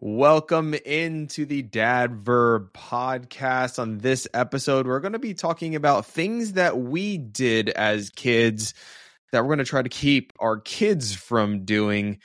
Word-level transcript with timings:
Welcome 0.00 0.74
into 0.74 1.44
the 1.44 1.62
Dad 1.62 2.24
Verb 2.24 2.72
podcast. 2.72 3.80
On 3.80 3.98
this 3.98 4.28
episode, 4.32 4.86
we're 4.86 5.00
going 5.00 5.14
to 5.14 5.18
be 5.18 5.34
talking 5.34 5.74
about 5.74 6.06
things 6.06 6.52
that 6.52 6.78
we 6.78 7.18
did 7.18 7.68
as 7.68 8.10
kids 8.10 8.74
that 9.32 9.42
we're 9.42 9.48
going 9.48 9.58
to 9.58 9.64
try 9.64 9.82
to 9.82 9.88
keep 9.88 10.32
our 10.38 10.60
kids 10.60 11.16
from 11.16 11.64
doing. 11.64 12.20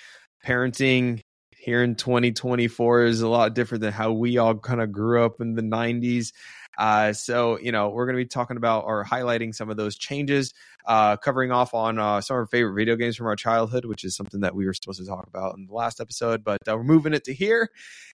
Parenting 0.45 1.21
here 1.57 1.81
in 1.81 1.95
2024 1.95 3.05
is 3.05 3.21
a 3.21 3.27
lot 3.27 3.55
different 3.55 3.81
than 3.81 3.91
how 3.91 4.11
we 4.11 4.37
all 4.37 4.53
kind 4.53 4.79
of 4.79 4.91
grew 4.91 5.25
up 5.25 5.41
in 5.41 5.55
the 5.55 5.63
90s. 5.63 6.31
Uh, 6.77 7.13
so, 7.13 7.59
you 7.59 7.71
know, 7.71 7.89
we're 7.89 8.05
going 8.05 8.17
to 8.17 8.23
be 8.23 8.27
talking 8.27 8.57
about 8.57 8.85
or 8.85 9.05
highlighting 9.05 9.53
some 9.53 9.69
of 9.69 9.77
those 9.77 9.97
changes, 9.97 10.53
uh, 10.85 11.17
covering 11.17 11.51
off 11.51 11.73
on 11.73 11.99
uh, 11.99 12.21
some 12.21 12.35
of 12.35 12.41
our 12.41 12.47
favorite 12.47 12.73
video 12.73 12.95
games 12.95 13.15
from 13.15 13.27
our 13.27 13.35
childhood, 13.35 13.85
which 13.85 14.03
is 14.03 14.15
something 14.15 14.41
that 14.41 14.55
we 14.55 14.65
were 14.65 14.73
supposed 14.73 14.99
to 14.99 15.05
talk 15.05 15.27
about 15.27 15.57
in 15.57 15.67
the 15.67 15.73
last 15.73 15.99
episode, 15.99 16.43
but 16.43 16.59
uh, 16.67 16.75
we're 16.75 16.83
moving 16.83 17.13
it 17.13 17.23
to 17.25 17.33
here. 17.33 17.69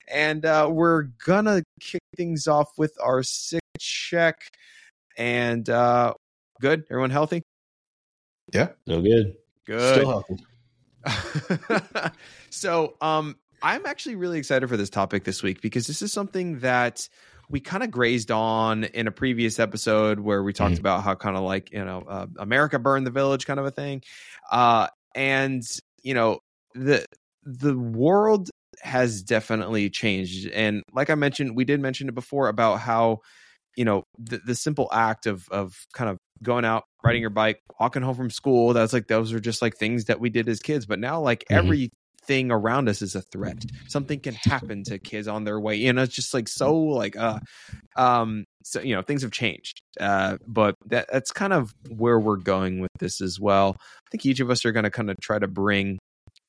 And 0.08 0.44
uh, 0.44 0.68
we're 0.70 1.04
going 1.24 1.44
to 1.44 1.62
kick 1.80 2.02
things 2.16 2.46
off 2.46 2.70
with 2.76 2.94
our 3.00 3.22
sick 3.22 3.62
check. 3.78 4.40
And 5.16 5.68
uh, 5.68 6.14
good. 6.60 6.84
Everyone 6.90 7.10
healthy? 7.10 7.42
Yeah. 8.52 8.68
So 8.86 9.02
good. 9.02 9.34
Good. 9.66 9.96
Still 9.96 10.10
healthy. 10.10 10.36
so, 12.50 12.94
um, 13.00 13.36
I'm 13.62 13.86
actually 13.86 14.14
really 14.14 14.38
excited 14.38 14.68
for 14.68 14.76
this 14.76 14.90
topic 14.90 15.24
this 15.24 15.42
week 15.42 15.60
because 15.60 15.86
this 15.86 16.00
is 16.00 16.12
something 16.12 16.60
that 16.60 17.08
we 17.50 17.60
kind 17.60 17.82
of 17.82 17.90
grazed 17.90 18.30
on 18.30 18.84
in 18.84 19.06
a 19.06 19.12
previous 19.12 19.58
episode 19.58 20.20
where 20.20 20.42
we 20.42 20.52
talked 20.52 20.78
Mhm. 20.78 20.80
about 20.80 21.02
how 21.02 21.14
kind 21.14 21.36
of 21.36 21.42
like 21.42 21.70
you 21.72 21.84
know 21.84 22.02
uh, 22.08 22.26
America 22.38 22.78
burned 22.78 23.06
the 23.06 23.10
village 23.10 23.46
kind 23.46 23.60
of 23.60 23.66
a 23.66 23.70
thing, 23.70 24.02
uh, 24.50 24.88
and 25.14 25.62
you 26.02 26.14
know 26.14 26.40
the 26.74 27.04
the 27.44 27.76
world 27.78 28.50
has 28.82 29.22
definitely 29.22 29.90
changed, 29.90 30.48
and 30.50 30.82
like 30.92 31.10
I 31.10 31.14
mentioned, 31.14 31.56
we 31.56 31.64
did 31.64 31.80
mention 31.80 32.08
it 32.08 32.14
before 32.14 32.48
about 32.48 32.76
how 32.80 33.20
you 33.76 33.84
know 33.84 34.04
the, 34.18 34.38
the 34.38 34.54
simple 34.54 34.88
act 34.92 35.26
of 35.26 35.48
of 35.50 35.86
kind 35.92 36.10
of 36.10 36.18
going 36.42 36.64
out 36.64 36.84
riding 37.04 37.20
your 37.20 37.30
bike 37.30 37.60
walking 37.80 38.02
home 38.02 38.14
from 38.14 38.30
school 38.30 38.72
that's 38.72 38.92
like 38.92 39.08
those 39.08 39.32
are 39.32 39.40
just 39.40 39.62
like 39.62 39.76
things 39.76 40.04
that 40.06 40.20
we 40.20 40.30
did 40.30 40.48
as 40.48 40.60
kids 40.60 40.86
but 40.86 40.98
now 40.98 41.20
like 41.20 41.44
Mhm. 41.50 41.78
Everything 42.28 42.50
around 42.50 42.88
us 42.88 43.02
is 43.02 43.14
a 43.14 43.22
threat. 43.22 43.64
Something 43.88 44.20
can 44.20 44.34
happen 44.34 44.84
to 44.84 44.98
kids 44.98 45.28
on 45.28 45.44
their 45.44 45.58
way 45.58 45.84
in 45.84 45.98
it's 45.98 46.14
just 46.14 46.34
like 46.34 46.48
so 46.48 46.76
like 46.76 47.16
uh 47.16 47.38
um 47.96 48.44
so 48.64 48.80
you 48.80 48.94
know 48.94 49.02
things 49.02 49.22
have 49.22 49.30
changed 49.30 49.80
uh 50.00 50.36
but 50.46 50.74
that 50.86 51.08
that's 51.12 51.32
kind 51.32 51.52
of 51.52 51.72
where 51.88 52.18
we're 52.18 52.36
going 52.36 52.80
with 52.80 52.90
this 52.98 53.20
as 53.20 53.40
well. 53.40 53.76
I 53.80 54.10
think 54.10 54.26
each 54.26 54.40
of 54.40 54.50
us 54.50 54.64
are 54.64 54.72
going 54.72 54.84
to 54.84 54.90
kind 54.90 55.10
of 55.10 55.16
try 55.20 55.38
to 55.38 55.48
bring 55.48 55.98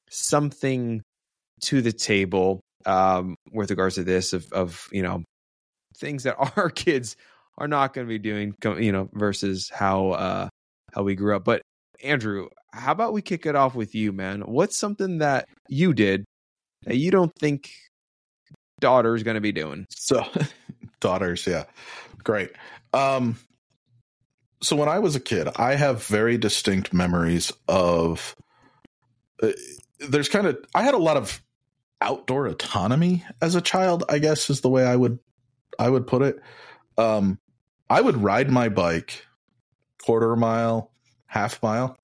something 0.09 1.02
to 1.61 1.81
the 1.81 1.93
table 1.93 2.61
um 2.86 3.36
with 3.53 3.69
regards 3.69 3.95
to 3.95 4.03
this 4.03 4.33
of 4.33 4.52
of 4.52 4.88
you 4.91 5.03
know 5.03 5.23
things 5.97 6.23
that 6.23 6.36
our 6.58 6.69
kids 6.69 7.16
are 7.58 7.67
not 7.67 7.93
going 7.93 8.08
to 8.08 8.09
be 8.09 8.19
doing 8.19 8.53
you 8.81 8.91
know 8.91 9.09
versus 9.14 9.69
how 9.73 10.11
uh 10.11 10.49
how 10.93 11.03
we 11.03 11.16
grew 11.16 11.36
up. 11.36 11.45
But 11.45 11.61
andrew 12.02 12.47
how 12.72 12.92
about 12.92 13.14
we 13.14 13.22
kick 13.22 13.45
it 13.45 13.56
off 13.56 13.75
with 13.75 13.95
you 13.95 14.12
man 14.12 14.42
what's 14.42 14.78
something 14.78 15.20
that 15.20 15.48
you 15.67 15.94
did 15.94 16.25
that 16.84 16.95
you 16.95 17.11
don't 17.11 17.34
think 17.36 17.72
daughter's 18.80 19.23
going 19.23 19.36
to 19.36 19.42
be 19.42 19.52
doing 19.52 19.86
So, 19.89 20.26
daughters, 21.00 21.45
yeah, 21.45 21.66
great. 22.23 22.52
Um, 22.94 23.38
so 24.61 24.76
when 24.76 24.89
I 24.89 25.00
was 25.00 25.16
a 25.16 25.20
kid, 25.20 25.48
I 25.56 25.76
have 25.76 26.03
very 26.06 26.38
distinct 26.38 26.94
memories 26.94 27.53
of. 27.67 28.36
Uh, 29.42 29.52
there's 30.00 30.30
kind 30.30 30.48
of 30.48 30.58
I 30.73 30.83
had 30.83 30.94
a 30.94 31.00
lot 31.00 31.17
of 31.17 31.42
outdoor 32.02 32.48
autonomy 32.48 33.23
as 33.42 33.56
a 33.56 33.61
child. 33.61 34.04
I 34.09 34.20
guess 34.20 34.50
is 34.50 34.61
the 34.61 34.70
way 34.70 34.86
I 34.86 34.95
would 34.95 35.20
I 35.78 35.89
would 35.89 36.08
put 36.08 36.22
it. 36.22 36.42
Um, 36.98 37.39
I 37.89 38.02
would 38.02 38.17
ride 38.17 38.50
my 38.50 38.70
bike 38.70 39.26
quarter 40.04 40.36
mile, 40.36 40.92
half 41.27 41.61
mile, 41.61 41.98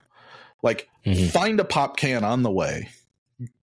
like 0.66 0.90
Mhm. 1.06 1.30
find 1.30 1.60
a 1.60 1.64
pop 1.64 1.96
can 1.96 2.24
on 2.24 2.44
the 2.44 2.52
way, 2.52 2.90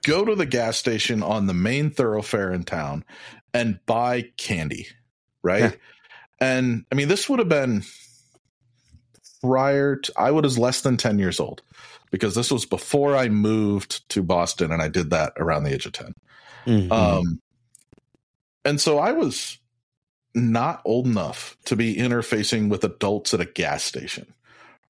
go 0.04 0.26
to 0.26 0.36
the 0.36 0.46
gas 0.46 0.78
station 0.78 1.22
on 1.22 1.46
the 1.46 1.54
main 1.54 1.92
thoroughfare 1.92 2.52
in 2.52 2.64
town, 2.64 3.06
and 3.54 3.80
buy 3.86 4.24
candy, 4.36 4.88
right? 5.44 5.62
Yeah. 5.62 5.72
And 6.40 6.86
I 6.92 6.96
mean, 6.96 7.08
this 7.08 7.30
would 7.30 7.40
have 7.40 7.50
been 7.50 7.84
prior 9.42 9.96
to, 9.98 10.14
I 10.18 10.32
was 10.32 10.58
less 10.58 10.82
than 10.82 10.98
10 10.98 11.20
years 11.20 11.40
old 11.40 11.62
because 12.12 12.36
this 12.36 12.52
was 12.52 12.66
before 12.66 13.16
I 13.16 13.30
moved 13.30 14.10
to 14.10 14.24
Boston 14.24 14.72
and 14.72 14.82
I 14.82 14.88
did 14.88 15.12
that 15.12 15.34
around 15.38 15.64
the 15.64 15.74
age 15.74 15.86
of 15.86 15.94
10. 15.94 16.14
Mm-hmm. 16.66 16.92
Um, 16.92 17.42
and 18.66 18.82
so 18.82 18.98
I 18.98 19.12
was 19.12 19.60
not 20.34 20.82
old 20.86 21.06
enough 21.06 21.58
to 21.66 21.76
be 21.76 21.96
interfacing 21.96 22.70
with 22.70 22.84
adults 22.84 23.34
at 23.34 23.42
a 23.42 23.46
gas 23.46 23.84
station, 23.84 24.34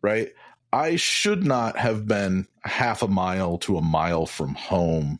right? 0.01 0.29
I 0.73 0.95
should 0.97 1.45
not 1.45 1.77
have 1.77 2.07
been 2.07 2.47
half 2.61 3.01
a 3.01 3.07
mile 3.07 3.57
to 3.59 3.77
a 3.77 3.81
mile 3.81 4.25
from 4.25 4.53
home 4.55 5.19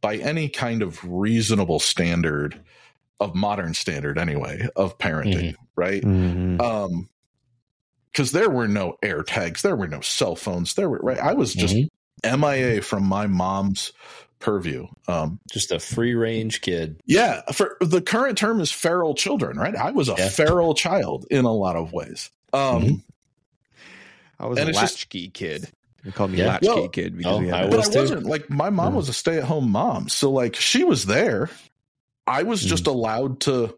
by 0.00 0.16
any 0.16 0.48
kind 0.48 0.82
of 0.82 1.02
reasonable 1.04 1.80
standard 1.80 2.60
of 3.18 3.34
modern 3.34 3.74
standard 3.74 4.18
anyway 4.18 4.68
of 4.76 4.98
parenting, 4.98 5.54
right? 5.74 6.02
Mhm. 6.02 6.60
Um 6.60 7.08
because 8.12 8.32
there 8.32 8.48
were 8.48 8.68
no 8.68 8.96
air 9.02 9.22
tags, 9.22 9.60
there 9.62 9.76
were 9.76 9.88
no 9.88 10.00
cell 10.00 10.36
phones, 10.36 10.74
there 10.74 10.88
were 10.88 11.00
right. 11.02 11.18
I 11.18 11.34
was 11.34 11.52
just 11.52 11.74
Mhm. 11.74 11.88
MIA 12.38 12.80
from 12.82 13.04
my 13.04 13.26
mom's 13.26 13.92
purview. 14.38 14.86
Um 15.08 15.40
just 15.50 15.72
a 15.72 15.78
free 15.80 16.14
range 16.14 16.60
kid. 16.60 17.00
yeah, 17.06 17.42
for 17.52 17.76
the 17.80 18.00
current 18.02 18.38
term 18.38 18.60
is 18.60 18.70
feral 18.70 19.14
children, 19.14 19.58
right? 19.58 19.74
I 19.74 19.90
was 19.90 20.08
a 20.08 20.14
Yeah. 20.16 20.28
feral 20.28 20.74
child 20.74 21.26
in 21.30 21.44
a 21.44 21.52
lot 21.52 21.76
of 21.76 21.92
ways. 21.92 22.30
Um 22.52 22.82
Mhm. 22.82 23.02
I 24.38 24.46
was 24.46 24.58
and 24.58 24.68
a 24.68 24.70
it's 24.70 24.80
just- 24.80 24.94
latchkey 24.94 25.28
kid 25.28 25.68
they 26.04 26.12
called 26.12 26.30
me 26.30 26.38
Yeah. 26.38 26.48
latchkey 26.48 26.68
Well, 26.68 26.88
kid 26.88 27.16
because 27.16 27.36
oh, 27.36 27.40
we 27.40 27.46
had 27.48 27.54
I 27.54 27.62
that. 27.62 27.70
but 27.70 27.76
was 27.78 27.88
I 27.88 27.92
too. 27.92 27.98
wasn't 28.00 28.26
like 28.26 28.48
my 28.50 28.70
mom 28.70 28.92
Yeah. 28.92 28.96
was 28.98 29.08
a 29.08 29.12
stay 29.12 29.38
at 29.38 29.44
home 29.44 29.70
mom. 29.72 30.08
So 30.08 30.30
like 30.30 30.54
she 30.54 30.84
was 30.84 31.06
there. 31.06 31.50
I 32.28 32.44
was 32.44 32.62
just 32.64 32.86
allowed 32.86 33.40
to 33.40 33.76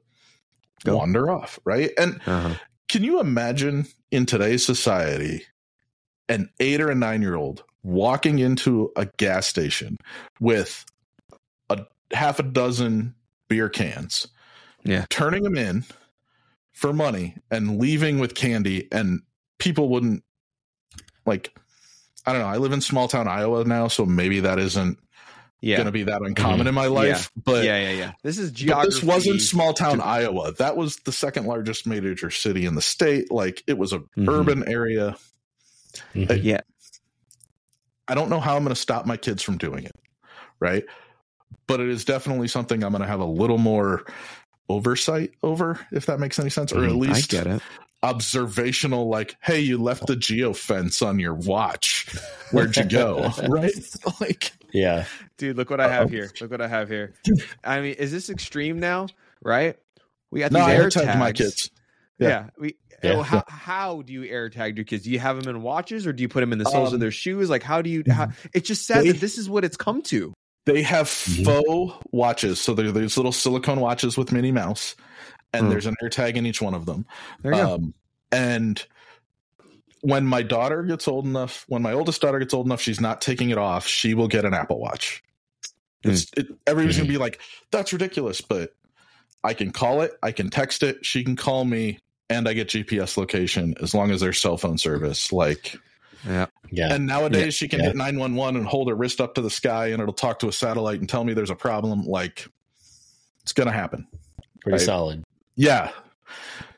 Go. 0.84 0.98
wander 0.98 1.30
off, 1.30 1.58
right? 1.64 1.90
And 1.98 2.20
uh-huh. 2.26 2.56
can 2.88 3.02
you 3.02 3.18
imagine 3.20 3.86
in 4.10 4.26
today's 4.26 4.62
society 4.64 5.44
an 6.28 6.50
eight 6.60 6.82
or 6.82 6.90
a 6.90 6.94
nine 6.94 7.22
year 7.22 7.34
old 7.34 7.64
walking 7.82 8.38
into 8.40 8.92
a 8.94 9.06
gas 9.16 9.46
station 9.46 9.96
with 10.38 10.84
a 11.70 11.78
half 12.12 12.38
a 12.38 12.42
dozen 12.42 13.14
beer 13.48 13.70
cans 13.70 14.26
Yeah. 14.84 15.06
turning 15.08 15.44
them 15.44 15.56
in 15.56 15.84
for 16.72 16.92
money 16.92 17.36
and 17.50 17.78
leaving 17.78 18.18
with 18.18 18.34
candy 18.34 18.86
and 18.92 19.22
people 19.58 19.88
wouldn't 19.88 20.24
like 21.28 21.56
i 22.26 22.32
don't 22.32 22.40
know 22.42 22.48
i 22.48 22.56
live 22.56 22.72
in 22.72 22.80
small 22.80 23.06
town 23.06 23.28
iowa 23.28 23.64
now 23.64 23.86
so 23.88 24.04
maybe 24.04 24.40
that 24.40 24.58
isn't 24.58 24.98
yeah 25.60 25.76
going 25.76 25.86
to 25.86 25.92
be 25.92 26.02
that 26.04 26.22
uncommon 26.22 26.66
in 26.66 26.74
my 26.74 26.86
life 26.86 27.30
but 27.44 27.64
yeah 27.64 27.78
yeah 27.78 27.90
yeah 27.90 28.12
this 28.22 28.38
is 28.38 28.50
geography 28.52 28.90
this 28.94 29.02
wasn't 29.04 29.40
small 29.40 29.72
town 29.72 29.98
to- 29.98 30.04
Iowa. 30.04 30.52
That 30.54 30.76
was 30.76 30.96
the 31.04 31.12
second 31.12 31.46
largest 31.46 31.86
major 31.86 32.30
city 32.30 32.64
in 32.64 32.74
the 32.76 32.82
state. 32.82 33.30
Like 33.32 33.62
it 33.66 33.76
was 33.78 33.92
a 33.92 33.98
Mhm. 34.16 34.28
urban 34.28 34.68
area. 34.68 35.16
Mhm. 36.14 36.42
yeah 36.44 36.60
I 38.06 38.14
don't 38.14 38.30
know 38.30 38.40
how 38.40 38.56
I'm 38.56 38.62
going 38.62 38.74
to 38.74 38.80
stop 38.80 39.04
my 39.04 39.16
kids 39.16 39.42
from 39.42 39.58
doing 39.58 39.84
it, 39.84 39.96
right? 40.60 40.84
But 41.66 41.80
it 41.80 41.88
is 41.88 42.04
definitely 42.04 42.48
something 42.48 42.82
I'm 42.82 42.92
going 42.92 43.02
to 43.02 43.08
have 43.08 43.20
a 43.20 43.24
little 43.24 43.58
more 43.58 44.04
oversight 44.68 45.32
over, 45.42 45.78
if 45.92 46.06
that 46.06 46.20
makes 46.20 46.38
any 46.38 46.50
sense, 46.50 46.72
or 46.72 46.84
at 46.84 46.90
Mhm, 46.90 47.08
i 47.08 47.12
least 47.14 47.30
get 47.30 47.46
it 47.46 47.62
observational. 48.02 49.08
Like, 49.08 49.36
hey, 49.40 49.60
you 49.60 49.78
left 49.78 50.06
the 50.06 50.16
geo 50.16 50.52
fence 50.52 51.02
on 51.02 51.18
your 51.18 51.34
watch. 51.34 52.14
Where'd 52.52 52.76
you 52.76 52.84
go? 52.84 53.30
right? 53.48 53.72
Like, 54.20 54.52
Yeah. 54.72 55.04
Dude, 55.36 55.56
look 55.56 55.70
what 55.70 55.80
I 55.80 55.88
have 55.88 56.04
Uh-oh. 56.06 56.08
here. 56.08 56.30
Look 56.40 56.50
what 56.50 56.60
I 56.60 56.68
have 56.68 56.88
here. 56.88 57.14
I 57.64 57.80
mean, 57.80 57.94
is 57.94 58.10
this 58.12 58.30
extreme 58.30 58.80
now? 58.80 59.06
Right? 59.42 59.76
We 60.30 60.40
got 60.40 60.52
no, 60.52 60.60
these 60.60 60.68
I 60.68 60.74
air 60.74 60.82
air 60.82 60.90
tagged 60.90 61.06
tags. 61.06 61.18
my 61.18 61.32
kids. 61.32 61.70
Yeah. 62.18 62.28
Yeah. 62.28 62.46
We 62.58 62.76
Yeah. 63.02 63.12
oh, 63.12 63.22
how 63.22 63.44
how 63.48 64.02
do 64.02 64.12
you 64.12 64.24
air 64.24 64.50
tag 64.50 64.76
your 64.76 64.84
kids? 64.84 65.04
Do 65.04 65.10
you 65.10 65.20
have 65.20 65.40
them 65.42 65.54
in 65.54 65.62
watches 65.62 66.06
or 66.06 66.12
do 66.12 66.22
you 66.22 66.28
put 66.28 66.40
them 66.40 66.52
in 66.52 66.58
the 66.58 66.64
soles 66.64 66.88
of 66.88 66.94
Um, 66.94 67.00
their 67.00 67.10
shoes? 67.12 67.48
Like 67.48 67.62
how 67.62 67.80
do 67.82 67.88
you 67.90 68.02
how 68.10 68.28
it's 68.52 68.66
just 68.68 68.86
sad 68.86 69.04
they- 69.04 69.12
that 69.12 69.20
this 69.20 69.38
is 69.38 69.48
what 69.48 69.64
it's 69.64 69.76
come 69.76 70.02
to. 70.02 70.34
They 70.66 70.82
have 70.82 71.06
Mhm. 71.06 71.44
faux 71.46 72.04
watches. 72.12 72.60
So 72.60 72.74
they're 72.74 72.92
these 72.92 73.16
little 73.16 73.32
silicone 73.32 73.80
watches 73.80 74.18
with 74.18 74.32
Minnie 74.32 74.52
Mouse, 74.52 74.96
and 75.52 75.64
Hmm. 75.66 75.70
there's 75.70 75.86
an 75.86 75.96
air 76.02 76.08
tag 76.08 76.36
in 76.36 76.46
each 76.46 76.60
one 76.62 76.74
of 76.74 76.86
them. 76.86 77.06
There 77.42 77.52
you 77.54 77.58
go. 77.60 77.74
Um, 77.74 77.94
and 78.32 78.84
when 80.02 80.24
my 80.26 80.42
daughter 80.42 80.82
gets 80.82 81.08
old 81.08 81.24
enough, 81.24 81.64
when 81.68 81.82
my 81.82 81.92
oldest 81.92 82.20
daughter 82.20 82.38
gets 82.38 82.54
old 82.54 82.66
enough, 82.66 82.80
she's 82.80 83.00
not 83.00 83.20
taking 83.20 83.50
it 83.50 83.58
off. 83.58 83.86
She 83.86 84.14
will 84.14 84.28
get 84.28 84.44
an 84.44 84.54
Apple 84.54 84.78
Watch. 84.78 85.22
It's, 86.04 86.30
it, 86.36 86.46
everybody's 86.66 86.96
gonna 86.96 87.08
be 87.08 87.16
like, 87.18 87.40
"That's 87.72 87.92
ridiculous," 87.92 88.40
but 88.40 88.74
I 89.42 89.54
can 89.54 89.72
call 89.72 90.02
it, 90.02 90.12
I 90.22 90.30
can 90.30 90.48
text 90.50 90.82
it, 90.84 91.04
she 91.04 91.24
can 91.24 91.34
call 91.34 91.64
me, 91.64 91.98
and 92.30 92.48
I 92.48 92.52
get 92.52 92.68
GPS 92.68 93.16
location 93.16 93.74
as 93.82 93.94
long 93.94 94.10
as 94.12 94.20
there's 94.20 94.40
cell 94.40 94.56
phone 94.56 94.78
service. 94.78 95.32
Like, 95.32 95.76
Yeah. 96.24 96.46
Yeah. 96.70 96.92
and 96.94 97.06
nowadays 97.06 97.54
she 97.54 97.66
can 97.68 97.80
Yeah. 97.80 97.86
hit 97.86 97.96
nine 97.96 98.18
one 98.18 98.34
one 98.36 98.54
and 98.56 98.66
hold 98.66 98.88
her 98.88 98.94
wrist 98.94 99.20
up 99.20 99.34
to 99.36 99.40
the 99.40 99.50
sky, 99.50 99.88
and 99.88 100.00
it'll 100.00 100.12
talk 100.14 100.38
to 100.40 100.48
a 100.48 100.52
satellite 100.52 101.00
and 101.00 101.08
tell 101.08 101.24
me 101.24 101.32
there's 101.34 101.50
a 101.50 101.56
problem. 101.56 102.04
Like, 102.04 102.46
It's 103.42 103.52
gonna 103.54 103.72
happen. 103.72 104.06
Pretty 104.60 104.74
Right. 104.76 104.80
solid. 104.84 105.24
Yeah. 105.58 105.90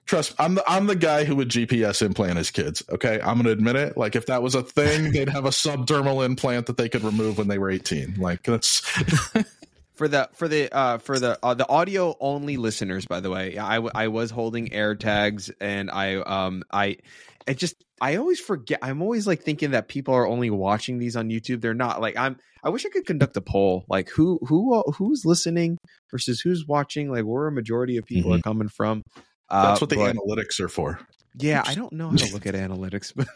Trust 0.07 0.35
I'm 0.41 0.57
the 0.57 0.65
I'm 0.67 0.87
the 0.87 0.97
guy 0.97 1.25
who 1.25 1.37
would 1.37 1.51
GPS 1.51 2.03
implant 2.03 2.39
his 2.39 2.51
kids. 2.51 2.83
Okay. 2.91 3.21
I'm 3.21 3.37
gonna 3.37 3.51
admit 3.51 3.77
it. 3.77 3.97
Like 3.97 4.17
if 4.17 4.27
that 4.27 4.43
was 4.43 4.57
a 4.57 4.63
thing, 4.63 5.13
they'd 5.13 5.29
have 5.29 5.45
a 5.45 5.51
subdermal 5.51 6.25
implant 6.25 6.67
that 6.67 6.77
they 6.77 6.89
could 6.89 7.05
remove 7.05 7.39
when 7.39 7.47
they 7.47 7.59
were 7.59 7.71
18. 7.71 8.15
Like 8.19 8.43
that's 8.43 8.81
for 9.95 10.09
the 10.09 10.31
for 10.33 10.49
the 10.49 10.75
uh 10.75 10.97
for 10.97 11.19
the 11.19 11.39
uh, 11.43 11.53
the 11.53 11.69
audio 11.69 12.17
only 12.21 12.57
listeners 12.57 13.05
by 13.05 13.21
the 13.21 13.29
way 13.29 13.59
I, 13.59 13.75
w- 13.75 13.93
I 13.95 14.09
was 14.09 14.31
holding 14.31 14.73
air 14.73 14.95
tags 14.95 15.51
and 15.61 15.91
i 15.91 16.15
um 16.15 16.63
i 16.73 16.97
it 17.47 17.57
just 17.59 17.75
i 18.01 18.17
always 18.17 18.39
forget 18.41 18.79
i'm 18.83 19.01
always 19.03 19.27
like 19.27 19.43
thinking 19.43 19.71
that 19.73 19.89
people 19.89 20.15
are 20.15 20.27
only 20.27 20.51
watching 20.51 20.99
these 20.99 21.17
on 21.17 21.29
youtube 21.29 21.61
they're 21.61 21.75
not 21.75 22.01
like 22.01 22.17
i'm 22.17 22.37
i 22.63 22.69
wish 22.69 22.85
i 22.85 22.89
could 22.91 23.07
conduct 23.07 23.37
a 23.37 23.41
poll 23.41 23.85
like 23.89 24.09
who 24.11 24.39
who 24.47 24.75
uh, 24.75 24.83
who's 24.93 25.25
listening 25.25 25.79
versus 26.11 26.41
who's 26.41 26.67
watching 26.67 27.11
like 27.11 27.25
where 27.25 27.47
a 27.47 27.53
majority 27.53 27.97
of 27.97 28.05
people 28.05 28.35
are 28.35 28.41
coming 28.41 28.69
from 28.69 29.03
uh, 29.49 29.69
that's 29.69 29.81
what 29.81 29.91
the 29.91 29.97
but- 29.97 30.15
analytics 30.15 30.61
are 30.61 30.69
for. 30.69 31.01
yeah 31.39 31.63
i 31.67 31.75
don't 31.75 31.93
know 31.93 32.09
how 32.11 32.17
to 32.17 32.33
look 32.33 32.47
at 32.47 32.55
analytics 32.55 33.13
but 33.17 33.27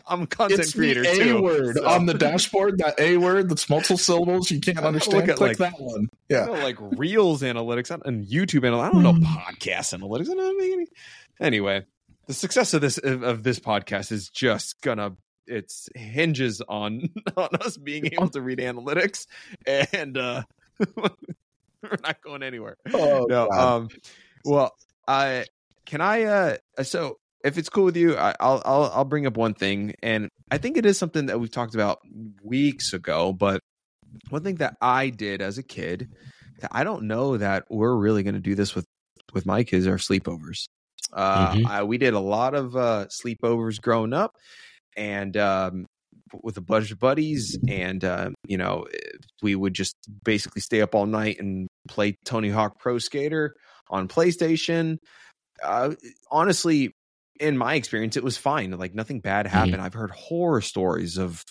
i'm 0.06 0.22
a 0.22 0.26
content 0.26 0.60
It's 0.60 0.72
creator 0.74 1.02
the 1.02 1.10
A 1.10 1.14
too 1.24 1.42
word 1.42 1.76
so- 1.76 1.88
on 1.88 2.06
the 2.06 2.14
dashboard, 2.14 2.78
that 2.78 2.98
A 3.00 3.16
word 3.16 3.48
that's 3.48 3.68
multiple 3.68 3.98
syllables 3.98 4.50
you 4.50 4.60
can't 4.60 4.76
look 4.82 4.86
understand. 4.86 5.30
at, 5.30 5.36
Click 5.36 5.58
like- 5.60 5.72
that 5.72 5.80
one. 5.80 6.08
Yeah. 6.28 6.46
know, 6.46 6.52
like 6.54 6.76
Reels 6.80 7.42
analytics 7.42 7.90
and 8.04 8.26
YouTube 8.26 8.60
analytics. 8.62 8.88
I 8.88 8.90
don't 8.90 9.02
know 9.02 9.12
podcast 9.26 9.96
analytics. 9.96 10.28
I 10.30 10.34
don't 10.34 10.58
make 10.58 10.72
any. 10.72 10.86
Anyway, 11.40 11.84
the 12.26 12.34
success 12.34 12.74
of 12.74 12.80
this 12.80 12.98
of, 12.98 13.42
this 13.42 13.58
podcast 13.60 14.12
is 14.12 14.28
just 14.28 14.80
gonna 14.82 15.12
it's 15.46 15.88
hinges 15.94 16.60
on 16.68 17.02
on 17.36 17.48
us 17.60 17.76
being 17.76 18.06
able 18.12 18.28
to 18.30 18.40
read 18.40 18.58
analytics, 18.58 19.26
and 19.66 20.16
uh 20.18 20.42
we're 20.96 21.96
not 22.02 22.20
going 22.22 22.42
anywhere. 22.42 22.76
Oh, 22.92 23.26
No, 23.28 23.48
God. 23.48 23.76
um, 23.76 23.88
well, 24.44 24.72
I 25.06 25.44
can 25.84 26.00
I 26.00 26.24
uh 26.24 26.56
so 26.82 27.16
if 27.44 27.58
it's 27.58 27.68
cool 27.68 27.84
with 27.84 27.96
you, 27.96 28.16
I, 28.16 28.34
I'll 28.40 28.60
I'll 28.64 28.90
I'll 28.92 29.04
bring 29.04 29.26
up 29.26 29.36
one 29.36 29.54
thing, 29.54 29.94
and 30.02 30.28
I 30.50 30.58
think 30.58 30.76
it 30.76 30.84
is 30.86 30.98
something 30.98 31.26
that 31.26 31.38
we've 31.38 31.50
talked 31.50 31.74
about 31.74 31.98
weeks 32.42 32.92
ago. 32.92 33.32
But 33.32 33.60
one 34.30 34.42
thing 34.42 34.56
that 34.56 34.76
I 34.80 35.10
did 35.10 35.40
as 35.42 35.58
a 35.58 35.62
kid, 35.62 36.08
that 36.60 36.70
I 36.72 36.82
don't 36.82 37.04
know 37.04 37.36
that 37.36 37.64
we're 37.70 37.94
really 37.94 38.24
going 38.24 38.34
to 38.34 38.40
do 38.40 38.56
this 38.56 38.74
with 38.74 38.84
with 39.32 39.46
my 39.46 39.62
kids 39.62 39.86
are 39.86 39.96
sleepovers. 39.96 40.66
Uh, 41.12 41.54
Mhm. 41.54 41.66
I, 41.66 41.82
we 41.84 41.98
did 41.98 42.14
a 42.14 42.20
lot 42.20 42.54
of 42.54 42.76
uh, 42.76 43.06
sleepovers 43.06 43.80
growing 43.80 44.12
up, 44.12 44.32
and 44.96 45.36
um, 45.36 45.86
with 46.42 46.56
a 46.56 46.60
bunch 46.60 46.90
of 46.90 46.98
buddies, 46.98 47.56
and 47.68 48.04
uh, 48.04 48.30
you 48.46 48.58
know, 48.58 48.86
we 49.42 49.54
would 49.54 49.74
just 49.74 49.94
basically 50.24 50.60
stay 50.60 50.80
up 50.80 50.94
all 50.94 51.06
night 51.06 51.38
and 51.38 51.68
play 51.88 52.16
Tony 52.24 52.50
Hawk 52.50 52.78
Pro 52.78 52.98
Skater 52.98 53.54
on 53.88 54.08
PlayStation. 54.08 54.96
Uh, 55.62 55.94
honestly, 56.30 56.92
in 57.38 57.56
my 57.56 57.74
experience, 57.74 58.16
it 58.16 58.24
was 58.24 58.36
fine. 58.36 58.70
Like 58.72 58.94
nothing 58.94 59.20
bad 59.20 59.46
happened. 59.46 59.80
I've 59.80 59.94
heard 59.94 60.10
horror 60.10 60.60
stories 60.60 61.16
of 61.18 61.44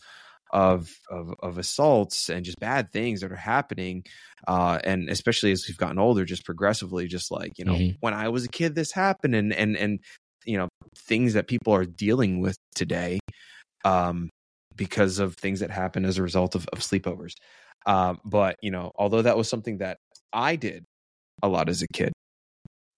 of 0.54 0.90
of 1.10 1.34
of 1.42 1.58
assaults 1.58 2.30
and 2.30 2.46
just 2.46 2.60
bad 2.60 2.92
things 2.92 3.22
that 3.22 3.32
are 3.32 3.36
happening. 3.36 4.04
Uh, 4.48 4.80
and 4.84 5.10
especially 5.10 5.52
as 5.52 5.66
we've 5.68 5.78
gotten 5.78 6.00
older, 6.00 6.26
just 6.26 6.46
progressively, 6.46 7.08
just 7.08 7.32
like 7.32 7.54
you 7.58 7.66
know, 7.66 7.74
Mhm. 7.74 7.98
when 8.02 8.14
I 8.14 8.30
was 8.30 8.46
a 8.46 8.50
kid, 8.50 8.76
this 8.76 8.92
happened, 8.92 9.36
and 9.36 9.54
and 9.54 9.76
and 9.78 10.00
you 10.46 10.58
know, 10.58 10.70
things 10.98 11.34
that 11.34 11.48
people 11.48 11.74
are 11.74 11.86
dealing 11.86 12.40
with 12.40 12.56
today, 12.76 13.20
um, 13.86 14.30
because 14.76 15.20
of 15.20 15.36
things 15.36 15.60
that 15.62 15.72
happen 15.72 16.06
as 16.06 16.18
a 16.18 16.24
result 16.24 16.56
of, 16.56 16.68
of 16.74 16.80
sleepovers. 16.80 17.34
Um, 17.88 18.20
but 18.26 18.56
you 18.62 18.72
know, 18.72 18.92
although 18.96 19.22
that 19.24 19.38
was 19.38 19.50
something 19.50 19.80
that 19.80 19.98
I 20.34 20.56
did 20.56 20.84
a 21.44 21.48
lot 21.50 21.70
as 21.70 21.82
a 21.82 21.88
kid, 21.94 22.14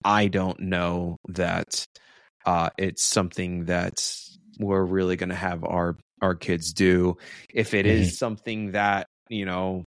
I 0.03 0.27
don't 0.27 0.59
know 0.59 1.17
that 1.29 1.85
uh, 2.45 2.69
it's 2.77 3.03
something 3.03 3.65
that 3.65 3.95
we're 4.57 4.83
really 4.83 5.15
going 5.15 5.29
to 5.29 5.35
have 5.35 5.63
our 5.63 5.95
our 6.21 6.35
kids 6.35 6.73
do. 6.73 7.17
If 7.53 7.73
it 7.73 7.85
is 7.85 8.17
something 8.17 8.71
that 8.71 9.07
you 9.29 9.45
know, 9.45 9.83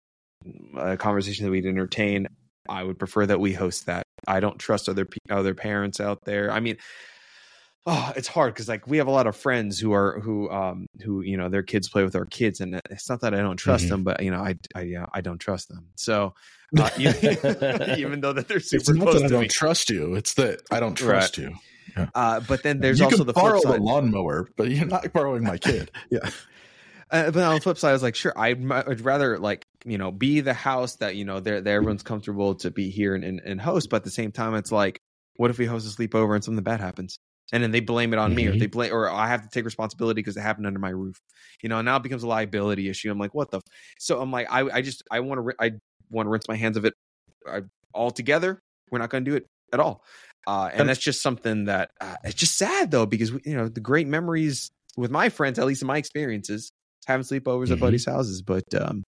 a 0.76 0.96
conversation 0.96 1.44
that 1.44 1.50
we'd 1.50 1.67
entertain, 1.67 2.26
I 2.69 2.84
would 2.84 2.99
prefer 2.99 3.26
that 3.26 3.40
we 3.40 3.52
host 3.52 3.87
that. 3.87 4.05
I 4.26 4.40
don't 4.40 4.58
trust 4.58 4.88
other 4.88 5.06
other 5.31 5.55
parents 5.55 6.00
out 6.00 6.19
there. 6.25 6.50
I 6.52 6.61
mean, 6.61 6.76
oh, 7.87 8.12
it's 8.17 8.28
hard 8.28 8.55
because 8.55 8.69
like 8.69 8.87
we 8.87 8.99
have 8.99 9.06
a 9.06 9.11
lot 9.12 9.26
of 9.26 9.37
friends 9.37 9.78
who 9.78 9.93
are 9.93 10.20
who 10.20 10.50
um 10.50 10.87
who 11.02 11.22
you 11.22 11.37
know 11.37 11.49
their 11.49 11.62
kids 11.62 11.88
play 11.88 12.05
with 12.05 12.14
our 12.17 12.26
kids, 12.26 12.61
and 12.61 12.81
it's 12.90 13.08
not 13.08 13.20
that 13.22 13.34
I 13.34 13.38
don't 13.38 13.56
trust 13.56 13.87
Mhm. 13.87 13.88
them, 13.88 14.05
but 14.05 14.22
you 14.22 14.31
know 14.31 14.40
I 14.40 14.56
I 14.75 14.82
yeah, 14.82 15.06
I 15.12 15.20
don't 15.20 15.38
trust 15.38 15.69
them. 15.69 15.88
So 15.96 16.34
uh, 16.78 16.88
even, 16.99 17.14
even 17.99 18.20
though 18.20 18.32
that 18.32 18.46
they're 18.46 18.58
It's 18.58 18.70
super 18.70 18.94
not 18.94 19.08
close 19.08 19.22
that 19.22 19.26
I 19.26 19.28
don't 19.28 19.43
me, 19.43 19.49
trust 19.49 19.90
you. 19.90 20.14
It's 20.14 20.34
that 20.34 20.61
I 20.70 20.78
don't 20.81 20.94
trust 20.94 21.38
you. 21.38 21.56
Uh, 22.15 22.41
but 22.41 22.63
then 22.63 22.81
there's 22.81 22.99
you 22.99 23.05
also 23.07 23.25
the 23.25 23.33
borrow 23.33 23.61
flip 23.61 23.75
side. 23.75 23.81
lawnmower, 23.81 24.49
but 24.57 24.71
you're 24.71 24.87
not 24.87 25.13
borrowing 25.13 25.45
my 25.45 25.59
kid. 25.59 25.91
Yeah. 26.11 26.31
Uh, 27.11 27.31
but 27.31 27.43
on 27.43 27.57
the 27.57 27.61
flip 27.61 27.77
side, 27.77 27.91
I 27.91 27.93
was 27.93 28.03
like, 28.03 28.15
sure, 28.15 28.33
I'd, 28.37 28.71
I'd 28.71 29.01
rather 29.01 29.39
like 29.39 29.67
you 29.85 29.99
know 29.99 30.13
be 30.13 30.41
the 30.41 30.55
house 30.55 30.97
that 30.97 31.17
you 31.17 31.25
know 31.25 31.41
they're, 31.41 31.61
they're 31.61 31.77
everyone's 31.77 32.03
comfortable 32.03 32.55
to 32.57 32.71
be 32.71 32.91
here 32.91 33.15
and, 33.15 33.25
and, 33.25 33.41
and 33.45 33.61
host. 33.61 33.91
But 33.91 33.97
at 33.97 34.05
the 34.05 34.11
same 34.11 34.33
time, 34.33 34.55
it's 34.55 34.71
like, 34.71 35.01
what 35.37 35.51
if 35.51 35.59
we 35.59 35.67
host 35.67 35.93
a 35.93 35.97
sleepover 36.01 36.35
and 36.35 36.45
something 36.45 36.63
bad 36.63 36.81
happens, 36.81 37.19
and 37.53 37.63
then 37.63 37.73
they 37.73 37.81
blame 37.81 38.13
it 38.13 38.19
on 38.19 38.35
me, 38.35 38.47
or 38.47 38.57
they 38.57 38.67
blame, 38.67 38.93
or 38.93 39.11
I 39.11 39.27
have 39.27 39.43
to 39.43 39.49
take 39.49 39.65
responsibility 39.65 40.21
because 40.21 40.37
it 40.37 40.41
happened 40.41 40.67
under 40.67 40.79
my 40.79 40.91
roof. 40.91 41.21
You 41.63 41.69
know, 41.69 41.79
and 41.79 41.87
now 41.87 41.97
it 41.97 42.03
becomes 42.05 42.23
a 42.23 42.29
liability 42.29 42.89
issue. 42.89 43.11
I'm 43.11 43.19
like, 43.19 43.35
what 43.35 43.51
the? 43.51 43.59
F-? 43.59 43.65
So 43.99 44.21
I'm 44.21 44.31
like, 44.31 44.47
I 44.51 44.61
I 44.71 44.83
just 44.83 45.03
I 45.11 45.21
want 45.21 45.45
to 45.45 45.55
I 45.59 45.73
want 46.11 46.27
to 46.27 46.31
rinse 46.31 46.49
my 46.49 46.57
hands 46.57 46.77
of 46.77 46.85
it 46.85 46.95
uh, 47.49 47.63
altogether. 47.93 48.63
We're 48.91 48.99
not 48.99 49.11
going 49.11 49.25
to 49.25 49.31
do 49.31 49.37
it 49.37 49.47
at 49.73 49.81
all. 49.81 50.05
Uh, 50.47 50.71
and 50.73 50.89
that's 50.89 51.01
just 51.01 51.23
something 51.23 51.67
that 51.67 51.91
uh, 52.01 52.17
it's 52.25 52.35
just 52.35 52.57
sad 52.57 52.91
though 52.91 53.07
because 53.07 53.33
we, 53.33 53.41
you 53.45 53.55
know 53.57 53.69
the 53.69 53.81
great 53.81 54.07
memories 54.09 54.71
with 54.97 55.11
my 55.11 55.29
friends, 55.29 55.59
at 55.59 55.67
least 55.67 55.83
in 55.83 55.87
my 55.89 55.97
experiences, 55.99 56.73
having 57.07 57.25
sleepovers 57.25 57.71
at 57.71 57.79
Mhm. 57.79 57.81
buddies' 57.81 58.07
houses. 58.07 58.43
But 58.43 58.65
um, 58.75 59.05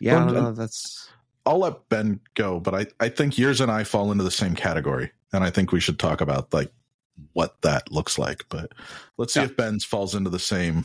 yeah, 0.00 0.24
Well, 0.24 0.34
know. 0.34 0.46
and- 0.48 0.56
That's 0.56 1.08
I'll 1.46 1.58
let 1.58 1.88
Ben 1.88 2.20
go, 2.34 2.60
but 2.60 2.74
I, 2.74 2.86
I 3.00 3.08
think 3.08 3.38
yours 3.38 3.60
and 3.62 3.70
I 3.70 3.82
fall 3.84 4.12
into 4.12 4.22
the 4.22 4.30
same 4.30 4.54
category. 4.54 5.10
And 5.32 5.42
I 5.42 5.50
think 5.50 5.72
we 5.72 5.80
should 5.80 5.98
talk 5.98 6.20
about 6.20 6.52
like 6.52 6.70
what 7.32 7.60
that 7.62 7.90
looks 7.90 8.18
like. 8.18 8.44
But 8.50 8.72
let's 9.16 9.32
see 9.32 9.40
Yeah. 9.40 9.46
if 9.46 9.56
Ben's 9.56 9.82
falls 9.84 10.14
into 10.14 10.28
the 10.30 10.38
same 10.38 10.84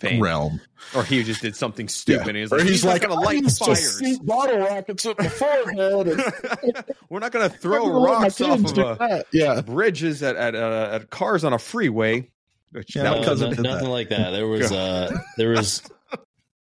fame. 0.00 0.22
realm. 0.22 0.60
Or 0.94 1.04
he 1.04 1.22
just 1.22 1.42
did 1.42 1.54
something 1.54 1.88
stupid. 1.88 2.28
And 2.28 2.36
he 2.36 2.42
was 2.42 2.52
Or 2.52 2.58
like, 2.58 2.66
he's 2.68 2.84
like, 2.84 3.02
going 3.02 3.14
to 3.14 3.20
"I 3.20 3.24
light 3.24 3.42
used 3.42 3.58
to 3.58 3.64
fires. 3.66 3.98
shoot 4.02 4.24
bottle 4.26 4.58
rockets 4.58 5.06
at 5.06 5.18
my 5.18 5.28
forehead. 5.28 6.84
We're 7.10 7.18
not 7.20 7.32
going 7.32 7.48
to 7.50 7.56
throw 7.56 7.82
gonna 7.84 7.98
let 7.98 8.12
my 8.12 8.18
rocks 8.22 8.40
off 8.40 8.58
of 8.64 8.74
do 8.74 8.82
uh. 8.82 9.22
Yeah. 9.32 9.60
bridges 9.60 10.22
at 10.22 10.36
at, 10.36 10.54
uh, 10.54 10.88
at 10.92 11.10
cars 11.10 11.44
on 11.44 11.52
a 11.52 11.58
freeway. 11.58 12.28
Which 12.72 12.94
Yeah, 12.96 13.02
that 13.04 13.10
my 13.10 13.18
was- 13.18 13.26
cousin 13.28 13.50
no, 13.50 13.62
nothing 13.62 13.84
that. 13.84 13.90
like 13.90 14.08
that. 14.10 14.30
There 14.30 14.46
was 14.46 14.70
uh 14.72 15.10
there 15.36 15.50
was 15.50 15.82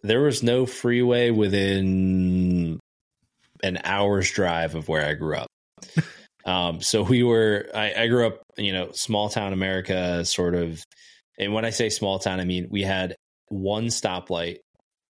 there 0.04 0.22
was 0.22 0.44
no 0.44 0.66
freeway 0.66 1.30
within 1.30 2.80
an 3.64 3.80
hour's 3.84 4.32
drive 4.32 4.76
of 4.76 4.88
where 4.88 5.06
I 5.06 5.14
grew 5.14 5.36
up. 5.38 5.48
Um, 6.46 6.82
so 6.82 7.04
we 7.04 7.22
were 7.24 7.70
I, 7.76 7.94
I 7.94 8.08
grew 8.08 8.26
up, 8.28 8.42
you 8.58 8.74
know, 8.74 8.92
small 8.94 9.30
town 9.30 9.54
America 9.54 10.24
sort 10.26 10.56
of 10.56 10.84
and 11.38 11.54
when 11.54 11.64
I 11.64 11.70
say 11.70 11.90
small 11.90 12.20
town, 12.20 12.40
I 12.40 12.46
mean 12.46 12.68
we 12.70 12.82
had 12.82 13.16
one 13.50 13.86
stoplight 13.88 14.58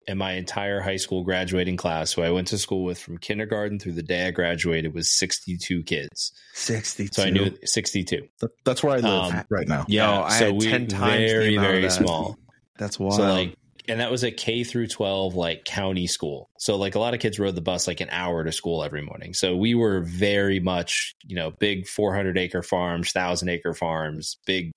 in 0.08 0.18
my 0.20 0.34
entire 0.34 0.82
high 0.82 0.98
school 0.98 1.24
graduating 1.24 1.77
class 1.77 2.13
who 2.13 2.22
I 2.22 2.30
went 2.30 2.50
to 2.50 2.58
school 2.60 2.84
with 2.84 3.00
from 3.00 3.18
kindergarten 3.18 3.80
through 3.80 3.94
the 3.94 4.04
day 4.04 4.27
I 4.27 4.32
graduated 4.32 4.94
was 4.94 5.12
62 5.12 5.84
kids. 5.84 6.32
62. 6.54 7.13
So 7.13 7.24
I 7.24 7.30
knew 7.32 7.58
62. 7.63 8.27
That's 8.63 8.84
where 8.84 8.94
I 8.94 8.98
live 8.98 9.34
Um, 9.34 9.44
right 9.50 9.68
now. 9.68 9.86
Yo, 9.88 10.22
I 10.22 10.34
had 10.34 10.60
10 10.60 10.88
times 10.88 10.92
the 10.92 10.98
very 11.27 11.56
amount 11.56 11.65
of 11.68 11.72
very 11.72 11.82
that. 11.84 11.92
small. 11.92 12.38
That's 12.77 13.00
wild. 13.00 13.15
So 13.15 13.24
like, 13.24 13.56
and 13.88 14.00
that 14.00 14.12
was 14.12 14.24
a 14.24 14.32
K 14.32 14.63
through 14.63 14.88
12 14.88 15.36
like 15.36 15.63
county 15.65 16.08
school. 16.08 16.50
So 16.58 16.75
like 16.75 16.96
a 16.96 17.00
lot 17.00 17.13
of 17.13 17.20
kids 17.20 17.39
rode 17.39 17.56
the 17.56 17.62
bus 17.62 17.88
like 17.88 18.01
an 18.01 18.10
hour 18.12 18.44
to 18.44 18.51
school 18.51 18.84
every 18.84 19.01
morning. 19.01 19.34
So 19.34 19.56
we 19.56 19.75
were 19.75 20.01
very 20.01 20.60
much, 20.60 21.15
you 21.24 21.36
know, 21.36 21.51
big 21.51 21.88
400 21.88 22.38
acre 22.38 22.62
farms, 22.63 23.12
thousand 23.12 23.50
acre 23.50 23.74
farms, 23.74 24.38
big, 24.46 24.72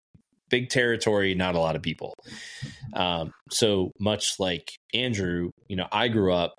big 0.49 0.71
territory, 0.71 1.35
not 1.35 1.55
a 1.55 1.61
lot 1.61 1.77
of 1.77 1.83
people. 1.83 2.15
Um, 2.95 3.33
so 3.51 3.93
much 3.99 4.39
like 4.39 4.73
Andrew, 4.95 5.51
you 5.69 5.77
know, 5.77 5.89
I 5.91 6.09
grew 6.09 6.33
up 6.33 6.55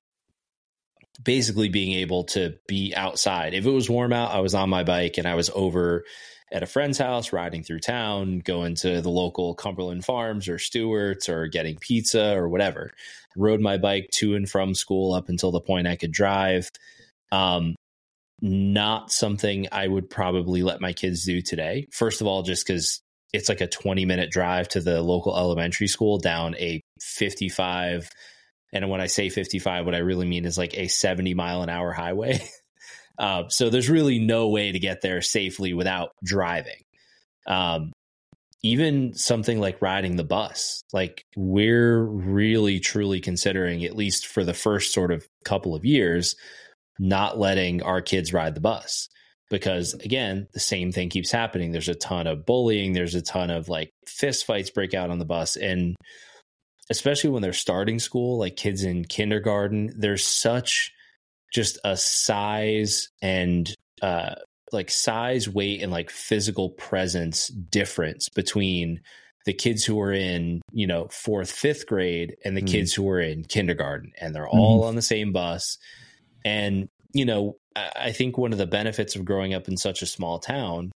basically 1.23 1.69
being 1.69 1.93
able 1.93 2.23
to 2.23 2.55
be 2.67 2.93
outside. 2.95 3.53
If 3.53 3.65
it 3.65 3.71
was 3.71 3.89
warm 3.89 4.13
out, 4.13 4.31
I 4.31 4.39
was 4.39 4.55
on 4.55 4.69
my 4.69 4.83
bike 4.83 5.17
and 5.17 5.27
I 5.27 5.35
was 5.35 5.49
over 5.53 6.03
at 6.51 6.63
a 6.63 6.67
friend's 6.67 6.97
house, 6.97 7.31
riding 7.31 7.63
through 7.63 7.79
town, 7.79 8.39
going 8.39 8.75
to 8.75 9.01
the 9.01 9.09
local 9.09 9.53
Cumberland 9.53 10.05
Farms 10.05 10.47
or 10.47 10.57
Stewart's 10.57 11.29
or 11.29 11.47
getting 11.47 11.77
pizza 11.77 12.35
or 12.35 12.49
whatever. 12.49 12.91
Rode 13.35 13.61
my 13.61 13.77
bike 13.77 14.09
to 14.13 14.35
and 14.35 14.49
from 14.49 14.73
school 14.73 15.13
up 15.13 15.29
until 15.29 15.51
the 15.51 15.61
point 15.61 15.87
I 15.87 15.95
could 15.95 16.11
drive. 16.11 16.69
Um, 17.31 17.75
not 18.41 19.11
something 19.11 19.67
I 19.71 19.87
would 19.87 20.09
probably 20.09 20.63
let 20.63 20.81
my 20.81 20.93
kids 20.93 21.25
do 21.25 21.41
today. 21.41 21.87
First 21.91 22.21
of 22.21 22.27
all, 22.27 22.41
just 22.41 22.65
because 22.65 23.01
it's 23.33 23.49
like 23.49 23.61
a 23.61 23.67
20 23.67 24.05
minute 24.05 24.31
drive 24.31 24.67
to 24.69 24.81
the 24.81 25.01
local 25.01 25.37
elementary 25.37 25.87
school 25.87 26.17
down 26.17 26.55
a 26.55 26.81
55 26.99 28.09
And 28.71 28.89
when 28.89 29.01
I 29.01 29.07
say 29.07 29.29
55, 29.29 29.85
what 29.85 29.95
I 29.95 29.99
really 29.99 30.27
mean 30.27 30.45
is 30.45 30.57
like 30.57 30.77
a 30.77 30.87
70 30.87 31.33
mile 31.33 31.61
an 31.61 31.69
hour 31.69 31.91
highway. 31.91 32.41
uh, 33.19 33.47
so 33.49 33.69
there's 33.69 33.89
really 33.89 34.19
no 34.19 34.49
way 34.49 34.71
to 34.71 34.79
get 34.79 35.01
there 35.01 35.21
safely 35.21 35.73
without 35.73 36.11
driving. 36.23 36.81
Um, 37.47 37.91
even 38.61 39.13
something 39.13 39.59
like 39.59 39.81
riding 39.81 40.17
the 40.17 40.23
bus, 40.23 40.83
like 40.91 41.23
we're 41.37 42.03
really 42.03 42.79
truly 42.79 43.21
considering, 43.21 43.85
at 43.85 43.95
least 43.95 44.27
for 44.27 44.43
the 44.43 44.53
first 44.53 44.93
sort 44.93 45.11
of 45.11 45.25
couple 45.45 45.75
of 45.75 45.85
years, 45.85 46.35
not 46.99 47.39
letting 47.39 47.81
our 47.81 48.01
kids 48.01 48.33
ride 48.33 48.55
the 48.55 48.61
bus 48.61 49.07
because 49.49 49.93
again 49.95 50.47
the 50.53 50.59
same 50.59 50.91
thing 50.91 51.09
keeps 51.09 51.31
happening. 51.31 51.71
There's 51.71 51.89
a 51.89 51.95
ton 51.95 52.27
of 52.27 52.45
bullying. 52.45 52.93
There's 52.93 53.15
a 53.15 53.21
ton 53.21 53.49
of 53.49 53.69
like 53.69 53.89
fist 54.05 54.45
fights 54.45 54.69
break 54.69 54.93
out 54.93 55.09
on 55.09 55.19
the 55.19 55.25
bus. 55.25 55.55
And 55.55 55.95
especially 56.89 57.29
when 57.29 57.41
they're 57.41 57.53
starting 57.53 57.99
school 57.99 58.37
like 58.37 58.55
kids 58.55 58.83
in 58.83 59.05
kindergarten 59.05 59.93
there's 59.95 60.25
such 60.25 60.91
just 61.53 61.77
a 61.83 61.95
size 61.95 63.09
and 63.21 63.73
uh 64.01 64.33
like 64.71 64.89
size 64.89 65.49
weight 65.49 65.81
and 65.81 65.91
like 65.91 66.09
physical 66.09 66.69
presence 66.71 67.47
difference 67.47 68.29
between 68.29 69.01
the 69.45 69.53
kids 69.53 69.83
who 69.83 69.99
are 69.99 70.13
in 70.13 70.61
you 70.71 70.85
know 70.85 71.07
fourth 71.09 71.51
fifth 71.51 71.87
grade 71.87 72.35
and 72.45 72.55
the 72.55 72.61
mm. 72.61 72.67
kids 72.67 72.93
who 72.93 73.09
are 73.09 73.19
in 73.19 73.43
kindergarten. 73.43 74.11
And 74.19 74.35
they're 74.35 74.47
all 74.47 74.81
mm-hmm. 74.81 74.89
on 74.89 74.95
the 74.95 75.01
same 75.01 75.31
bus. 75.31 75.77
And 76.45 76.87
you 77.13 77.25
know 77.25 77.55
I 77.75 78.11
think 78.11 78.37
one 78.37 78.51
of 78.51 78.57
the 78.57 78.67
benefits 78.67 79.15
of 79.15 79.25
growing 79.25 79.53
up 79.53 79.67
in 79.67 79.77
such 79.77 80.01
a 80.01 80.07
small 80.07 80.39
town 80.39 80.91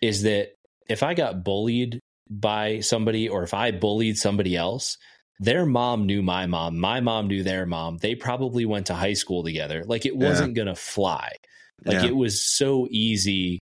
is 0.00 0.22
that 0.22 0.54
if 0.88 1.02
I 1.02 1.14
got 1.14 1.44
bullied 1.44 2.00
by 2.30 2.80
somebody 2.80 3.28
or 3.28 3.42
if 3.42 3.54
I 3.54 3.72
bullied 3.72 4.16
somebody 4.16 4.56
else, 4.56 4.96
their 5.40 5.66
mom 5.66 6.06
knew 6.06 6.22
my 6.22 6.46
mom, 6.46 6.78
my 6.78 7.00
mom 7.00 7.28
knew 7.28 7.42
their 7.42 7.66
mom. 7.66 7.98
They 7.98 8.14
probably 8.14 8.64
went 8.64 8.86
to 8.86 8.94
high 8.94 9.12
school 9.12 9.44
together. 9.44 9.84
Like 9.86 10.06
it 10.06 10.16
wasn't 10.16 10.50
yeah. 10.50 10.64
going 10.64 10.74
to 10.74 10.80
fly. 10.80 11.32
Like 11.84 12.02
yeah. 12.02 12.06
it 12.06 12.16
was 12.16 12.42
so 12.42 12.88
easy 12.90 13.60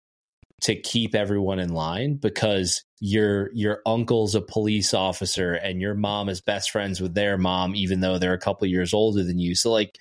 to 0.61 0.75
keep 0.75 1.15
everyone 1.15 1.59
in 1.59 1.69
line 1.73 2.15
because 2.15 2.81
your 3.01 3.51
your 3.53 3.81
uncle's 3.85 4.35
a 4.35 4.41
police 4.41 4.93
officer 4.93 5.53
and 5.53 5.81
your 5.81 5.93
mom 5.93 6.29
is 6.29 6.41
best 6.41 6.71
friends 6.71 7.01
with 7.01 7.13
their 7.13 7.37
mom 7.37 7.75
even 7.75 7.99
though 7.99 8.17
they're 8.17 8.33
a 8.33 8.39
couple 8.39 8.65
years 8.67 8.93
older 8.93 9.23
than 9.23 9.37
you. 9.37 9.53
So 9.53 9.71
like 9.71 9.97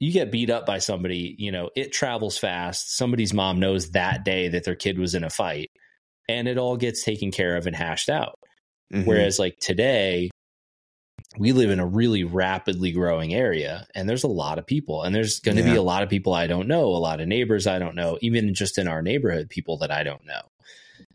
you 0.00 0.12
get 0.12 0.30
beat 0.32 0.50
up 0.50 0.66
by 0.66 0.78
somebody, 0.78 1.34
you 1.38 1.52
know, 1.52 1.70
it 1.76 1.92
travels 1.92 2.36
fast. 2.38 2.96
Somebody's 2.96 3.32
mom 3.32 3.60
knows 3.60 3.90
that 3.90 4.24
day 4.24 4.48
that 4.48 4.64
their 4.64 4.74
kid 4.74 4.98
was 4.98 5.14
in 5.14 5.24
a 5.24 5.30
fight 5.30 5.70
and 6.28 6.48
it 6.48 6.58
all 6.58 6.76
gets 6.76 7.04
taken 7.04 7.30
care 7.30 7.56
of 7.56 7.66
and 7.66 7.76
hashed 7.76 8.10
out. 8.10 8.38
Mm-hmm. 8.92 9.08
Whereas, 9.08 9.38
like 9.38 9.56
today, 9.60 10.30
we 11.38 11.52
live 11.52 11.70
in 11.70 11.80
a 11.80 11.86
really 11.86 12.24
rapidly 12.24 12.92
growing 12.92 13.34
area 13.34 13.86
and 13.94 14.08
there's 14.08 14.24
a 14.24 14.28
lot 14.28 14.58
of 14.58 14.66
people 14.66 15.02
and 15.02 15.14
there's 15.14 15.40
going 15.40 15.56
to 15.56 15.62
yeah. 15.62 15.72
be 15.72 15.76
a 15.76 15.82
lot 15.82 16.02
of 16.02 16.08
people 16.08 16.32
I 16.32 16.46
don't 16.46 16.68
know, 16.68 16.86
a 16.86 16.98
lot 16.98 17.20
of 17.20 17.26
neighbors 17.26 17.66
I 17.66 17.78
don't 17.78 17.96
know, 17.96 18.18
even 18.20 18.54
just 18.54 18.78
in 18.78 18.88
our 18.88 19.02
neighborhood, 19.02 19.48
people 19.48 19.78
that 19.78 19.90
I 19.90 20.02
don't 20.02 20.24
know. 20.26 20.42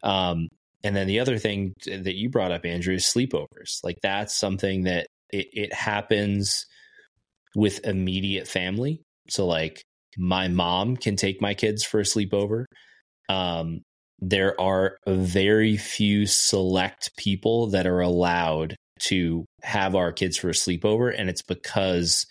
Um, 0.04 0.50
and 0.84 0.96
then 0.96 1.08
the 1.08 1.20
other 1.20 1.38
thing 1.38 1.74
that 1.86 2.16
you 2.16 2.30
brought 2.30 2.52
up, 2.52 2.66
Andrew, 2.66 2.96
is 2.96 3.06
sleepovers. 3.06 3.84
Like 3.84 4.00
that's 4.02 4.36
something 4.36 4.84
that 4.84 5.08
it, 5.32 5.48
it 5.54 5.74
happens 5.74 6.66
with 7.56 7.86
immediate 7.86 8.48
family. 8.48 9.02
So 9.30 9.46
like 9.46 9.84
my 10.18 10.48
mom 10.48 10.98
can 10.98 11.16
take 11.16 11.42
my 11.42 11.54
kids 11.54 11.84
for 11.84 12.00
a 12.00 12.04
sleepover. 12.04 12.66
Um, 13.30 13.82
there 14.20 14.60
are 14.60 14.98
very 15.08 15.78
few 15.78 16.26
select 16.26 17.16
people 17.18 17.68
that 17.68 17.88
are 17.88 18.02
allowed 18.02 18.76
to 19.04 19.46
have 19.64 19.96
our 19.96 20.12
kids 20.12 20.38
for 20.38 20.50
a 20.50 20.54
sleepover, 20.54 21.14
and 21.18 21.30
it's 21.30 21.42
because 21.42 22.26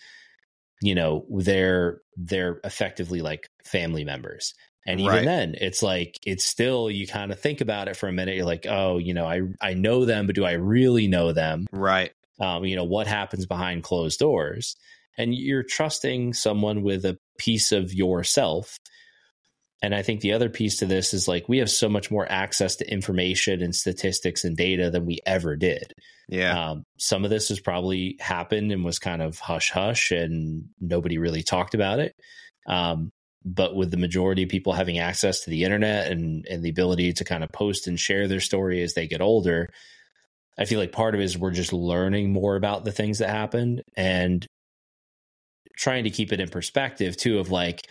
you 0.81 0.93
know 0.93 1.25
they're 1.29 2.01
they're 2.15 2.59
effectively 2.63 3.21
like 3.21 3.47
family 3.65 4.03
members. 4.03 4.53
And 4.85 4.99
even 4.99 5.11
right. 5.11 5.25
then, 5.25 5.55
it's 5.59 5.83
like 5.83 6.17
it's 6.25 6.45
still 6.45 6.89
you 6.91 7.07
kind 7.07 7.31
of 7.31 7.39
think 7.39 7.61
about 7.61 7.87
it 7.87 7.95
for 7.95 8.07
a 8.07 8.13
minute. 8.13 8.35
You're 8.35 8.45
like, 8.45 8.65
oh, 8.67 8.97
you 8.97 9.13
know, 9.13 9.25
I 9.25 9.41
I 9.61 9.73
know 9.73 10.05
them, 10.05 10.27
but 10.27 10.35
do 10.35 10.45
I 10.45 10.53
really 10.53 11.07
know 11.07 11.31
them? 11.31 11.65
Right. 11.71 12.11
Um, 12.39 12.65
you 12.65 12.75
know 12.75 12.85
what 12.85 13.07
happens 13.07 13.45
behind 13.45 13.83
closed 13.83 14.19
doors 14.19 14.75
and 15.19 15.35
you're 15.35 15.63
trusting 15.63 16.33
someone 16.33 16.81
with 16.81 17.03
a 17.03 17.17
piece 17.37 17.73
of 17.73 17.93
yourself. 17.93 18.79
And 19.81 19.93
I 19.93 20.01
think 20.01 20.21
the 20.21 20.31
other 20.31 20.49
piece 20.49 20.77
to 20.77 20.85
this 20.85 21.13
is 21.13 21.27
like 21.27 21.49
we 21.49 21.57
have 21.57 21.69
so 21.69 21.89
much 21.89 22.09
more 22.09 22.25
access 22.29 22.77
to 22.77 22.91
information 22.91 23.61
and 23.61 23.75
statistics 23.75 24.45
and 24.45 24.55
data 24.55 24.89
than 24.89 25.05
we 25.05 25.19
ever 25.25 25.57
did. 25.57 25.93
Yeah. 26.29 26.71
Um, 26.71 26.83
some 26.97 27.25
of 27.25 27.29
this 27.29 27.49
has 27.49 27.59
probably 27.59 28.15
happened 28.19 28.71
and 28.71 28.85
was 28.85 28.97
kind 28.97 29.21
of 29.21 29.39
hush 29.39 29.71
hush 29.71 30.11
and 30.11 30.69
nobody 30.79 31.17
really 31.17 31.43
talked 31.43 31.73
about 31.75 31.99
it. 31.99 32.15
Um, 32.65 33.09
but 33.43 33.75
with 33.75 33.91
the 33.91 33.97
majority 33.97 34.43
of 34.43 34.49
people 34.49 34.73
having 34.73 34.99
access 34.99 35.41
to 35.41 35.49
the 35.49 35.65
internet 35.65 36.11
and, 36.11 36.45
and 36.45 36.63
the 36.63 36.69
ability 36.69 37.13
to 37.13 37.25
kind 37.25 37.43
of 37.43 37.51
post 37.51 37.87
and 37.87 37.99
share 37.99 38.27
their 38.27 38.41
story 38.41 38.81
as 38.83 38.93
they 38.93 39.07
get 39.07 39.21
older, 39.21 39.69
I 40.57 40.65
feel 40.65 40.79
like 40.79 40.91
part 40.93 41.13
of 41.13 41.21
it 41.21 41.25
is 41.25 41.37
we're 41.37 41.51
just 41.51 41.73
learning 41.73 42.31
more 42.31 42.55
about 42.55 42.85
the 42.85 42.91
things 42.91 43.19
that 43.19 43.29
happened. 43.29 43.83
And 43.97 44.45
trying 45.79 46.03
to 46.03 46.09
keep 46.09 46.33
it 46.33 46.39
in 46.41 46.49
perspective 46.49 47.15
too 47.15 47.39
of 47.39 47.49
like 47.49 47.87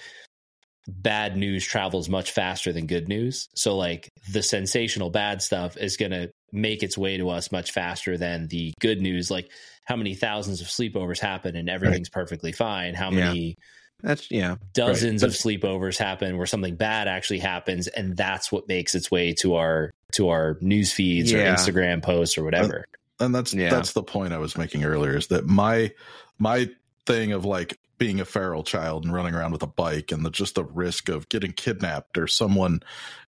bad 0.86 1.36
news 1.36 1.64
travels 1.64 2.08
much 2.08 2.32
faster 2.32 2.72
than 2.72 2.86
good 2.86 3.08
news. 3.08 3.48
So 3.54 3.76
like 3.76 4.10
the 4.30 4.42
sensational 4.42 5.10
bad 5.10 5.42
stuff 5.42 5.76
is 5.76 5.96
going 5.96 6.12
to 6.12 6.30
make 6.52 6.82
its 6.82 6.96
way 6.96 7.16
to 7.18 7.30
us 7.30 7.52
much 7.52 7.72
faster 7.72 8.16
than 8.16 8.48
the 8.48 8.72
good 8.80 9.00
news 9.02 9.30
like 9.30 9.50
how 9.84 9.96
many 9.96 10.14
thousands 10.14 10.60
of 10.60 10.66
sleepovers 10.66 11.18
happen 11.18 11.56
and 11.56 11.68
everything's 11.68 12.08
right. 12.08 12.22
perfectly 12.22 12.52
fine. 12.52 12.94
How 12.94 13.10
yeah. 13.10 13.26
many 13.26 13.56
that's 14.02 14.30
yeah 14.30 14.54
dozens 14.74 15.22
right. 15.22 15.28
of 15.28 15.34
sleepovers 15.34 15.98
happen 15.98 16.36
where 16.36 16.46
something 16.46 16.76
bad 16.76 17.08
actually 17.08 17.40
happens 17.40 17.88
and 17.88 18.16
that's 18.16 18.52
what 18.52 18.68
makes 18.68 18.94
its 18.94 19.10
way 19.10 19.32
to 19.32 19.56
our 19.56 19.90
to 20.12 20.28
our 20.28 20.56
news 20.60 20.92
feeds 20.92 21.32
yeah. 21.32 21.40
or 21.40 21.56
Instagram 21.56 22.02
posts 22.02 22.38
or 22.38 22.42
uh, 22.42 22.44
whatever. 22.44 22.76
And, 22.76 23.26
and 23.26 23.34
that's 23.34 23.54
yeah. 23.54 23.70
that's 23.70 23.92
the 23.92 24.02
point 24.02 24.32
I 24.32 24.38
was 24.38 24.56
making 24.56 24.84
earlier 24.84 25.16
is 25.16 25.28
that 25.28 25.46
my 25.46 25.92
my 26.38 26.70
thing 27.08 27.32
of 27.32 27.44
like 27.44 27.78
being 27.96 28.20
a 28.20 28.24
feral 28.24 28.62
child 28.62 29.04
and 29.04 29.12
running 29.12 29.34
around 29.34 29.50
with 29.50 29.62
a 29.62 29.66
bike 29.66 30.12
and 30.12 30.24
the 30.24 30.30
just 30.30 30.54
the 30.54 30.64
risk 30.64 31.08
of 31.08 31.28
getting 31.30 31.52
kidnapped 31.52 32.18
or 32.18 32.26
someone 32.26 32.80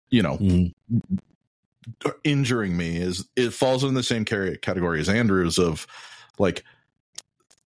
you 0.09 0.21
know 0.21 0.38
mm. 0.38 0.74
injuring 2.24 2.75
me 2.75 2.98
is 2.98 3.27
it 3.36 3.51
falls 3.51 3.83
in 3.83 3.93
the 3.93 4.03
same 4.03 4.25
category 4.25 5.00
as 5.00 5.09
andrew's 5.09 5.57
of 5.57 5.88
like 6.38 6.63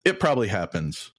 it 0.03 0.19
probably 0.19 0.49
happens 0.49 1.11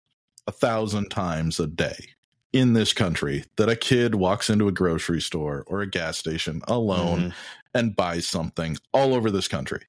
a 0.46 0.52
thousand 0.52 1.08
times 1.08 1.58
a 1.58 1.66
day 1.66 2.10
in 2.52 2.74
this 2.74 2.92
country 2.92 3.44
that 3.56 3.70
a 3.70 3.76
kid 3.76 4.14
walks 4.14 4.50
into 4.50 4.68
a 4.68 4.72
grocery 4.72 5.20
store 5.20 5.64
or 5.66 5.80
a 5.80 5.86
gas 5.86 6.18
station 6.18 6.60
alone 6.68 7.18
mm-hmm. 7.18 7.28
and 7.74 7.96
buys 7.96 8.28
something 8.28 8.76
all 8.92 9.14
over 9.14 9.30
this 9.30 9.48
country 9.48 9.82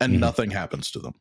and 0.00 0.12
mm-hmm. 0.12 0.20
nothing 0.20 0.50
happens 0.50 0.90
to 0.90 0.98
them 0.98 1.14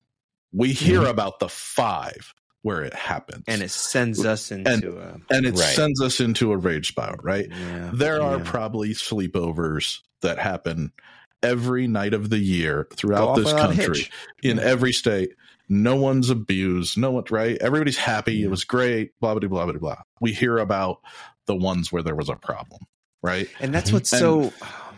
we 0.54 0.72
hear 0.72 1.02
mm-hmm. 1.02 1.10
about 1.10 1.40
the 1.40 1.50
five 1.50 2.34
where 2.64 2.82
it 2.82 2.94
happens. 2.94 3.44
And 3.48 3.62
it 3.62 3.70
sends 3.72 4.26
us 4.26 4.52
into 4.52 4.72
and, 4.72 4.84
a, 4.84 5.22
and 5.30 5.46
it 5.46 5.52
right. 5.52 5.76
sends 5.76 6.02
us 6.02 6.20
into 6.20 6.52
a 6.52 6.58
rage 6.58 6.90
spiral 6.90 7.20
right? 7.22 7.48
Yeah, 7.50 7.92
there 7.94 8.22
are 8.22 8.38
yeah. 8.38 8.44
probably 8.44 8.90
sleepovers 8.90 10.00
that 10.22 10.40
happen 10.40 10.92
every 11.44 11.88
night 11.88 12.14
of 12.14 12.30
the 12.30 12.40
year 12.40 12.88
throughout 12.94 13.36
this 13.36 13.54
country 13.54 14.10
in 14.42 14.58
yeah. 14.58 14.64
every 14.64 14.94
state. 14.94 15.34
No 15.70 15.96
one's 15.96 16.30
abused. 16.30 16.98
No 16.98 17.12
one 17.12 17.24
right? 17.30 17.58
Everybody's 17.62 17.98
happy. 17.98 18.44
It 18.44 18.50
was 18.50 18.64
great. 18.64 19.12
Blah 19.20 19.36
blah 19.36 19.48
blah 19.48 19.66
blah 19.66 19.80
blah. 19.80 20.02
We 20.20 20.34
hear 20.34 20.58
about 20.58 21.02
the 21.46 21.56
ones 21.56 21.92
where 21.92 22.04
there 22.04 22.16
was 22.16 22.30
a 22.30 22.36
problem 22.36 22.82
right? 23.24 23.50
And 23.60 23.74
that's 23.74 23.92
what's 23.92 24.12
and, 24.12 24.20
so 24.20 24.54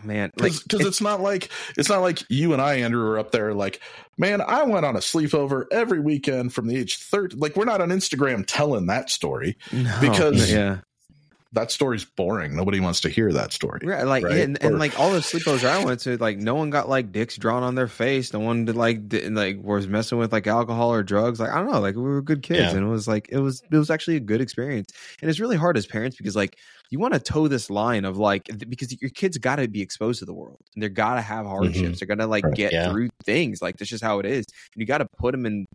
man. 0.06 0.32
Because 0.36 0.64
like, 0.66 0.74
it's, 0.74 0.88
it's, 0.88 1.02
not 1.02 1.22
like 1.22 1.50
it's 1.78 1.90
not 1.90 2.02
like 2.02 2.24
you 2.30 2.54
and 2.54 2.62
i 2.62 2.76
andrew 2.76 3.06
are 3.08 3.20
up 3.20 3.32
there 3.32 3.54
like 3.54 3.82
man 4.18 4.42
i 4.42 4.64
went 4.64 4.86
on 4.86 4.96
a 4.96 5.00
sleepover 5.00 5.66
every 5.72 6.00
weekend 6.00 6.54
from 6.54 6.68
the 6.68 6.78
age 6.78 6.98
30 6.98 7.38
like 7.38 7.56
we're 7.56 7.66
not 7.66 7.82
on 7.82 7.90
instagram 7.90 8.44
telling 8.48 8.88
that 8.88 9.10
story 9.10 9.58
no, 9.72 9.98
because 10.02 10.52
yeah 10.52 10.80
that 11.56 11.72
story's 11.72 12.06
boring. 12.06 12.56
Nobody 12.56 12.80
wants 12.80 13.02
to 13.02 13.10
hear 13.10 13.32
that 13.34 13.52
story. 13.52 13.82
Right, 13.84 14.06
like 14.06 14.24
right? 14.24 14.38
And, 14.38 14.62
and, 14.62 14.78
like 14.78 15.00
all 15.00 15.12
the 15.12 15.20
sleepovers 15.20 15.68
I 15.68 15.84
went 15.84 16.02
to, 16.02 16.18
like 16.18 16.38
no 16.38 16.56
one 16.56 16.70
got 16.70 16.88
like 16.88 17.12
dicks 17.12 17.38
drawn 17.38 17.64
on 17.64 17.76
their 17.76 17.88
face. 17.88 18.32
No 18.34 18.40
one 18.40 18.66
did 18.66 18.76
like 18.76 19.10
did, 19.10 19.34
like 19.34 19.58
was 19.62 19.88
messing 19.88 20.18
with 20.18 20.32
like 20.32 20.48
alcohol 20.48 20.94
or 20.94 21.02
drugs. 21.02 21.40
Like 21.40 21.50
I 21.50 21.56
don't 21.56 21.72
know, 21.72 21.80
like 21.80 21.96
we 21.96 22.04
were 22.04 22.22
good 22.22 22.44
kids, 22.44 22.60
yeah. 22.60 22.72
and 22.72 22.86
it 22.86 22.90
was 22.90 23.08
like 23.08 23.30
it 23.30 23.40
was 23.40 23.64
it 23.72 23.76
was 23.76 23.90
actually 23.90 24.18
a 24.18 24.22
good 24.22 24.42
experience. 24.42 24.92
And 25.22 25.30
it's 25.30 25.40
really 25.40 25.58
hard 25.58 25.78
as 25.78 25.88
parents 25.88 26.18
because 26.18 26.36
like 26.36 26.58
you 26.92 27.00
want 27.00 27.14
to 27.14 27.20
toe 27.20 27.48
this 27.48 27.70
line 27.70 28.06
of 28.06 28.18
like 28.18 28.50
because 28.70 28.96
your 29.02 29.10
kids 29.10 29.38
got 29.38 29.56
to 29.58 29.68
be 29.68 29.82
exposed 29.82 30.20
to 30.20 30.26
the 30.26 30.34
world 30.34 30.60
and 30.76 30.84
they're 30.84 30.90
got 30.90 31.16
to 31.16 31.22
have 31.22 31.46
hardships 31.46 31.78
mm-hmm. 31.78 31.94
they're 32.00 32.08
gonna 32.08 32.28
like 32.28 32.44
right. 32.44 32.54
get 32.54 32.72
yeah. 32.72 32.92
through 32.92 33.10
things 33.24 33.62
like 33.62 33.78
that's 33.78 33.90
just 33.90 34.04
how 34.04 34.20
it 34.20 34.26
is 34.26 34.46
and 34.74 34.82
you 34.82 34.86
got 34.86 35.00
to 35.00 35.08
put 35.18 35.32
them 35.32 35.46
in 35.46 35.66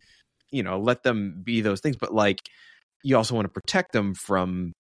you 0.51 0.63
know 0.63 0.79
let 0.79 1.03
them 1.03 1.41
be 1.43 1.61
those 1.61 1.81
things 1.81 1.97
but 1.97 2.15
like 2.15 2.39
you 3.03 3.17
also 3.17 3.35
want 3.35 3.45
to 3.45 3.53
protect 3.53 3.93
them 3.93 4.15
from 4.15 4.73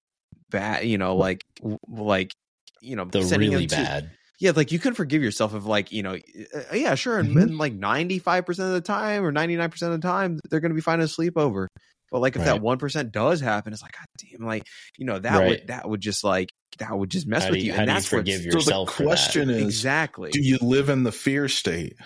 bad 0.50 0.84
you 0.84 0.98
know 0.98 1.16
like 1.16 1.44
like 1.88 2.32
you 2.80 2.96
know 2.96 3.04
the 3.04 3.20
really 3.38 3.66
bad 3.66 4.10
yeah, 4.42 4.52
like 4.56 4.72
you 4.72 4.78
can 4.78 4.94
forgive 4.94 5.22
yourself 5.22 5.54
if 5.54 5.66
like 5.66 5.92
you 5.92 6.02
know, 6.02 6.14
uh, 6.14 6.74
yeah, 6.74 6.94
sure, 6.94 7.18
and, 7.18 7.36
Mhm. 7.36 7.42
and 7.42 7.58
like 7.58 7.74
ninety 7.74 8.18
five 8.18 8.46
percent 8.46 8.68
of 8.68 8.72
the 8.72 8.80
time 8.80 9.22
or 9.22 9.30
ninety 9.32 9.54
nine 9.54 9.68
percent 9.68 9.92
of 9.92 10.00
the 10.00 10.08
time 10.08 10.40
they're 10.48 10.60
going 10.60 10.70
to 10.70 10.74
be 10.74 10.80
fine 10.80 10.98
a 11.00 11.04
sleepover. 11.04 11.66
But 12.10 12.20
like 12.20 12.36
if 12.36 12.44
that 12.44 12.62
one 12.62 12.78
percent 12.78 13.12
does 13.12 13.42
happen, 13.42 13.74
it's 13.74 13.82
like 13.82 13.92
God 13.92 14.06
damn, 14.16 14.46
like 14.46 14.62
you 14.96 15.04
know 15.04 15.18
that 15.18 15.38
Right. 15.38 15.48
would 15.50 15.66
that 15.66 15.86
would 15.86 16.00
just 16.00 16.24
like 16.24 16.48
that 16.78 16.96
would 16.98 17.10
just 17.10 17.26
mess 17.26 17.42
How 17.44 17.50
with 17.50 17.58
do 17.60 17.66
you, 17.66 17.72
you, 17.72 17.72
how 17.74 17.80
and 17.80 17.88
do 17.88 17.92
you 17.92 17.96
that's 17.96 18.10
what's- 18.12 18.20
forgive 18.22 18.40
So 18.40 18.48
the 18.48 18.54
yourself 18.56 18.94
for 18.94 19.02
that? 19.02 19.06
question 19.08 19.50
is, 19.50 19.62
exactly. 19.62 20.30
do 20.30 20.40
you 20.40 20.56
live 20.62 20.88
in 20.88 21.02
the 21.02 21.12
fear 21.12 21.46
state, 21.46 21.96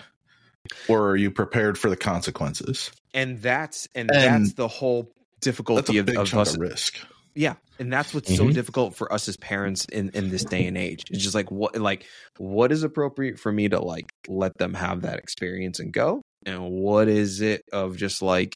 or 0.89 1.07
are 1.11 1.15
you 1.15 1.31
prepared 1.31 1.77
for 1.77 1.89
the 1.89 1.95
consequences? 1.97 2.91
and 3.13 3.41
that's 3.41 3.87
and, 3.95 4.11
And 4.13 4.43
that's 4.43 4.55
the 4.55 4.67
whole 4.67 5.03
That's 5.03 5.39
difficulty 5.39 5.95
a 5.95 5.99
of, 6.01 6.05
big 6.07 6.17
of 6.17 6.27
chunk 6.27 6.41
us 6.41 6.53
of 6.55 6.59
risk. 6.59 6.97
Yeah 7.35 7.55
and 7.79 7.91
that's 7.91 8.13
what's 8.13 8.33
so 8.35 8.45
Mhm. 8.45 8.53
difficult 8.53 8.95
for 8.95 9.11
us 9.11 9.27
as 9.27 9.37
parents 9.37 9.85
in 9.91 10.09
in 10.13 10.29
this 10.29 10.45
day 10.45 10.65
and 10.67 10.77
age 10.77 11.03
it's 11.09 11.21
just 11.23 11.35
like 11.35 11.51
what 11.51 11.75
like 11.77 12.05
what 12.37 12.71
is 12.71 12.83
appropriate 12.83 13.37
for 13.37 13.51
me 13.51 13.67
to 13.69 13.79
like 13.79 14.05
let 14.27 14.57
them 14.57 14.73
have 14.73 15.01
that 15.01 15.19
experience 15.19 15.79
and 15.79 15.91
go 15.93 16.21
and 16.45 16.69
what 16.71 17.07
is 17.07 17.41
it 17.41 17.61
of 17.73 17.97
just 17.97 18.21
like 18.21 18.55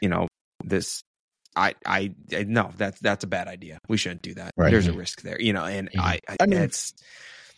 you 0.00 0.08
know 0.08 0.26
this 0.64 1.02
I, 1.56 1.74
I 1.86 2.14
I 2.32 2.44
no 2.44 2.72
that's 2.76 2.98
that's 3.00 3.22
a 3.22 3.28
bad 3.28 3.46
idea. 3.46 3.78
We 3.88 3.96
shouldn't 3.96 4.22
do 4.22 4.34
that. 4.34 4.50
Right. 4.56 4.70
There's 4.72 4.88
a 4.88 4.92
risk 4.92 5.22
there, 5.22 5.40
you 5.40 5.52
know. 5.52 5.64
And 5.64 5.88
Mhm. 5.90 6.00
I, 6.00 6.18
I, 6.28 6.36
I 6.40 6.46
mean, 6.46 6.60
it's 6.60 6.92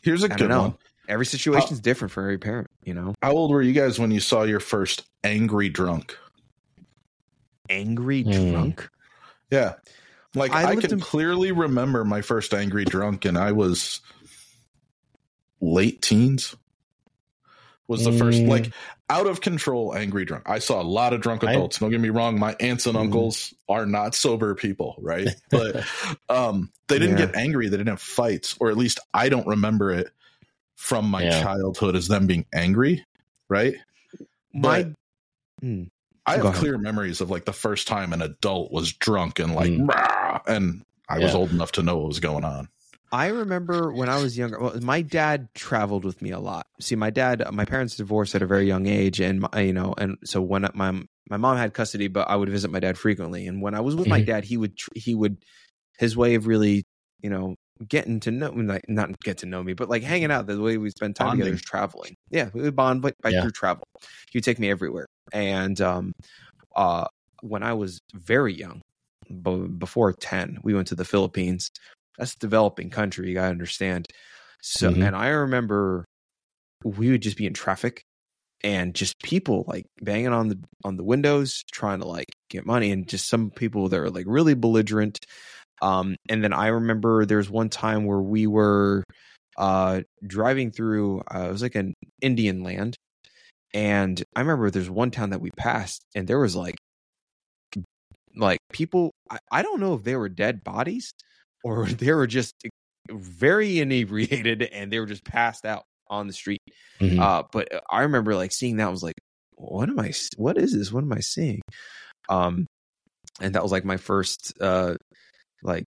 Here's 0.02 0.23
a 0.23 0.30
I 0.30 0.37
good 0.37 0.50
one. 0.50 0.76
every 1.09 1.25
situation 1.25 1.73
is 1.73 1.80
different 1.80 2.12
for 2.12 2.23
every 2.23 2.37
parent, 2.37 2.66
you 2.85 2.92
know. 2.92 3.14
How 3.23 3.33
old 3.33 3.50
were 3.52 3.62
you 3.62 3.73
guys 3.73 3.99
when 3.99 4.11
you 4.11 4.21
saw 4.21 4.42
your 4.42 4.61
first 4.61 5.04
angry 5.25 5.71
drunk? 5.71 6.16
Angry 7.71 8.23
Hmm. 8.23 8.30
drunk. 8.30 8.88
Yeah. 9.50 9.76
Like 10.36 10.52
I 10.52 10.64
I, 10.72 10.76
can 10.76 10.92
in- 10.92 11.00
clearly 11.00 11.50
remember 11.52 12.04
my 12.04 12.20
first 12.22 12.54
angry 12.54 12.84
drunk 12.84 13.24
and 13.24 13.36
I 13.38 13.52
was 13.52 14.00
late 15.60 16.02
teens. 16.02 16.54
Was 17.88 18.04
the 18.04 18.12
first 18.12 18.38
Mm. 18.40 18.48
like 18.48 18.72
out 19.08 19.26
of 19.28 19.40
control 19.40 19.94
angry 19.94 20.24
drunk. 20.24 20.42
I 20.46 20.58
saw 20.58 20.80
a 20.80 20.82
lot 20.82 21.12
of 21.12 21.20
drunk 21.20 21.44
I- 21.44 21.52
adults. 21.52 21.78
Don't 21.78 21.90
get 21.90 22.00
me 22.00 22.08
wrong, 22.10 22.38
my 22.38 22.56
aunts 22.58 22.86
and 22.86 22.96
Mm. 22.96 23.02
uncles 23.02 23.54
are 23.68 23.86
not 23.86 24.14
sober 24.16 24.54
people, 24.56 24.96
right? 24.98 25.28
But 25.50 25.84
um 26.28 26.72
they 26.88 26.98
didn't 26.98 27.18
Yeah. 27.18 27.26
get 27.26 27.36
angry, 27.36 27.68
they 27.68 27.76
didn't 27.76 27.90
have 27.90 28.02
fights, 28.02 28.56
or 28.60 28.70
at 28.70 28.76
least 28.76 28.98
I 29.14 29.28
don't 29.28 29.46
remember 29.46 29.92
it 29.92 30.08
from 30.74 31.08
my 31.08 31.22
Yeah. 31.22 31.42
childhood 31.42 31.94
as 31.96 32.08
them 32.08 32.26
being 32.26 32.44
angry, 32.52 33.04
right? 33.48 33.76
My 34.52 34.82
But- 34.82 34.92
Hmm. 35.60 35.82
I 36.26 36.33
Go 36.37 36.45
have 36.45 36.47
ahead. 36.47 36.61
clear 36.61 36.78
memories 36.78 37.21
of 37.21 37.30
like 37.30 37.45
the 37.45 37.52
first 37.52 37.87
time 37.87 38.12
an 38.12 38.23
adult 38.23 38.73
was 38.73 38.92
drunk 38.92 39.38
and 39.38 39.54
like, 39.54 39.71
Mm. 39.71 39.88
"Rah!" 39.88 40.40
and 40.47 40.83
I 41.09 41.18
was 41.21 41.35
old 41.35 41.50
enough 41.50 41.73
to 41.73 41.83
know 41.83 41.99
what 41.99 42.09
was 42.09 42.21
going 42.21 42.45
on. 42.45 42.68
I 43.12 43.28
remember 43.28 43.92
when 43.92 44.09
I 44.09 44.18
was 44.21 44.37
younger. 44.37 44.59
Well, 44.59 44.80
my 44.80 45.00
dad 45.00 45.49
traveled 45.54 46.04
with 46.04 46.21
me 46.21 46.30
a 46.33 46.40
lot. 46.40 46.66
See, 46.80 46.97
my 46.97 47.11
dad, 47.11 47.45
my 47.52 47.64
parents 47.64 47.97
divorced 47.97 48.35
at 48.35 48.42
a 48.42 48.47
very 48.47 48.66
young 48.66 48.87
age, 48.87 49.21
and 49.21 49.40
my, 49.42 49.61
you 49.61 49.73
know, 49.73 49.95
and 49.97 50.16
so 50.25 50.42
when 50.42 50.68
my 50.75 50.90
my 51.30 51.37
mom 51.37 51.56
had 51.56 51.73
custody, 51.73 52.09
but 52.09 52.28
I 52.28 52.35
would 52.37 52.49
visit 52.49 52.71
my 52.73 52.80
dad 52.80 52.99
frequently. 52.99 53.47
And 53.47 53.62
when 53.62 53.75
I 53.75 53.80
was 53.80 53.95
with 53.95 54.09
my 54.09 54.21
Mhm. 54.21 54.26
dad, 54.26 54.45
he 54.45 54.56
would 54.56 54.76
he 54.97 55.14
would 55.14 55.38
his 55.99 56.16
way 56.16 56.35
of 56.35 56.47
really, 56.49 56.85
you 57.21 57.30
know, 57.30 57.54
getting 57.88 58.21
to 58.21 58.30
know 58.30 58.50
like 58.50 58.88
not 58.88 59.18
get 59.21 59.38
to 59.38 59.47
know 59.47 59.62
me, 59.62 59.73
but 59.75 59.88
like 59.88 60.02
hanging 60.02 60.30
out. 60.30 60.47
The 60.47 60.61
way 60.61 60.78
we 60.78 60.90
spend 60.90 61.16
time 61.16 61.33
together 61.33 61.54
is 61.54 61.62
traveling. 61.62 62.14
Yeah, 62.30 62.50
we 62.54 62.62
would 62.62 62.76
bond 62.76 63.02
by, 63.02 63.12
by 63.23 63.30
Yeah. 63.30 63.42
through 63.42 63.50
travel. 63.52 63.85
You 64.33 64.40
take 64.40 64.59
me 64.59 64.71
everywhere, 64.71 65.06
and 65.33 65.80
um, 65.80 66.12
uh, 66.75 67.06
when 67.42 67.62
I 67.62 67.73
was 67.75 68.00
very 68.14 68.54
young, 68.54 68.80
b- 69.42 69.68
before 69.78 70.12
ten, 70.12 70.59
we 70.62 70.75
went 70.75 70.88
to 70.88 70.95
the 70.95 71.04
Philippines 71.04 71.71
that's 72.18 72.35
a 72.35 72.38
developing 72.38 72.88
country 72.88 73.28
you 73.28 73.35
gotta 73.35 73.50
understand 73.50 74.06
so 74.62 74.90
Mhm. 74.90 75.06
and 75.06 75.14
i 75.14 75.28
remember 75.28 76.04
we 76.85 77.11
would 77.11 77.23
just 77.23 77.37
be 77.37 77.47
in 77.47 77.52
traffic 77.54 78.02
and 78.64 78.95
just 78.95 79.14
people 79.23 79.64
like 79.66 79.85
banging 80.00 80.28
on 80.28 80.49
the 80.49 80.59
on 80.85 80.97
the 80.97 81.04
windows 81.04 81.62
trying 81.73 82.00
to 82.00 82.06
like 82.06 82.26
get 82.49 82.64
money 82.64 82.90
and 82.90 83.09
just 83.09 83.28
some 83.28 83.50
people 83.50 83.88
that 83.88 84.00
are 84.00 84.11
like 84.11 84.25
really 84.26 84.54
belligerent 84.54 85.18
um 85.83 86.16
and 86.28 86.42
then 86.42 86.52
i 86.52 86.68
remember 86.68 87.25
there's 87.26 87.50
one 87.50 87.68
time 87.68 88.04
where 88.04 88.21
we 88.21 88.47
were 88.47 89.02
uh 89.58 90.00
driving 90.26 90.71
through 90.71 91.21
uh, 91.34 91.47
it 91.49 91.52
was 91.52 91.62
like 91.62 91.75
an 91.75 91.95
indian 92.23 92.62
land 92.62 92.95
and 93.75 94.23
i 94.34 94.41
remember 94.41 94.71
there's 94.71 94.91
one 94.91 95.10
town 95.10 95.30
that 95.30 95.41
we 95.41 95.50
passed 95.56 96.02
and 96.15 96.26
there 96.28 96.39
was 96.39 96.54
like 96.56 96.76
like 98.36 98.58
people 98.73 99.10
I, 99.30 99.39
I 99.50 99.62
don't 99.62 99.80
know 99.80 99.95
if 99.95 100.04
they 100.04 100.17
were 100.17 100.28
dead 100.28 100.62
bodies 100.65 101.10
or 101.65 101.86
they 101.86 102.12
were 102.12 102.26
just 102.26 102.54
very 103.10 103.78
inebriated 103.80 104.62
and 104.62 104.93
they 104.93 104.99
were 104.99 105.06
just 105.06 105.25
passed 105.25 105.65
out 105.65 105.84
on 106.08 106.26
the 106.26 106.32
street 106.32 106.60
Mhm. 107.00 107.19
uh 107.21 107.43
but 107.52 107.69
i 107.91 108.02
remember 108.02 108.34
like 108.34 108.52
seeing 108.52 108.76
that 108.76 108.86
I 108.86 108.91
was 108.91 109.02
like 109.02 109.15
what 109.56 109.89
am 109.89 109.99
i 109.99 110.08
s- 110.08 110.28
what 110.36 110.56
I? 110.56 110.60
What 110.60 110.65
is 110.65 110.73
this 110.75 110.93
what 110.93 111.02
am 111.04 111.12
i 111.12 111.21
seeing 111.21 111.60
um 112.28 112.67
and 113.41 113.54
that 113.54 113.62
was 113.62 113.73
like 113.73 113.84
my 113.84 113.97
first 113.97 114.54
uh 114.60 114.95
like 115.66 115.84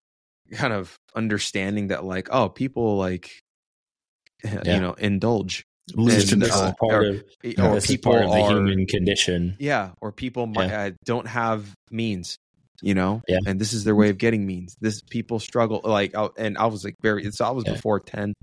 kind 0.52 0.72
of 0.72 0.96
understanding 1.14 1.88
that 1.88 2.04
like 2.04 2.28
oh 2.30 2.48
people 2.48 2.96
like 2.96 3.30
Yeah. 4.44 4.74
you 4.74 4.80
know 4.80 4.92
indulge 4.92 5.64
Least 5.94 6.32
And, 6.32 6.42
in 6.42 6.48
this 6.48 6.54
uh, 6.54 6.66
is 6.66 6.74
part 6.78 7.04
or- 7.04 7.08
of 7.10 7.24
or 7.58 7.74
this 7.76 7.86
people 7.86 8.12
part 8.12 8.24
of 8.24 8.30
the 8.30 8.40
are 8.40 8.50
human 8.50 8.86
condition. 8.86 9.56
yeah 9.58 9.92
or 10.02 10.12
people 10.12 10.46
might, 10.46 10.70
uh, 10.70 10.90
don't 11.06 11.26
have 11.26 11.72
means 11.90 12.36
you 12.82 12.94
know 12.94 13.22
Yeah. 13.26 13.38
and 13.46 13.58
this 13.58 13.72
is 13.72 13.84
their 13.84 13.94
way 13.96 14.10
of 14.10 14.18
getting 14.18 14.46
means 14.46 14.76
this 14.80 15.00
people 15.00 15.40
struggle 15.40 15.80
like 15.82 16.14
and 16.36 16.56
i 16.58 16.66
was 16.66 16.84
like 16.84 16.94
very 17.02 17.28
so 17.32 17.44
i 17.46 17.50
was 17.50 17.64
Yeah. 17.66 17.72
before 17.72 18.00
10 18.00 18.34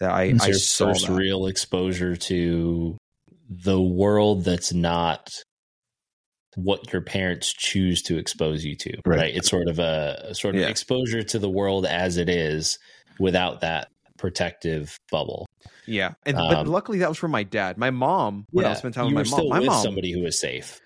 that 0.00 0.10
i 0.10 0.22
It's 0.24 0.42
i 0.44 0.46
your 0.48 0.54
saw 0.56 0.86
first 0.88 1.06
that. 1.06 1.12
real 1.14 1.46
exposure 1.46 2.16
to 2.16 2.96
the 3.50 3.80
world 3.80 4.44
that's 4.44 4.72
not 4.72 5.30
what 6.56 6.92
your 6.92 7.02
parents 7.02 7.52
choose 7.52 8.02
to 8.02 8.16
expose 8.18 8.64
you 8.64 8.74
to 8.76 8.92
Right. 9.04 9.18
right, 9.18 9.34
it's 9.36 9.50
sort 9.50 9.68
of 9.68 9.78
a, 9.78 10.34
sort 10.34 10.54
of 10.54 10.60
Yeah. 10.62 10.68
exposure 10.68 11.22
to 11.22 11.38
the 11.38 11.48
world 11.50 11.86
as 11.86 12.16
it 12.16 12.28
is 12.28 12.78
without 13.18 13.60
that 13.62 13.88
protective 14.18 14.98
bubble 15.10 15.46
yeah 15.86 16.14
and 16.24 16.36
but 16.36 16.58
Um, 16.58 16.66
luckily 16.68 16.98
that 16.98 17.08
was 17.08 17.18
from 17.18 17.30
my 17.32 17.42
dad 17.42 17.76
my 17.76 17.90
mom 17.90 18.46
when 18.52 18.64
i 18.64 18.70
was 18.70 18.78
spending 18.78 18.94
time 18.94 19.12
with 19.14 19.30
my 19.30 19.36
mom 19.38 19.48
my 19.48 19.58
with 19.60 19.66
mom 19.68 19.82
somebody 19.82 20.12
who 20.12 20.22
was 20.22 20.40
safe 20.40 20.80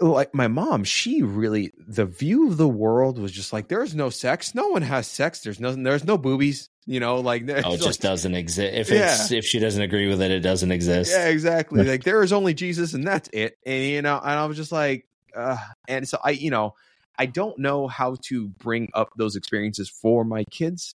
like 0.00 0.32
my 0.34 0.48
mom 0.48 0.84
she 0.84 1.22
really 1.22 1.72
the 1.88 2.06
view 2.06 2.48
of 2.48 2.56
the 2.56 2.68
world 2.68 3.18
was 3.18 3.32
just 3.32 3.52
like 3.52 3.68
there's 3.68 3.94
no 3.94 4.10
sex 4.10 4.54
no 4.54 4.68
one 4.68 4.82
has 4.82 5.06
sex 5.06 5.40
there's 5.40 5.58
no 5.60 5.74
there's 5.74 6.04
no 6.04 6.16
boobies 6.16 6.68
you 6.86 7.00
know 7.00 7.18
like 7.20 7.42
oh 7.48 7.52
it 7.72 7.76
just 7.78 7.84
like- 7.86 7.98
doesn't 8.00 8.34
exist 8.34 8.74
if 8.74 8.92
it's 8.92 9.32
if 9.32 9.44
she 9.44 9.58
doesn't 9.58 9.82
agree 9.82 10.08
with 10.08 10.22
it 10.22 10.30
it 10.30 10.40
doesn't 10.40 10.70
exist 10.70 11.10
Yeah, 11.10 11.26
exactly. 11.28 11.82
like 11.88 12.04
there 12.04 12.22
is 12.22 12.32
only 12.32 12.54
Jesus 12.54 12.94
and 12.94 13.06
that's 13.06 13.28
it. 13.32 13.56
And 13.66 13.84
you 13.84 14.02
know, 14.02 14.18
and 14.22 14.30
I 14.38 14.46
was 14.46 14.56
just 14.56 14.72
like, 14.72 15.06
uh, 15.36 15.56
and 15.88 16.08
so 16.08 16.18
I, 16.22 16.30
you 16.30 16.50
know, 16.50 16.74
I 17.18 17.26
don't 17.26 17.58
know 17.58 17.86
how 17.86 18.16
to 18.28 18.48
bring 18.48 18.90
up 18.94 19.10
those 19.16 19.36
experiences 19.36 19.88
for 19.88 20.24
my 20.24 20.44
kids, 20.50 20.94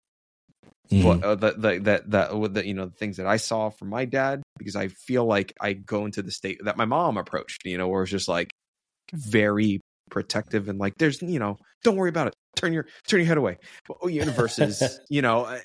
Mhm. 0.90 1.20
but 1.20 1.24
uh, 1.24 1.34
the, 1.34 1.52
the, 1.52 1.78
that 1.80 2.10
that 2.10 2.38
with 2.38 2.56
you 2.58 2.74
know 2.74 2.86
the 2.86 2.96
things 2.96 3.16
that 3.16 3.26
I 3.26 3.36
saw 3.36 3.70
from 3.70 3.88
my 3.88 4.04
dad 4.04 4.42
because 4.58 4.76
I 4.76 4.88
feel 4.88 5.24
like 5.24 5.52
I 5.60 5.72
go 5.72 6.04
into 6.04 6.22
the 6.22 6.30
state 6.30 6.60
that 6.64 6.76
my 6.76 6.84
mom 6.84 7.16
approached, 7.16 7.62
you 7.64 7.78
know, 7.78 7.88
where 7.88 8.02
it's 8.02 8.10
just 8.10 8.28
like 8.28 8.50
very 9.12 9.80
protective 10.10 10.68
and 10.68 10.78
like 10.78 10.94
there's 10.98 11.20
you 11.22 11.38
know 11.38 11.56
don't 11.82 11.96
worry 11.96 12.10
about 12.10 12.28
it 12.28 12.34
turn 12.56 12.72
your 12.72 12.86
turn 13.06 13.20
your 13.20 13.26
head 13.26 13.38
away 13.38 13.58
but, 13.88 13.96
oh, 14.02 14.08
you 14.08 14.24
know, 14.24 14.46
you 15.08 15.22
know 15.22 15.44
uh, 15.44 15.58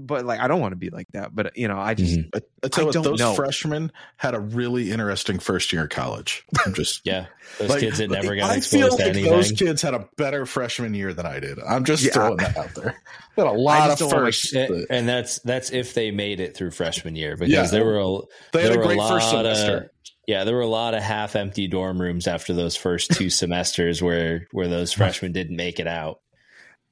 but 0.00 0.24
like 0.24 0.40
i 0.40 0.48
don't 0.48 0.60
want 0.60 0.72
to 0.72 0.76
be 0.76 0.90
like 0.90 1.06
that 1.12 1.34
but 1.34 1.56
you 1.56 1.68
know 1.68 1.78
i 1.78 1.94
just 1.94 2.16
Mhm. 2.18 2.28
I, 2.34 2.38
I 2.64 2.68
I 2.80 2.84
what, 2.84 2.92
don't 2.94 3.02
those 3.04 3.18
know. 3.20 3.34
freshmen 3.34 3.92
had 4.16 4.34
a 4.34 4.40
really 4.40 4.90
interesting 4.90 5.38
first 5.38 5.72
year 5.72 5.84
of 5.84 5.90
college. 5.90 6.44
I'm 6.64 6.74
just 6.74 7.00
yeah 7.04 7.26
those 7.58 7.70
like, 7.70 7.80
kids 7.80 7.98
that 7.98 8.10
never 8.10 8.34
got 8.34 8.50
I 8.50 8.60
feel 8.60 8.86
exposed 8.86 8.98
to 8.98 9.04
like 9.04 9.14
anything 9.14 9.30
those 9.32 9.52
kids 9.52 9.82
had 9.82 9.94
a 9.94 10.08
better 10.16 10.46
freshman 10.46 10.92
year 10.94 11.12
than 11.14 11.26
I 11.26 11.38
did. 11.38 11.58
I'm 11.60 11.84
just 11.84 12.02
Yeah. 12.02 12.10
throwing 12.12 12.38
that 12.38 12.56
out 12.56 12.74
there. 12.74 13.00
They 13.36 13.42
had 13.42 13.50
a 13.50 13.52
lot 13.58 13.90
of 13.90 13.98
don't 13.98 14.08
want 14.08 14.18
my 14.20 14.26
firsts. 14.26 14.52
And- 14.54 14.74
that- 14.74 14.86
and 14.90 15.08
that's 15.08 15.38
that's 15.40 15.70
if 15.70 15.94
they 15.94 16.10
made 16.10 16.40
it 16.40 16.56
through 16.56 16.72
freshman 16.72 17.14
year 17.14 17.36
because 17.36 17.52
Yeah. 17.52 17.66
there 17.66 17.84
were 17.84 17.98
a, 18.00 18.18
they 18.52 18.62
had 18.64 18.72
a 18.74 18.78
were 18.78 18.84
great 18.84 18.98
first 18.98 19.32
lot 19.32 19.46
of- 19.46 19.56
semester. 19.56 19.92
yeah 20.26 20.42
there 20.44 20.54
were 20.56 20.62
a 20.62 20.66
lot 20.66 20.94
of 20.94 21.02
half 21.02 21.36
empty 21.36 21.68
dorm 21.68 22.00
rooms 22.00 22.26
after 22.26 22.52
those 22.52 22.74
first 22.74 23.12
two 23.12 23.30
semesters 23.30 24.02
where 24.02 24.48
where 24.50 24.66
those 24.68 24.92
freshmen 24.92 25.30
didn't 25.32 25.56
make 25.56 25.78
it 25.78 25.86
out 25.86 26.20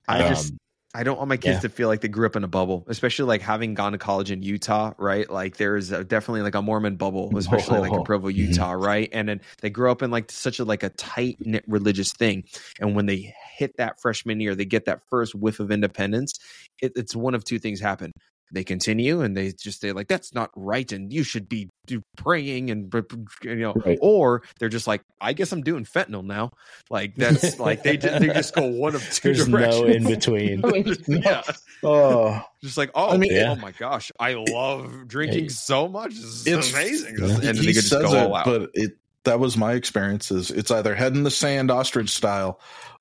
i 0.09 0.23
Um, 0.23 0.29
just 0.29 0.55
I 0.97 1.03
don't 1.03 1.17
want 1.17 1.29
my 1.29 1.37
kids 1.37 1.57
yeah. 1.57 1.61
to 1.61 1.69
feel 1.69 1.89
like 1.89 2.03
they 2.03 2.09
grew 2.09 2.25
up 2.25 2.37
in 2.37 2.45
a 2.45 2.49
bubble, 2.49 2.85
especially 2.87 3.25
like 3.25 3.43
having 3.43 3.75
gone 3.75 3.91
to 3.93 3.99
college 3.99 4.31
in 4.31 4.45
Utah, 4.45 4.93
right? 4.97 5.29
Like 5.29 5.57
there's 5.57 5.91
a, 5.91 6.05
definitely 6.05 6.43
like 6.43 6.55
a 6.55 6.63
Mormon 6.63 6.95
bubble, 6.95 7.37
especially 7.37 7.81
like 7.81 7.93
in 7.93 8.05
Provo, 8.05 8.29
Mm-hmm. 8.29 8.39
Utah, 8.39 8.73
right? 8.73 9.09
And 9.13 9.29
then 9.29 9.41
they 9.61 9.71
grow 9.71 9.91
up 9.91 10.03
in 10.03 10.13
like 10.13 10.31
such 10.31 10.61
a 10.61 10.65
like 10.65 10.85
a 10.85 10.91
tight 10.91 11.37
knit 11.41 11.65
religious 11.67 12.13
thing, 12.13 12.45
and 12.79 12.95
when 12.95 13.07
they 13.07 13.35
hit 13.57 13.77
that 13.77 14.01
freshman 14.01 14.39
year, 14.41 14.55
they 14.55 14.65
get 14.65 14.85
that 14.85 15.01
first 15.11 15.35
whiff 15.35 15.59
of 15.59 15.73
independence. 15.73 16.39
It, 16.81 16.93
it's 16.95 17.17
one 17.17 17.35
of 17.35 17.43
two 17.43 17.59
things 17.59 17.81
happen: 17.81 18.13
they 18.55 18.65
continue 18.65 19.21
and 19.21 19.37
they 19.37 19.53
just 19.53 19.81
say 19.81 19.93
like 19.93 20.09
that's 20.09 20.33
not 20.33 20.51
right 20.57 20.91
and 20.93 21.13
you 21.13 21.23
should 21.23 21.49
be 21.49 21.69
do 21.87 22.03
praying 22.17 22.71
and 22.71 22.89
b- 22.89 23.01
b- 23.09 23.17
you 23.51 23.57
know 23.57 23.75
Right. 23.75 23.99
or 24.01 24.43
they're 24.59 24.69
just 24.71 24.87
like 24.87 25.03
i 25.21 25.33
guess 25.35 25.53
i'm 25.53 25.63
doing 25.63 25.85
fentanyl 25.85 26.25
now 26.25 26.53
like 26.89 27.15
that's 27.17 27.59
like 27.59 27.83
they 27.83 27.97
ju- 27.99 28.19
they 28.19 28.29
just 28.29 28.55
go 28.55 28.67
one 28.67 28.95
of 28.95 29.03
two 29.13 29.35
There's 29.35 29.47
directions 29.49 29.83
no 29.83 29.87
in 29.87 30.05
between. 30.05 30.65
I 30.65 30.69
mean, 30.71 30.97
no. 31.09 31.19
yeah 31.23 31.43
Oh, 31.83 32.43
just 32.63 32.79
like 32.79 32.91
oh 32.95 33.11
I 33.11 33.17
mean, 33.19 33.33
oh 33.33 33.37
yeah. 33.37 33.51
oh 33.53 33.57
my 33.57 33.73
gosh 33.73 34.11
i 34.19 34.33
love 34.49 35.07
drinking 35.09 35.45
Yeah. 35.45 35.51
so 35.51 35.89
much 35.89 36.15
this 36.15 36.25
is 36.25 36.47
It's- 36.47 36.73
amazing 36.73 37.17
Yeah. 37.19 37.49
and 37.51 37.59
he 37.59 37.67
they 37.67 37.73
could 37.73 37.75
just 37.75 37.89
says 37.91 38.03
go 38.03 38.15
it, 38.15 38.19
all 38.23 38.35
out 38.37 38.45
but 38.47 38.71
it 38.75 38.97
that 39.25 39.41
was 39.41 39.57
my 39.57 39.73
experience. 39.73 40.31
Is 40.31 40.51
it's 40.51 40.71
either 40.71 40.95
head 40.95 41.15
in 41.17 41.23
the 41.23 41.31
sand, 41.31 41.71
ostrich 41.71 42.11
style, 42.11 42.61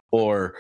or 0.10 0.56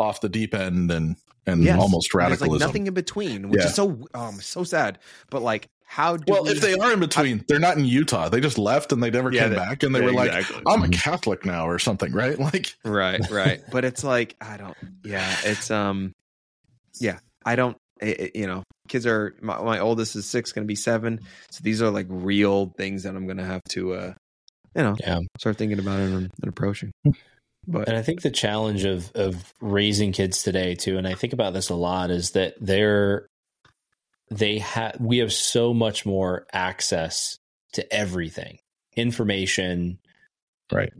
off 0.00 0.20
the 0.20 0.28
deep 0.28 0.52
end 0.52 0.90
and 0.90 1.14
and 1.46 1.62
Yes. 1.62 1.78
almost 1.80 2.10
There's 2.12 2.14
radicalism. 2.30 2.52
like 2.52 2.60
nothing 2.60 2.86
in 2.86 2.94
between 2.94 3.48
which 3.48 3.60
Yeah. 3.60 3.66
is 3.68 3.74
so 3.74 4.06
um 4.14 4.40
so 4.40 4.64
sad 4.64 4.98
but 5.30 5.42
like 5.42 5.66
how 5.88 6.16
do 6.16 6.32
well, 6.32 6.42
we, 6.44 6.50
if 6.50 6.60
they 6.60 6.74
are 6.74 6.92
in 6.92 6.98
between, 6.98 7.44
they're 7.46 7.60
not 7.60 7.78
in 7.78 7.84
Utah. 7.84 8.28
They 8.28 8.40
just 8.40 8.58
left 8.58 8.90
and 8.90 9.00
they 9.00 9.08
never 9.08 9.30
Yeah, 9.32 9.42
came 9.42 9.50
they- 9.50 9.56
back, 9.56 9.82
and 9.84 9.94
they 9.94 10.00
yeah, 10.00 10.04
were 10.06 10.12
like, 10.12 10.50
"I'm 10.66 10.82
a 10.82 10.86
Mhm. 10.88 10.92
Catholic 10.92 11.46
now" 11.46 11.68
or 11.68 11.78
something, 11.78 12.12
right? 12.12 12.36
Like, 12.40 12.74
right 12.84 13.20
right 13.30 13.60
but 13.70 13.84
it's 13.84 14.02
like 14.02 14.34
i 14.40 14.56
don't 14.56 14.76
yeah 15.04 15.36
it's 15.44 15.70
um 15.70 16.10
yeah 17.00 17.18
i 17.44 17.54
don't 17.54 17.76
it, 18.00 18.20
it- 18.20 18.36
you 18.36 18.48
know 18.48 18.64
kids 18.88 19.06
are 19.06 19.36
my, 19.40 19.62
my 19.62 19.78
oldest 19.78 20.16
is 20.16 20.26
six 20.26 20.50
gonna 20.52 20.66
be 20.66 20.74
seven 20.74 21.20
so 21.52 21.60
these 21.62 21.80
are 21.80 21.90
like 21.90 22.06
real 22.08 22.72
things 22.76 23.04
that 23.04 23.14
i'm 23.14 23.26
gonna 23.28 23.44
have 23.44 23.62
to 23.68 23.94
uh 23.94 24.12
you 24.74 24.82
know 24.82 24.96
Yeah. 25.00 25.20
start 25.38 25.56
thinking 25.56 25.78
about 25.78 26.00
it 26.00 26.10
and, 26.10 26.30
and 26.42 26.48
approaching 26.48 26.90
but 27.66 27.88
And 27.88 27.96
I 27.96 28.02
think 28.02 28.22
the 28.22 28.30
challenge 28.30 28.84
of 28.84 29.10
of 29.14 29.52
raising 29.60 30.12
kids 30.12 30.42
today 30.42 30.74
too, 30.74 30.98
and 30.98 31.06
I 31.06 31.14
think 31.14 31.32
about 31.32 31.52
this 31.54 31.68
a 31.70 31.74
lot, 31.74 32.10
is 32.10 32.32
that 32.32 32.54
they're 32.60 33.26
they 34.30 34.58
have 34.58 34.96
we 35.00 35.18
have 35.18 35.32
so 35.32 35.72
much 35.74 36.04
more 36.06 36.46
access 36.52 37.38
to 37.74 37.94
everything, 37.94 38.58
information, 38.96 39.98
Right. 40.72 40.92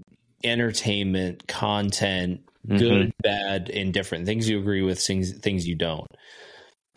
entertainment, 0.44 1.46
content, 1.48 2.40
Mhm. 2.68 2.78
good, 2.78 3.12
bad, 3.22 3.68
indifferent 3.68 4.26
things 4.26 4.48
you 4.48 4.58
agree 4.60 4.82
with, 4.82 5.00
things 5.00 5.32
things 5.38 5.66
you 5.66 5.76
don't. 5.76 6.08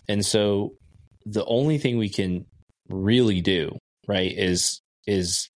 And 0.08 0.25
so 0.25 0.75
the 1.25 1.45
only 1.45 1.77
thing 1.77 1.97
we 1.97 2.10
can 2.10 2.45
really 2.89 3.41
do, 3.41 3.77
right, 4.08 4.32
is 4.32 4.82
is 5.08 5.49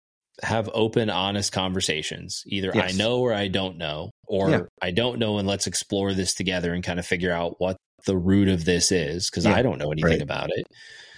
have 0.43 0.71
open, 0.73 1.11
honest 1.11 1.53
conversations. 1.53 2.43
Either 2.47 2.75
I 2.77 2.93
know 2.93 3.21
or 3.21 3.35
I 3.35 3.49
don't 3.49 3.77
know, 3.77 4.11
or 4.27 4.51
Yeah. 4.51 4.61
I 4.81 4.91
don't 4.91 5.19
know 5.19 5.39
and 5.39 5.47
let's 5.47 5.67
explore 5.67 6.15
this 6.15 6.35
together 6.35 6.73
and 6.73 6.83
kind 6.83 6.99
of 6.99 7.07
figure 7.07 7.33
out 7.33 7.61
what 7.61 7.77
the 8.07 8.17
root 8.17 8.49
of 8.49 8.65
this 8.65 8.91
is 8.93 9.29
because 9.31 9.45
Yeah. 9.45 9.55
I 9.55 9.63
don't 9.63 9.79
know 9.79 9.93
anything 9.93 10.11
Right. 10.13 10.23
about 10.23 10.51
it. 10.51 10.65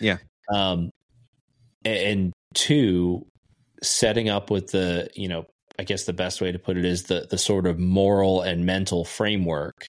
Yeah. 0.00 0.18
Um 0.52 0.90
and 1.84 2.32
two, 2.54 3.26
setting 3.82 4.28
up 4.28 4.50
with 4.50 4.70
the, 4.70 5.08
you 5.14 5.28
know, 5.28 5.46
I 5.78 5.84
guess 5.84 6.04
the 6.04 6.12
best 6.12 6.40
way 6.40 6.52
to 6.52 6.58
put 6.58 6.76
it 6.76 6.84
is 6.84 7.04
the 7.04 7.26
the 7.30 7.38
sort 7.38 7.66
of 7.66 7.78
moral 7.78 8.42
and 8.42 8.66
mental 8.66 9.04
framework 9.04 9.86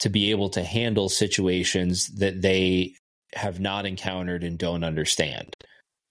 to 0.00 0.08
be 0.08 0.30
able 0.30 0.48
to 0.50 0.62
handle 0.62 1.08
situations 1.08 2.06
that 2.18 2.40
they 2.40 2.94
have 3.34 3.60
not 3.60 3.84
encountered 3.86 4.42
and 4.44 4.56
don't 4.58 4.84
understand 4.84 5.54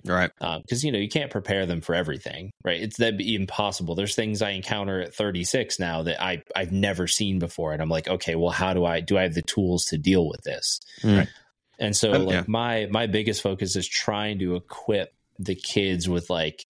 right. 0.09 0.31
Because 0.39 0.83
you 0.83 0.91
know 0.91 0.99
you 0.99 1.09
can't 1.09 1.31
prepare 1.31 1.65
them 1.65 1.81
for 1.81 1.95
everything 1.95 2.51
right? 2.63 2.81
It's 2.81 2.97
that'd 2.97 3.17
be 3.17 3.35
impossible. 3.35 3.95
There's 3.95 4.15
things 4.15 4.41
i 4.41 4.51
encounter 4.51 5.01
at 5.01 5.13
36 5.13 5.79
now 5.79 6.03
that 6.03 6.21
i 6.21 6.41
i've 6.55 6.71
never 6.71 7.07
seen 7.07 7.39
before 7.39 7.73
and 7.73 7.81
i'm 7.81 7.89
like 7.89 8.07
okay 8.07 8.35
well 8.35 8.51
how 8.51 8.73
do 8.73 8.85
i 8.85 8.99
do 8.99 9.17
i 9.17 9.23
have 9.23 9.33
the 9.33 9.41
tools 9.41 9.85
to 9.85 9.97
deal 9.97 10.27
with 10.27 10.41
this? 10.43 10.79
Right. 11.03 11.27
and 11.79 11.95
so 11.95 12.13
Um, 12.13 12.25
like 12.25 12.33
yeah. 12.33 12.43
my 12.47 12.87
my 12.91 13.07
biggest 13.07 13.41
focus 13.41 13.75
is 13.75 13.87
trying 13.87 14.39
to 14.39 14.55
equip 14.55 15.13
the 15.39 15.55
kids 15.55 16.09
with 16.09 16.29
like 16.29 16.65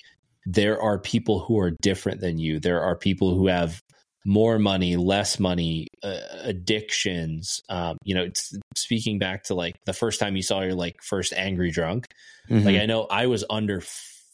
there 0.45 0.82
are 0.82 0.97
people 0.97 1.39
who 1.39 1.60
are 1.60 1.71
different 1.82 2.21
than 2.21 2.38
you. 2.38 2.60
There 2.60 2.82
are 2.82 2.95
people 2.95 3.36
who 3.36 3.47
have 3.47 3.82
more 4.30 4.60
money 4.60 4.96
less 4.98 5.40
money 5.40 5.88
uh, 6.04 6.20
addictions 6.44 7.62
um, 7.70 7.98
you 8.04 8.13
know 8.13 8.24
it's, 8.24 8.54
speaking 8.76 9.18
back 9.20 9.44
to 9.44 9.56
like 9.56 9.74
the 9.86 9.94
first 9.94 10.20
time 10.20 10.36
you 10.36 10.44
saw 10.44 10.60
your 10.62 10.76
like 10.76 10.96
first 11.02 11.32
angry 11.34 11.72
drunk 11.72 12.06
Mhm. 12.50 12.66
like 12.66 12.76
I 12.76 12.86
know 12.86 13.04
I 13.10 13.26
was 13.28 13.44
under 13.50 13.82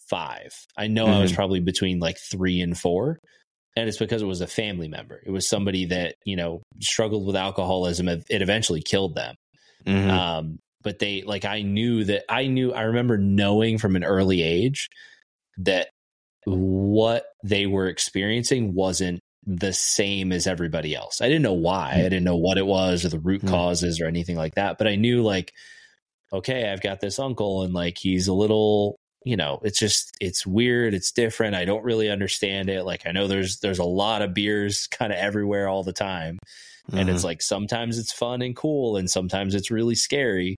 five. 0.10 0.52
I 0.78 0.88
know 0.88 1.08
I 1.08 1.20
was 1.20 1.32
Mhm. 1.32 1.36
probably 1.36 1.60
between 1.62 2.00
like 2.00 2.18
three 2.20 2.62
and 2.62 2.78
four. 2.78 3.18
And 3.76 3.88
it's 3.90 3.98
because 3.98 4.22
it 4.22 4.26
was 4.28 4.42
a 4.42 4.46
family 4.48 4.88
member. 4.88 5.20
It 5.26 5.32
was 5.32 5.48
somebody 5.50 5.86
that, 5.86 6.14
you 6.24 6.36
know, 6.36 6.62
struggled 6.80 7.26
with 7.26 7.36
alcoholism. 7.36 8.08
It 8.08 8.24
eventually 8.30 8.84
killed 8.84 9.16
them. 9.16 9.34
Mhm. 9.88 10.10
Um, 10.10 10.60
but 10.84 11.00
they 11.00 11.24
like 11.24 11.46
I 11.46 11.64
knew 11.64 12.04
that 12.04 12.26
I 12.30 12.46
knew 12.46 12.72
I 12.74 12.84
remember 12.84 13.18
knowing 13.18 13.80
from 13.80 13.96
an 13.96 14.04
early 14.04 14.44
age 14.44 14.90
that 15.58 15.90
what 16.46 17.26
they 17.44 17.66
were 17.66 17.88
experiencing 17.88 18.76
wasn't 18.76 19.22
the 19.46 19.74
same 19.74 20.32
as 20.32 20.48
everybody 20.48 20.96
else. 20.96 21.22
I 21.22 21.28
didn't 21.28 21.42
know 21.42 21.54
why. 21.54 21.92
I 21.94 22.04
didn't 22.04 22.24
know 22.24 22.38
what 22.38 22.58
it 22.58 22.66
was 22.66 23.04
or 23.06 23.10
the 23.10 23.20
root 23.20 23.42
Mm. 23.44 23.50
causes 23.50 24.00
or 24.00 24.06
anything 24.08 24.36
like 24.38 24.56
that. 24.56 24.78
But 24.78 24.88
I 24.88 24.96
knew 24.96 25.22
like, 25.22 25.52
okay, 26.32 26.72
I've 26.72 26.82
got 26.82 27.00
this 27.02 27.20
uncle 27.20 27.64
and 27.64 27.74
like 27.74 27.98
he's 27.98 28.28
a 28.28 28.34
little, 28.34 28.96
you 29.26 29.36
know, 29.38 29.60
it's 29.64 29.80
just 29.80 30.12
it's 30.20 30.46
weird, 30.48 30.94
it's 30.94 31.12
different. 31.12 31.56
I 31.56 31.66
don't 31.66 31.84
really 31.84 32.10
understand 32.10 32.70
it. 32.70 32.84
Like 32.84 33.06
I 33.06 33.12
know 33.12 33.28
there's 33.28 33.60
there's 33.60 33.80
a 33.80 33.84
lot 33.84 34.22
of 34.22 34.34
beers 34.34 34.88
kind 34.92 35.12
of 35.14 35.20
everywhere 35.20 35.68
all 35.68 35.84
the 35.84 35.94
time. 35.94 36.38
And 36.92 37.10
it's 37.10 37.24
like 37.24 37.42
sometimes 37.42 37.98
it's 37.98 38.12
fun 38.12 38.42
and 38.42 38.56
cool 38.56 38.98
and 38.98 39.10
sometimes 39.10 39.56
it's 39.56 39.72
really 39.72 39.96
scary. 39.96 40.58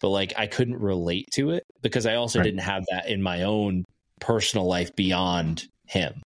But 0.00 0.08
like 0.10 0.32
I 0.36 0.48
couldn't 0.48 0.78
relate 0.80 1.26
to 1.34 1.50
it 1.50 1.62
because 1.82 2.04
I 2.06 2.16
also 2.16 2.40
Right. 2.40 2.44
didn't 2.44 2.60
have 2.62 2.84
that 2.90 3.08
in 3.08 3.22
my 3.22 3.42
own 3.44 3.84
personal 4.20 4.66
life 4.66 4.94
beyond 4.96 5.64
him. 5.86 6.20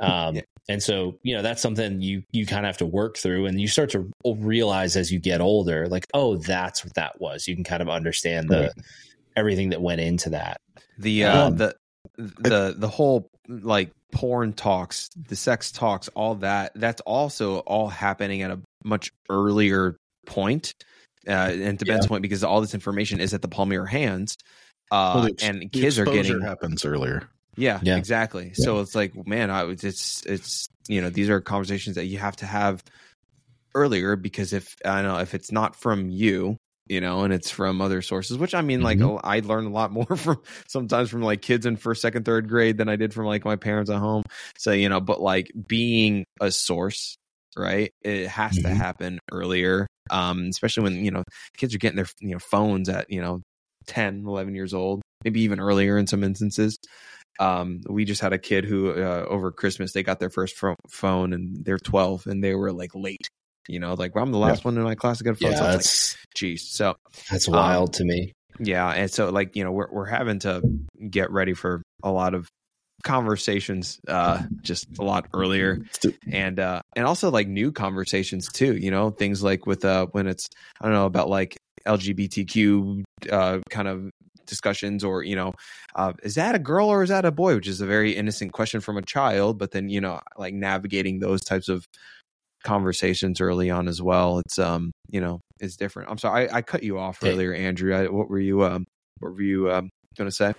Um 0.00 0.36
Yeah. 0.36 0.42
And 0.68 0.82
so, 0.82 1.18
you 1.22 1.34
know, 1.34 1.42
that's 1.42 1.60
something 1.62 2.00
you 2.00 2.22
you 2.32 2.46
kind 2.46 2.64
of 2.64 2.68
have 2.68 2.78
to 2.78 2.86
work 2.86 3.16
through 3.16 3.46
and 3.46 3.60
you 3.60 3.68
start 3.68 3.90
to 3.90 4.10
realize 4.24 4.96
as 4.96 5.10
you 5.10 5.18
get 5.18 5.40
older 5.40 5.88
like, 5.88 6.06
oh, 6.14 6.36
that's 6.36 6.84
what 6.84 6.94
that 6.94 7.20
was. 7.20 7.48
You 7.48 7.54
can 7.54 7.64
kind 7.64 7.82
of 7.82 7.88
understand 7.88 8.48
the 8.48 8.60
Right. 8.62 8.72
everything 9.36 9.70
that 9.70 9.80
went 9.80 10.00
into 10.00 10.30
that. 10.30 10.58
the 10.98 11.24
uh 11.24 11.46
Um, 11.46 11.56
the 11.56 11.74
the 12.16 12.74
the 12.76 12.88
whole 12.88 13.26
like 13.48 13.90
porn 14.12 14.52
talks 14.52 15.08
the 15.28 15.36
sex 15.36 15.70
talks 15.72 16.08
all 16.08 16.34
that 16.36 16.72
that's 16.74 17.00
also 17.02 17.58
all 17.60 17.88
happening 17.88 18.42
at 18.42 18.50
a 18.50 18.60
much 18.84 19.10
earlier 19.28 19.96
point 20.26 20.72
uh 21.28 21.30
and 21.52 21.78
to 21.78 21.84
ben's 21.84 22.06
point 22.06 22.22
because 22.22 22.42
all 22.42 22.60
this 22.60 22.74
information 22.74 23.20
is 23.20 23.32
at 23.34 23.42
the 23.42 23.48
palm 23.48 23.68
of 23.68 23.72
your 23.72 23.86
hands 23.86 24.36
uh 24.90 25.12
Well, 25.14 25.24
the 25.24 25.30
ex- 25.30 25.42
and 25.44 25.62
the 25.62 25.68
kids 25.68 25.98
are 25.98 26.02
exposure 26.02 26.22
getting 26.22 26.40
happens 26.42 26.84
earlier. 26.84 27.28
Yeah, 27.60 27.80
Yeah. 27.82 27.96
exactly 27.96 28.52
so 28.54 28.80
it's 28.80 28.94
like 28.94 29.12
man 29.26 29.50
i 29.50 29.64
was 29.64 29.84
it's 29.84 30.24
it's 30.26 30.66
you 30.88 31.00
know 31.00 31.10
these 31.10 31.28
are 31.30 31.40
conversations 31.40 31.96
that 31.96 32.06
you 32.06 32.18
have 32.18 32.36
to 32.36 32.46
have 32.46 32.82
earlier 33.74 34.16
because 34.16 34.52
if 34.52 34.74
i 34.84 35.02
don't 35.02 35.12
know 35.12 35.18
if 35.18 35.34
it's 35.34 35.52
not 35.52 35.76
from 35.76 36.08
you 36.08 36.56
you 36.88 37.00
know 37.00 37.22
and 37.22 37.32
it's 37.32 37.50
from 37.50 37.80
other 37.80 38.02
sources 38.02 38.36
which 38.36 38.54
i 38.54 38.62
mean 38.62 38.82
like 38.82 38.98
Mhm. 38.98 39.20
i 39.22 39.40
learned 39.40 39.68
a 39.68 39.70
lot 39.70 39.92
more 39.98 40.16
from 40.16 40.40
sometimes 40.66 41.08
from 41.10 41.22
like 41.22 41.40
kids 41.42 41.66
in 41.66 41.76
first 41.76 42.02
second 42.02 42.24
third 42.24 42.48
grade 42.48 42.78
than 42.78 42.88
i 42.88 42.96
did 42.96 43.14
from 43.14 43.26
like 43.26 43.44
my 43.44 43.56
parents 43.56 43.90
at 43.90 43.98
home 43.98 44.22
so 44.58 44.72
you 44.72 44.88
know 44.88 45.00
but 45.00 45.20
like 45.20 45.50
being 45.68 46.24
a 46.40 46.50
source 46.50 47.16
right 47.56 47.92
it 48.02 48.26
has 48.28 48.56
to 48.58 48.68
Mhm. 48.68 48.76
happen 48.76 49.18
earlier 49.30 49.86
um 50.10 50.46
especially 50.48 50.82
when 50.82 51.04
you 51.04 51.10
know 51.10 51.22
kids 51.56 51.74
are 51.74 51.78
getting 51.78 51.96
their 51.96 52.08
you 52.20 52.30
know 52.32 52.38
phones 52.38 52.88
at 52.88 53.10
you 53.10 53.20
know 53.20 53.40
10 53.86 54.24
11 54.26 54.54
years 54.54 54.74
old 54.74 55.00
maybe 55.24 55.42
even 55.42 55.60
earlier 55.60 55.96
in 55.98 56.06
some 56.06 56.24
instances 56.24 56.76
um 57.38 57.80
we 57.88 58.04
just 58.04 58.20
had 58.20 58.32
a 58.32 58.38
kid 58.38 58.64
who 58.64 58.90
uh, 58.90 59.24
over 59.28 59.50
christmas 59.50 59.92
they 59.92 60.02
got 60.02 60.18
their 60.20 60.30
first 60.30 60.56
pho- 60.56 60.76
phone 60.90 61.32
and 61.32 61.64
they're 61.64 61.78
12 61.78 62.26
and 62.26 62.42
they 62.42 62.54
were 62.54 62.72
like 62.72 62.90
late 62.94 63.28
you 63.68 63.78
know 63.78 63.94
like 63.94 64.12
i'm 64.16 64.32
the 64.32 64.38
last 64.38 64.64
one 64.64 64.76
in 64.76 64.82
my 64.82 64.94
class 64.94 65.18
to 65.18 65.24
get 65.24 65.34
a 65.34 65.36
phone. 65.36 65.52
Yeah, 65.52 65.58
so 65.58 65.64
that's 65.64 66.14
like 66.14 66.20
geez 66.34 66.68
so 66.70 66.96
that's 67.30 67.48
um, 67.48 67.54
wild 67.54 67.92
to 67.94 68.04
me. 68.04 68.32
yeah 68.58 68.88
and 68.90 69.10
so 69.10 69.30
like 69.30 69.56
you 69.56 69.64
know 69.64 69.72
we're, 69.72 69.90
we're 69.90 70.06
having 70.06 70.38
to 70.40 70.62
get 71.08 71.30
ready 71.30 71.54
for 71.54 71.82
a 72.02 72.10
lot 72.10 72.34
of 72.34 72.48
conversations 73.02 73.98
uh 74.08 74.42
just 74.60 74.86
a 74.98 75.02
lot 75.02 75.26
earlier. 75.32 75.78
And 76.30 76.60
uh 76.60 76.82
and 76.94 77.06
also 77.06 77.30
like 77.30 77.48
new 77.48 77.72
conversations 77.72 78.48
too 78.48 78.76
you 78.76 78.90
know 78.90 79.10
things 79.10 79.42
like 79.42 79.66
with 79.66 79.84
uh 79.84 80.06
when 80.12 80.26
it's 80.26 80.46
i 80.80 80.84
don't 80.84 80.92
know 80.92 81.06
about 81.06 81.30
like 81.30 81.56
lgbtq 81.86 83.02
uh 83.30 83.58
kind 83.70 83.88
of 83.88 84.10
discussions 84.46 85.04
or 85.04 85.22
you 85.22 85.36
know 85.36 85.52
uh 85.94 86.12
is 86.22 86.34
that 86.34 86.54
a 86.54 86.58
girl 86.58 86.88
or 86.88 87.02
is 87.02 87.08
that 87.10 87.24
a 87.24 87.30
boy 87.30 87.54
which 87.54 87.68
is 87.68 87.80
a 87.80 87.86
very 87.86 88.12
innocent 88.12 88.52
question 88.52 88.80
from 88.80 88.96
a 88.96 89.02
child 89.02 89.58
but 89.58 89.70
then 89.70 89.88
you 89.88 90.00
know 90.00 90.20
like 90.36 90.54
navigating 90.54 91.18
those 91.20 91.40
types 91.40 91.68
of 91.68 91.86
conversations 92.64 93.40
early 93.40 93.70
on 93.70 93.88
as 93.88 94.02
well 94.02 94.38
it's 94.40 94.58
um 94.58 94.90
you 95.10 95.20
know 95.20 95.40
it's 95.60 95.76
different 95.76 96.10
i'm 96.10 96.18
sorry 96.18 96.48
i, 96.50 96.58
I 96.58 96.62
cut 96.62 96.82
you 96.82 96.98
off 96.98 97.20
Hey. 97.22 97.30
earlier 97.30 97.54
andrew 97.54 97.94
I, 97.94 98.08
what 98.08 98.28
were 98.28 98.40
you 98.40 98.64
um 98.64 98.84
what 99.20 99.32
were 99.32 99.42
you 99.42 99.70
um 99.70 99.88
gonna 100.16 100.30
say 100.30 100.52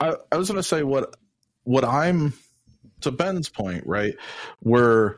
I, 0.00 0.14
I 0.32 0.36
was 0.36 0.48
going 0.48 0.58
to 0.58 0.62
say 0.62 0.82
what 0.82 1.14
what 1.64 1.84
I'm 1.84 2.32
to 3.00 3.10
Ben's 3.10 3.48
point, 3.48 3.86
right? 3.86 4.14
We're 4.62 5.16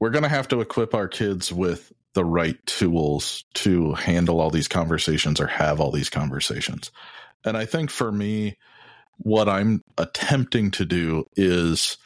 we're 0.00 0.10
going 0.10 0.22
to 0.22 0.28
have 0.28 0.48
to 0.48 0.60
equip 0.60 0.94
our 0.94 1.08
kids 1.08 1.52
with 1.52 1.92
the 2.18 2.24
right 2.24 2.58
tools 2.66 3.44
to 3.54 3.92
handle 3.92 4.40
all 4.40 4.50
these 4.50 4.66
conversations 4.66 5.38
or 5.40 5.46
have 5.46 5.78
all 5.78 5.92
these 5.92 6.10
conversations. 6.10 6.90
And 7.44 7.56
I 7.56 7.64
think 7.64 7.90
for 7.90 8.10
me, 8.10 8.58
what 9.18 9.48
I'm 9.48 9.84
attempting 9.96 10.72
to 10.72 10.84
do 10.84 11.26
is 11.36 11.96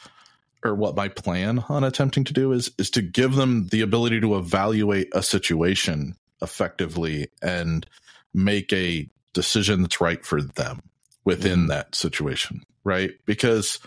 or 0.63 0.75
what 0.75 0.95
my 0.95 1.07
plan 1.07 1.65
on 1.67 1.83
attempting 1.83 2.25
to 2.25 2.33
do 2.33 2.51
is 2.51 2.69
is 2.77 2.91
to 2.91 3.01
give 3.01 3.33
them 3.33 3.69
the 3.69 3.81
ability 3.81 4.21
to 4.21 4.35
evaluate 4.35 5.09
a 5.13 5.23
situation 5.23 6.15
effectively 6.43 7.29
and 7.41 7.87
make 8.35 8.71
a 8.71 9.09
decision 9.33 9.81
that's 9.81 9.99
right 9.99 10.23
for 10.23 10.43
them 10.43 10.83
within 11.25 11.61
mm-hmm. 11.61 11.69
that 11.69 11.95
situation 11.95 12.61
right 12.83 13.13
because 13.25 13.79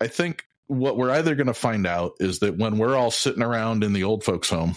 i 0.00 0.06
think 0.06 0.44
what 0.68 0.96
we're 0.96 1.10
either 1.10 1.34
going 1.34 1.48
to 1.48 1.54
find 1.54 1.84
out 1.84 2.12
is 2.20 2.38
that 2.38 2.56
when 2.56 2.78
we're 2.78 2.96
all 2.96 3.10
sitting 3.10 3.42
around 3.42 3.82
in 3.82 3.92
the 3.92 4.04
old 4.04 4.22
folks 4.22 4.48
home 4.48 4.76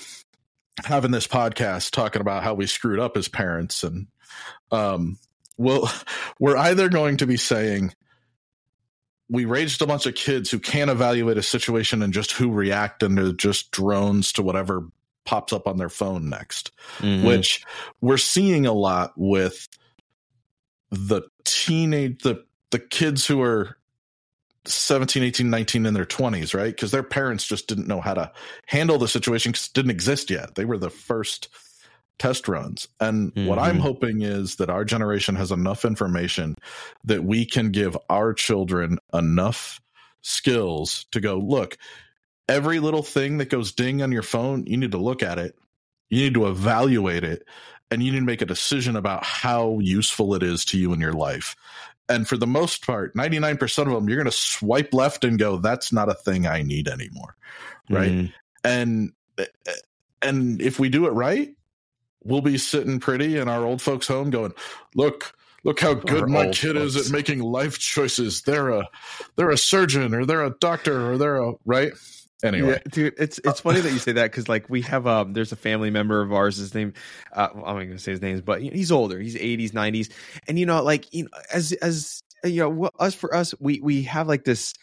having 0.83 1.11
this 1.11 1.27
podcast 1.27 1.91
talking 1.91 2.21
about 2.21 2.43
how 2.43 2.53
we 2.53 2.65
screwed 2.65 2.99
up 2.99 3.15
as 3.15 3.27
parents 3.27 3.83
and 3.83 4.07
um 4.71 5.17
well 5.57 5.91
we're 6.39 6.57
either 6.57 6.89
going 6.89 7.17
to 7.17 7.27
be 7.27 7.37
saying 7.37 7.93
we 9.29 9.45
raised 9.45 9.81
a 9.81 9.87
bunch 9.87 10.05
of 10.05 10.15
kids 10.15 10.51
who 10.51 10.59
can't 10.59 10.91
evaluate 10.91 11.37
a 11.37 11.43
situation 11.43 12.01
and 12.03 12.13
just 12.13 12.31
who 12.33 12.51
react 12.51 13.01
and 13.03 13.17
they're 13.17 13.31
just 13.31 13.71
drones 13.71 14.31
to 14.33 14.43
whatever 14.43 14.87
pops 15.25 15.53
up 15.53 15.67
on 15.67 15.77
their 15.77 15.89
phone 15.89 16.29
next, 16.29 16.71
mm-hmm. 16.99 17.25
which 17.25 17.63
we're 18.01 18.17
seeing 18.17 18.65
a 18.65 18.73
lot 18.73 19.13
with 19.15 19.67
the 20.91 21.23
teenage 21.43 22.21
the 22.21 22.45
the 22.69 22.79
kids 22.79 23.25
who 23.25 23.41
are 23.41 23.77
17 24.65 25.23
18 25.23 25.49
19 25.49 25.85
in 25.85 25.93
their 25.93 26.05
20s 26.05 26.53
right 26.53 26.73
because 26.73 26.91
their 26.91 27.03
parents 27.03 27.45
just 27.45 27.67
didn't 27.67 27.87
know 27.87 27.99
how 27.99 28.13
to 28.13 28.31
handle 28.65 28.97
the 28.97 29.07
situation 29.07 29.51
because 29.51 29.67
it 29.67 29.73
didn't 29.73 29.91
exist 29.91 30.29
yet 30.29 30.55
they 30.55 30.65
were 30.65 30.77
the 30.77 30.89
first 30.89 31.49
test 32.19 32.47
runs. 32.47 32.87
And 32.99 33.33
mm-hmm. 33.33 33.47
what 33.47 33.59
I'm 33.59 33.75
mm-hmm. 33.75 33.81
hoping 33.81 34.21
is 34.21 34.57
that 34.57 34.69
our 34.69 34.85
generation 34.85 35.35
has 35.35 35.51
enough 35.51 35.85
information 35.85 36.55
that 37.05 37.23
we 37.23 37.45
can 37.45 37.71
give 37.71 37.97
our 38.09 38.33
children 38.33 38.99
enough 39.13 39.81
skills 40.21 41.05
to 41.11 41.19
go, 41.19 41.37
look, 41.37 41.77
every 42.47 42.79
little 42.79 43.03
thing 43.03 43.37
that 43.37 43.49
goes 43.49 43.73
ding 43.73 44.01
on 44.01 44.11
your 44.11 44.23
phone, 44.23 44.65
you 44.65 44.77
need 44.77 44.91
to 44.91 44.97
look 44.97 45.23
at 45.23 45.39
it, 45.39 45.55
you 46.09 46.23
need 46.23 46.33
to 46.35 46.47
evaluate 46.47 47.23
it, 47.23 47.45
and 47.91 48.01
you 48.01 48.11
need 48.11 48.19
to 48.19 48.25
make 48.25 48.41
a 48.41 48.45
decision 48.45 48.95
about 48.95 49.23
how 49.23 49.79
useful 49.79 50.33
it 50.33 50.43
is 50.43 50.65
to 50.65 50.77
you 50.77 50.93
in 50.93 50.99
your 50.99 51.13
life. 51.13 51.55
And 52.09 52.27
for 52.27 52.37
the 52.37 52.47
most 52.47 52.85
part, 52.85 53.15
99% 53.15 53.87
of 53.87 53.93
them, 53.93 54.09
you're 54.09 54.17
going 54.17 54.25
to 54.25 54.31
swipe 54.31 54.93
left 54.93 55.23
and 55.23 55.39
go, 55.39 55.57
that's 55.57 55.93
not 55.93 56.09
a 56.09 56.13
thing 56.13 56.45
I 56.45 56.61
need 56.61 56.87
anymore. 56.87 57.35
Right. 57.89 58.11
Mm-hmm. 58.11 58.25
And, 58.65 59.13
and 60.21 60.61
if 60.61 60.79
we 60.79 60.89
do 60.89 61.07
it 61.07 61.11
right, 61.11 61.55
we'll 62.23 62.41
be 62.41 62.57
sitting 62.57 62.99
pretty 62.99 63.37
in 63.37 63.47
our 63.47 63.63
old 63.63 63.81
folks' 63.81 64.07
home 64.07 64.29
going, 64.29 64.53
look, 64.95 65.33
look 65.63 65.79
how 65.79 65.93
good 65.93 66.21
our 66.21 66.27
my 66.27 66.47
kid 66.47 66.75
folks. 66.75 66.95
is 66.95 67.07
at 67.07 67.13
making 67.13 67.39
life 67.39 67.79
choices. 67.79 68.41
They're 68.41 68.69
a 68.69 68.87
they're 69.35 69.49
a 69.49 69.57
surgeon 69.57 70.13
or 70.13 70.25
they're 70.25 70.43
a 70.43 70.55
doctor 70.59 71.11
or 71.11 71.17
they're 71.17 71.41
a 71.41 71.53
right. 71.65 71.93
Anyway, 72.43 72.71
yeah, 72.71 72.79
dude, 72.91 73.13
it's 73.17 73.39
it's 73.43 73.61
funny 73.61 73.79
that 73.79 73.91
you 73.91 73.99
say 73.99 74.11
that 74.11 74.29
because 74.29 74.49
like 74.49 74.69
we 74.69 74.81
have 74.81 75.07
um 75.07 75.31
there's 75.33 75.53
a 75.53 75.55
family 75.55 75.89
member 75.89 76.21
of 76.21 76.33
ours. 76.33 76.57
His 76.57 76.75
name, 76.75 76.93
uh, 77.31 77.47
I'm 77.53 77.59
not 77.61 77.85
gonna 77.85 77.99
say 77.99 78.11
his 78.11 78.21
name, 78.21 78.39
but 78.41 78.61
he's 78.61 78.91
older. 78.91 79.17
He's 79.19 79.35
80s, 79.35 79.71
90s, 79.71 80.11
and 80.47 80.59
you 80.59 80.65
know, 80.65 80.83
like 80.83 81.11
you 81.13 81.23
know, 81.23 81.29
as 81.53 81.71
as 81.73 82.21
you 82.43 82.61
know, 82.61 82.89
us 82.99 83.15
for 83.15 83.33
us, 83.33 83.53
we 83.59 83.79
we 83.79 84.03
have 84.03 84.27
like 84.27 84.43
this 84.43 84.73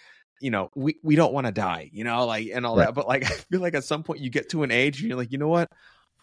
you 0.41 0.51
know, 0.51 0.71
we, 0.75 0.97
we 1.03 1.17
don't 1.17 1.35
want 1.35 1.47
to 1.47 1.53
die, 1.53 1.91
you 1.93 2.03
know, 2.03 2.25
like 2.25 2.49
and 2.53 2.67
all 2.67 2.77
right. 2.77 2.87
that. 2.87 2.95
But 2.95 3.07
like 3.07 3.25
I 3.31 3.35
feel 3.35 3.61
like 3.61 3.75
at 3.75 3.85
some 3.85 4.03
point 4.03 4.21
you 4.21 4.31
get 4.31 4.49
to 4.51 4.63
an 4.63 4.71
age 4.71 5.01
and 5.01 5.09
you're 5.09 5.19
like, 5.19 5.33
you 5.33 5.39
know 5.39 5.49
what? 5.49 5.71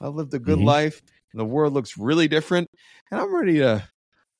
I 0.01 0.07
lived 0.07 0.33
a 0.33 0.39
good 0.39 0.57
mm-hmm. 0.57 0.67
life. 0.67 1.01
the 1.33 1.45
world 1.45 1.73
looks 1.73 1.97
really 1.97 2.27
different, 2.27 2.69
and 3.11 3.21
I'm 3.21 3.33
ready 3.33 3.59
to. 3.59 3.87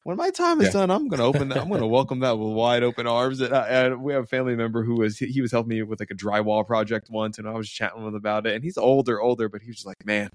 When 0.07 0.15
my 0.15 0.29
time 0.29 0.61
is 0.61 0.67
yeah. 0.67 0.79
done, 0.79 0.89
I'm 0.89 1.09
going 1.09 1.19
to 1.19 1.25
open 1.25 1.49
that. 1.49 1.57
I'm 1.57 1.67
going 1.67 1.81
to 1.81 1.85
welcome 1.85 2.21
that 2.21 2.39
with 2.39 2.53
wide 2.53 2.81
open 2.81 3.07
arms. 3.07 3.41
And, 3.41 3.53
uh, 3.53 3.65
and, 3.67 4.01
we 4.01 4.13
have 4.13 4.23
a 4.23 4.25
family 4.25 4.55
member 4.55 4.81
who 4.81 4.95
was 4.95 5.17
he 5.17 5.41
was 5.41 5.51
helping 5.51 5.67
me 5.67 5.83
with 5.83 5.99
like 5.99 6.11
a 6.11 6.15
drywall 6.15 6.65
project 6.65 7.09
once, 7.09 7.37
and 7.37 7.45
I 7.45 7.51
was 7.51 7.69
chatting 7.69 8.01
with 8.01 8.07
him 8.07 8.15
about 8.15 8.47
it. 8.47 8.55
And 8.55 8.63
he's 8.63 8.77
older, 8.77 9.21
older, 9.21 9.49
but 9.49 9.61
he 9.61 9.67
was 9.67 9.75
just 9.75 9.85
like, 9.85 10.05
"Man, 10.05 10.29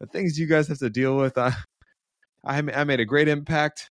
the 0.00 0.08
things 0.08 0.40
you 0.40 0.48
guys 0.48 0.66
have 0.66 0.80
to 0.80 0.90
deal 0.90 1.16
with, 1.16 1.38
I, 1.38 1.54
I, 2.44 2.58
I 2.58 2.82
made 2.82 2.98
a 2.98 3.04
great 3.04 3.28
impact. 3.28 3.90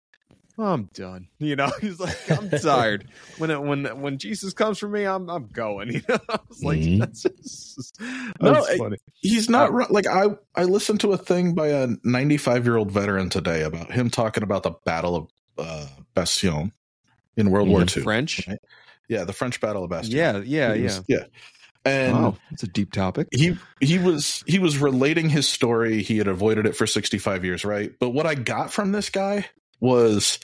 I'm 0.58 0.88
done. 0.94 1.28
You 1.38 1.56
know, 1.56 1.70
he's 1.80 2.00
like, 2.00 2.30
I'm 2.30 2.48
tired. 2.48 3.08
when 3.38 3.50
it, 3.50 3.60
when 3.62 3.84
when 4.00 4.18
Jesus 4.18 4.54
comes 4.54 4.78
for 4.78 4.88
me, 4.88 5.04
I'm 5.04 5.28
I'm 5.28 5.48
going. 5.48 5.90
You 5.92 6.02
know, 6.08 6.18
I 6.28 6.38
was 6.48 6.64
like, 6.64 6.78
mm-hmm. 6.78 7.00
that's 7.00 7.22
just 7.22 7.98
that's 7.98 8.40
no, 8.40 8.64
funny. 8.78 8.96
He's 9.20 9.50
not 9.50 9.70
uh, 9.70 9.86
like 9.90 10.06
I 10.06 10.28
I 10.54 10.64
listened 10.64 11.00
to 11.00 11.12
a 11.12 11.18
thing 11.18 11.54
by 11.54 11.68
a 11.68 11.88
95 12.02 12.64
year 12.64 12.76
old 12.76 12.90
veteran 12.90 13.28
today 13.28 13.62
about 13.62 13.92
him 13.92 14.10
talking 14.10 14.42
about 14.42 14.62
the 14.62 14.72
Battle 14.84 15.16
of 15.16 15.28
uh, 15.58 15.86
Bastogne 16.16 16.72
in 17.36 17.50
World 17.50 17.68
War 17.68 17.82
II. 17.82 18.02
French, 18.02 18.46
right? 18.48 18.58
yeah, 19.08 19.24
the 19.24 19.32
French 19.32 19.60
Battle 19.60 19.84
of 19.84 19.90
Bastogne. 19.90 20.14
Yeah, 20.14 20.38
yeah, 20.38 20.72
yeah, 20.74 20.98
yeah. 21.06 21.24
And 21.84 22.14
wow, 22.14 22.36
it's 22.50 22.62
a 22.62 22.68
deep 22.68 22.92
topic. 22.92 23.28
He 23.30 23.58
he 23.80 23.98
was 23.98 24.42
he 24.46 24.58
was 24.58 24.78
relating 24.78 25.28
his 25.28 25.46
story. 25.46 26.02
He 26.02 26.16
had 26.16 26.28
avoided 26.28 26.64
it 26.64 26.74
for 26.74 26.86
65 26.86 27.44
years, 27.44 27.64
right? 27.64 27.92
But 28.00 28.10
what 28.10 28.24
I 28.24 28.34
got 28.34 28.72
from 28.72 28.92
this 28.92 29.10
guy 29.10 29.46
was 29.84 30.38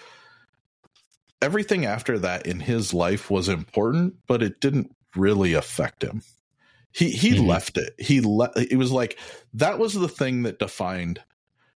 everything 1.41 1.87
after 1.87 2.19
that 2.19 2.47
in 2.47 2.61
his 2.61 2.93
life 2.93 3.31
was 3.31 3.49
important, 3.49 4.17
but 4.27 4.43
it 4.43 4.61
didn't 4.61 4.95
really 5.17 5.55
affect 5.55 6.05
him. 6.05 6.23
He 6.93 7.11
he 7.11 7.31
mm-hmm. 7.33 7.47
left 7.47 7.79
it. 7.79 7.95
He 7.99 8.21
le- 8.21 8.53
it 8.57 8.77
was 8.77 8.93
like 8.93 9.19
that 9.55 9.79
was 9.79 9.95
the 9.95 10.09
thing 10.09 10.43
that 10.43 10.59
defined 10.59 11.23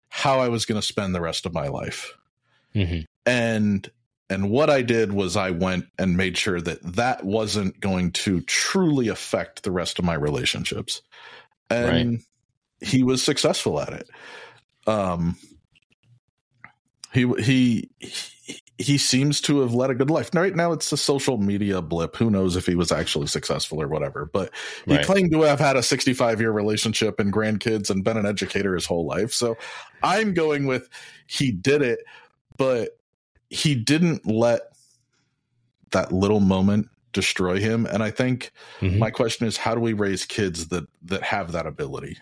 how 0.09 0.39
I 0.39 0.49
was 0.49 0.65
going 0.65 0.79
to 0.79 0.85
spend 0.85 1.13
the 1.13 1.21
rest 1.21 1.45
of 1.45 1.53
my 1.53 1.67
life. 1.67 2.13
Mm-hmm. 2.73 3.01
And 3.25 3.89
and 4.29 4.49
what 4.49 4.69
I 4.69 4.81
did 4.81 5.11
was 5.11 5.37
I 5.37 5.51
went 5.51 5.85
and 5.99 6.17
made 6.17 6.37
sure 6.37 6.59
that 6.61 6.79
that 6.95 7.25
wasn't 7.25 7.79
going 7.79 8.11
to 8.11 8.41
truly 8.41 9.09
affect 9.09 9.63
the 9.63 9.71
rest 9.71 9.99
of 9.99 10.05
my 10.05 10.13
relationships. 10.13 11.01
And 11.69 12.11
right. 12.11 12.89
he 12.89 13.03
was 13.03 13.21
successful 13.21 13.79
at 13.79 13.93
it. 13.93 14.09
Um 14.87 15.37
he 17.11 17.31
he 17.39 17.89
he 18.77 18.97
seems 18.97 19.41
to 19.41 19.59
have 19.61 19.73
led 19.73 19.89
a 19.89 19.95
good 19.95 20.09
life. 20.09 20.31
Right 20.33 20.55
now, 20.55 20.71
it's 20.71 20.91
a 20.91 20.97
social 20.97 21.37
media 21.37 21.81
blip. 21.81 22.15
Who 22.15 22.31
knows 22.31 22.55
if 22.55 22.65
he 22.65 22.75
was 22.75 22.91
actually 22.91 23.27
successful 23.27 23.81
or 23.81 23.87
whatever? 23.87 24.29
But 24.31 24.51
he 24.85 24.95
right. 24.95 25.05
claimed 25.05 25.31
to 25.31 25.41
have 25.41 25.59
had 25.59 25.75
a 25.75 25.83
65 25.83 26.39
year 26.39 26.51
relationship 26.51 27.19
and 27.19 27.31
grandkids 27.31 27.89
and 27.89 28.03
been 28.03 28.17
an 28.17 28.25
educator 28.25 28.73
his 28.73 28.85
whole 28.85 29.05
life. 29.05 29.33
So 29.33 29.57
I'm 30.01 30.33
going 30.33 30.65
with 30.65 30.89
he 31.27 31.51
did 31.51 31.81
it, 31.81 31.99
but 32.57 32.97
he 33.49 33.75
didn't 33.75 34.25
let 34.25 34.61
that 35.91 36.11
little 36.11 36.39
moment 36.39 36.87
destroy 37.13 37.59
him. 37.59 37.85
And 37.85 38.01
I 38.01 38.09
think 38.09 38.51
mm-hmm. 38.79 38.97
my 38.97 39.11
question 39.11 39.45
is, 39.45 39.57
how 39.57 39.75
do 39.75 39.81
we 39.81 39.93
raise 39.93 40.25
kids 40.25 40.69
that 40.69 40.87
that 41.03 41.23
have 41.23 41.51
that 41.51 41.67
ability? 41.67 42.17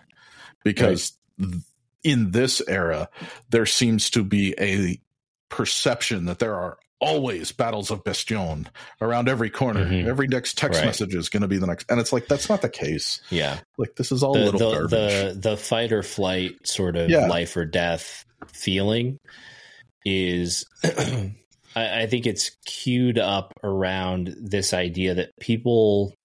Because 0.63 1.13
right 1.39 1.61
in 2.03 2.31
this 2.31 2.61
era, 2.67 3.09
there 3.49 3.65
seems 3.65 4.09
to 4.11 4.23
be 4.23 4.55
a 4.59 4.99
perception 5.49 6.25
that 6.25 6.39
there 6.39 6.55
are 6.55 6.77
always 7.01 7.51
battles 7.51 7.91
of 7.91 8.03
Bastogne 8.03 8.67
around 9.01 9.29
every 9.29 9.49
corner. 9.49 9.85
Mm-hmm. 9.85 10.09
Every 10.09 10.27
next 10.27 10.57
text 10.57 10.79
right. 10.79 10.85
message 10.85 11.15
is 11.15 11.29
going 11.29 11.41
to 11.41 11.47
be 11.47 11.57
the 11.57 11.67
next, 11.67 11.89
and 11.89 11.99
it's 11.99 12.13
like 12.13 12.27
that's 12.27 12.49
not 12.49 12.61
the 12.61 12.69
case. 12.69 13.21
Yeah, 13.29 13.59
like 13.77 13.95
this 13.95 14.11
is 14.11 14.23
all 14.23 14.33
the, 14.33 14.51
little 14.51 14.59
the, 14.59 14.75
garbage. 14.75 14.91
The 14.91 15.49
the 15.51 15.57
fight 15.57 15.91
or 15.91 16.03
flight 16.03 16.67
sort 16.67 16.95
of 16.95 17.09
yeah. 17.09 17.27
life 17.27 17.55
or 17.57 17.65
death 17.65 18.25
feeling 18.47 19.17
is. 20.05 20.65
I, 21.75 22.01
I 22.01 22.07
think 22.07 22.25
it's 22.25 22.57
queued 22.65 23.19
up 23.19 23.53
around 23.63 24.35
this 24.39 24.73
idea 24.73 25.13
that 25.13 25.29
people 25.39 26.15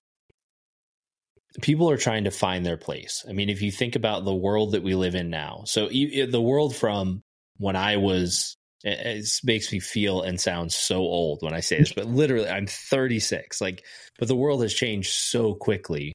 people 1.61 1.91
are 1.91 1.97
trying 1.97 2.25
to 2.25 2.31
find 2.31 2.65
their 2.65 2.77
place. 2.77 3.25
I 3.29 3.33
mean, 3.33 3.49
if 3.49 3.63
you 3.63 3.71
think 3.71 3.97
about 3.97 4.25
the 4.25 4.35
world 4.35 4.73
that 4.73 4.83
we 4.83 4.95
live 4.95 5.15
in 5.15 5.31
now, 5.31 5.63
so 5.67 5.89
the 5.89 6.43
world 6.43 6.75
from 6.75 7.23
when 7.59 7.77
I 7.77 7.97
was, 7.97 8.57
it 8.83 9.29
makes 9.45 9.73
me 9.73 9.81
feel 9.81 10.23
and 10.23 10.41
sound 10.41 10.73
so 10.73 10.99
old 10.99 11.43
when 11.43 11.55
I 11.55 11.61
say 11.61 11.79
this, 11.79 11.93
but 11.93 12.07
literally, 12.07 12.49
I'm 12.49 12.67
36. 12.67 13.61
Like, 13.61 13.85
but 14.19 14.29
the 14.29 14.37
world 14.37 14.63
has 14.63 14.75
changed 14.75 15.13
so 15.13 15.55
quickly 15.55 16.13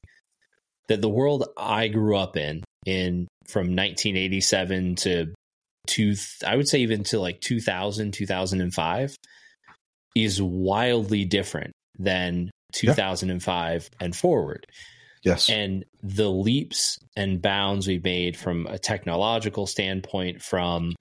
that 0.88 1.00
the 1.00 1.08
world 1.08 1.48
I 1.56 1.88
grew 1.88 2.16
up 2.16 2.36
in, 2.36 2.62
in 2.84 3.28
from 3.48 3.68
1987 3.68 4.96
to 4.96 5.34
two, 5.86 6.14
I 6.46 6.56
would 6.56 6.68
say 6.68 6.80
even 6.80 7.04
to 7.04 7.20
like 7.20 7.40
2000, 7.40 8.12
2005, 8.12 9.16
is 10.16 10.42
wildly 10.42 11.24
different 11.24 11.72
than 11.98 12.50
2005 12.74 13.88
yeah. 13.90 14.04
and 14.04 14.14
forward. 14.14 14.66
Yes. 15.22 15.50
And 15.50 15.84
the 16.02 16.30
leaps 16.30 16.98
and 17.16 17.42
bounds 17.42 17.86
we 17.86 17.98
made 17.98 18.36
from 18.36 18.66
a 18.66 18.78
technological 18.78 19.66
standpoint, 19.66 20.42
from 20.42 20.94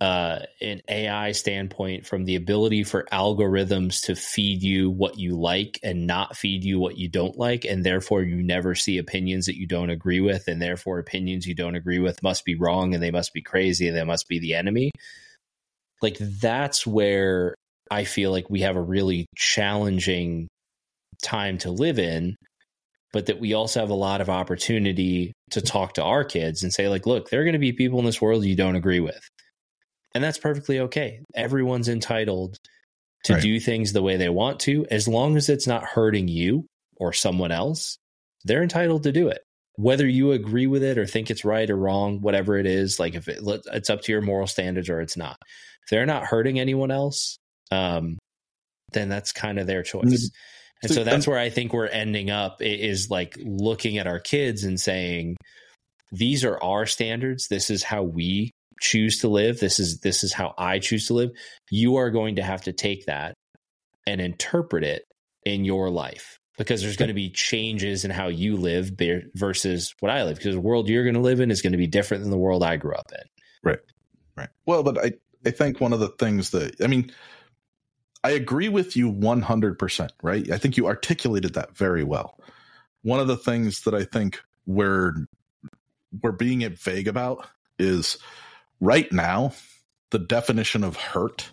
uh, 0.00 0.40
an 0.60 0.82
AI 0.88 1.32
standpoint 1.32 2.04
from 2.04 2.24
the 2.24 2.34
ability 2.34 2.82
for 2.82 3.06
algorithms 3.12 4.04
to 4.04 4.16
feed 4.16 4.62
you 4.62 4.90
what 4.90 5.18
you 5.18 5.38
like 5.38 5.78
and 5.82 6.06
not 6.06 6.36
feed 6.36 6.64
you 6.64 6.80
what 6.80 6.98
you 6.98 7.08
don't 7.08 7.38
like. 7.38 7.64
And 7.64 7.84
therefore, 7.84 8.22
you 8.22 8.42
never 8.42 8.74
see 8.74 8.98
opinions 8.98 9.46
that 9.46 9.56
you 9.56 9.66
don't 9.66 9.90
agree 9.90 10.20
with. 10.20 10.48
And 10.48 10.60
therefore, 10.60 10.98
opinions 10.98 11.46
you 11.46 11.54
don't 11.54 11.76
agree 11.76 12.00
with 12.00 12.22
must 12.22 12.44
be 12.44 12.56
wrong 12.56 12.92
and 12.92 13.02
they 13.02 13.12
must 13.12 13.32
be 13.32 13.42
crazy 13.42 13.86
and 13.86 13.96
they 13.96 14.04
must 14.04 14.28
be 14.28 14.40
the 14.40 14.54
enemy. 14.54 14.90
Like, 16.02 16.18
that's 16.18 16.86
where 16.86 17.54
I 17.90 18.04
feel 18.04 18.32
like 18.32 18.50
we 18.50 18.62
have 18.62 18.76
a 18.76 18.82
really 18.82 19.26
challenging 19.36 20.48
time 21.22 21.58
to 21.58 21.70
live 21.70 22.00
in 22.00 22.34
but 23.14 23.26
that 23.26 23.40
we 23.40 23.54
also 23.54 23.80
have 23.80 23.88
a 23.88 23.94
lot 23.94 24.20
of 24.20 24.28
opportunity 24.28 25.32
to 25.52 25.62
talk 25.62 25.94
to 25.94 26.04
our 26.04 26.24
kids 26.24 26.62
and 26.62 26.74
say 26.74 26.88
like 26.88 27.06
look 27.06 27.30
there 27.30 27.40
are 27.40 27.44
going 27.44 27.54
to 27.54 27.58
be 27.58 27.72
people 27.72 27.98
in 27.98 28.04
this 28.04 28.20
world 28.20 28.44
you 28.44 28.54
don't 28.54 28.76
agree 28.76 29.00
with 29.00 29.26
and 30.14 30.22
that's 30.22 30.38
perfectly 30.38 30.80
okay. 30.80 31.20
Everyone's 31.34 31.88
entitled 31.88 32.56
to 33.24 33.34
right. 33.34 33.42
do 33.42 33.58
things 33.58 33.92
the 33.92 34.02
way 34.02 34.16
they 34.16 34.28
want 34.28 34.60
to, 34.60 34.86
as 34.90 35.08
long 35.08 35.36
as 35.36 35.48
it's 35.48 35.66
not 35.66 35.84
hurting 35.84 36.28
you 36.28 36.66
or 36.96 37.12
someone 37.12 37.50
else. 37.50 37.98
They're 38.44 38.62
entitled 38.62 39.02
to 39.04 39.12
do 39.12 39.28
it. 39.28 39.40
Whether 39.76 40.06
you 40.06 40.30
agree 40.32 40.68
with 40.68 40.84
it 40.84 40.98
or 40.98 41.06
think 41.06 41.30
it's 41.30 41.44
right 41.44 41.68
or 41.68 41.76
wrong, 41.76 42.20
whatever 42.20 42.56
it 42.58 42.66
is, 42.66 43.00
like 43.00 43.14
if 43.14 43.26
it, 43.26 43.40
it's 43.72 43.90
up 43.90 44.02
to 44.02 44.12
your 44.12 44.20
moral 44.20 44.46
standards 44.46 44.88
or 44.88 45.00
it's 45.00 45.16
not. 45.16 45.36
If 45.82 45.90
they're 45.90 46.06
not 46.06 46.24
hurting 46.24 46.60
anyone 46.60 46.92
else, 46.92 47.38
um, 47.72 48.18
then 48.92 49.08
that's 49.08 49.32
kind 49.32 49.58
of 49.58 49.66
their 49.66 49.82
choice. 49.82 50.30
And 50.84 50.94
so 50.94 51.04
that's 51.04 51.26
um, 51.26 51.32
where 51.32 51.40
I 51.40 51.50
think 51.50 51.72
we're 51.72 51.86
ending 51.86 52.30
up 52.30 52.60
is 52.60 53.10
like 53.10 53.36
looking 53.40 53.98
at 53.98 54.06
our 54.06 54.20
kids 54.20 54.64
and 54.64 54.78
saying, 54.78 55.36
these 56.12 56.44
are 56.44 56.62
our 56.62 56.86
standards. 56.86 57.48
This 57.48 57.70
is 57.70 57.82
how 57.82 58.02
we 58.02 58.52
choose 58.80 59.18
to 59.20 59.28
live. 59.28 59.60
This 59.60 59.78
is 59.78 60.00
this 60.00 60.24
is 60.24 60.32
how 60.32 60.54
i 60.58 60.78
choose 60.78 61.06
to 61.08 61.14
live. 61.14 61.30
You 61.70 61.96
are 61.96 62.10
going 62.10 62.36
to 62.36 62.42
have 62.42 62.62
to 62.62 62.72
take 62.72 63.06
that 63.06 63.34
and 64.06 64.20
interpret 64.20 64.84
it 64.84 65.04
in 65.44 65.64
your 65.64 65.90
life 65.90 66.38
because 66.58 66.82
there's 66.82 66.96
going 66.96 67.08
to 67.08 67.14
be 67.14 67.30
changes 67.30 68.04
in 68.04 68.10
how 68.10 68.28
you 68.28 68.56
live 68.56 68.92
versus 69.34 69.94
what 70.00 70.10
i 70.10 70.22
live 70.24 70.36
because 70.36 70.54
the 70.54 70.60
world 70.60 70.88
you're 70.88 71.04
going 71.04 71.14
to 71.14 71.20
live 71.20 71.40
in 71.40 71.50
is 71.50 71.62
going 71.62 71.72
to 71.72 71.78
be 71.78 71.86
different 71.86 72.22
than 72.22 72.30
the 72.30 72.38
world 72.38 72.62
i 72.62 72.76
grew 72.76 72.94
up 72.94 73.10
in. 73.12 73.24
Right. 73.62 73.78
Right. 74.36 74.48
Well 74.66 74.82
but 74.82 74.98
i 74.98 75.12
i 75.46 75.50
think 75.50 75.80
one 75.80 75.92
of 75.92 76.00
the 76.00 76.08
things 76.08 76.50
that 76.50 76.80
i 76.82 76.86
mean 76.86 77.12
i 78.24 78.30
agree 78.30 78.68
with 78.68 78.96
you 78.96 79.12
100% 79.12 80.10
right 80.22 80.50
i 80.50 80.58
think 80.58 80.76
you 80.76 80.86
articulated 80.86 81.54
that 81.54 81.76
very 81.76 82.02
well 82.02 82.38
one 83.02 83.20
of 83.20 83.28
the 83.28 83.36
things 83.36 83.82
that 83.82 83.94
i 83.94 84.02
think 84.02 84.40
we're 84.66 85.14
we're 86.22 86.32
being 86.32 86.62
it 86.62 86.78
vague 86.78 87.08
about 87.08 87.46
is 87.78 88.18
right 88.80 89.10
now, 89.12 89.52
the 90.10 90.18
definition 90.18 90.84
of 90.84 90.96
hurt 90.96 91.50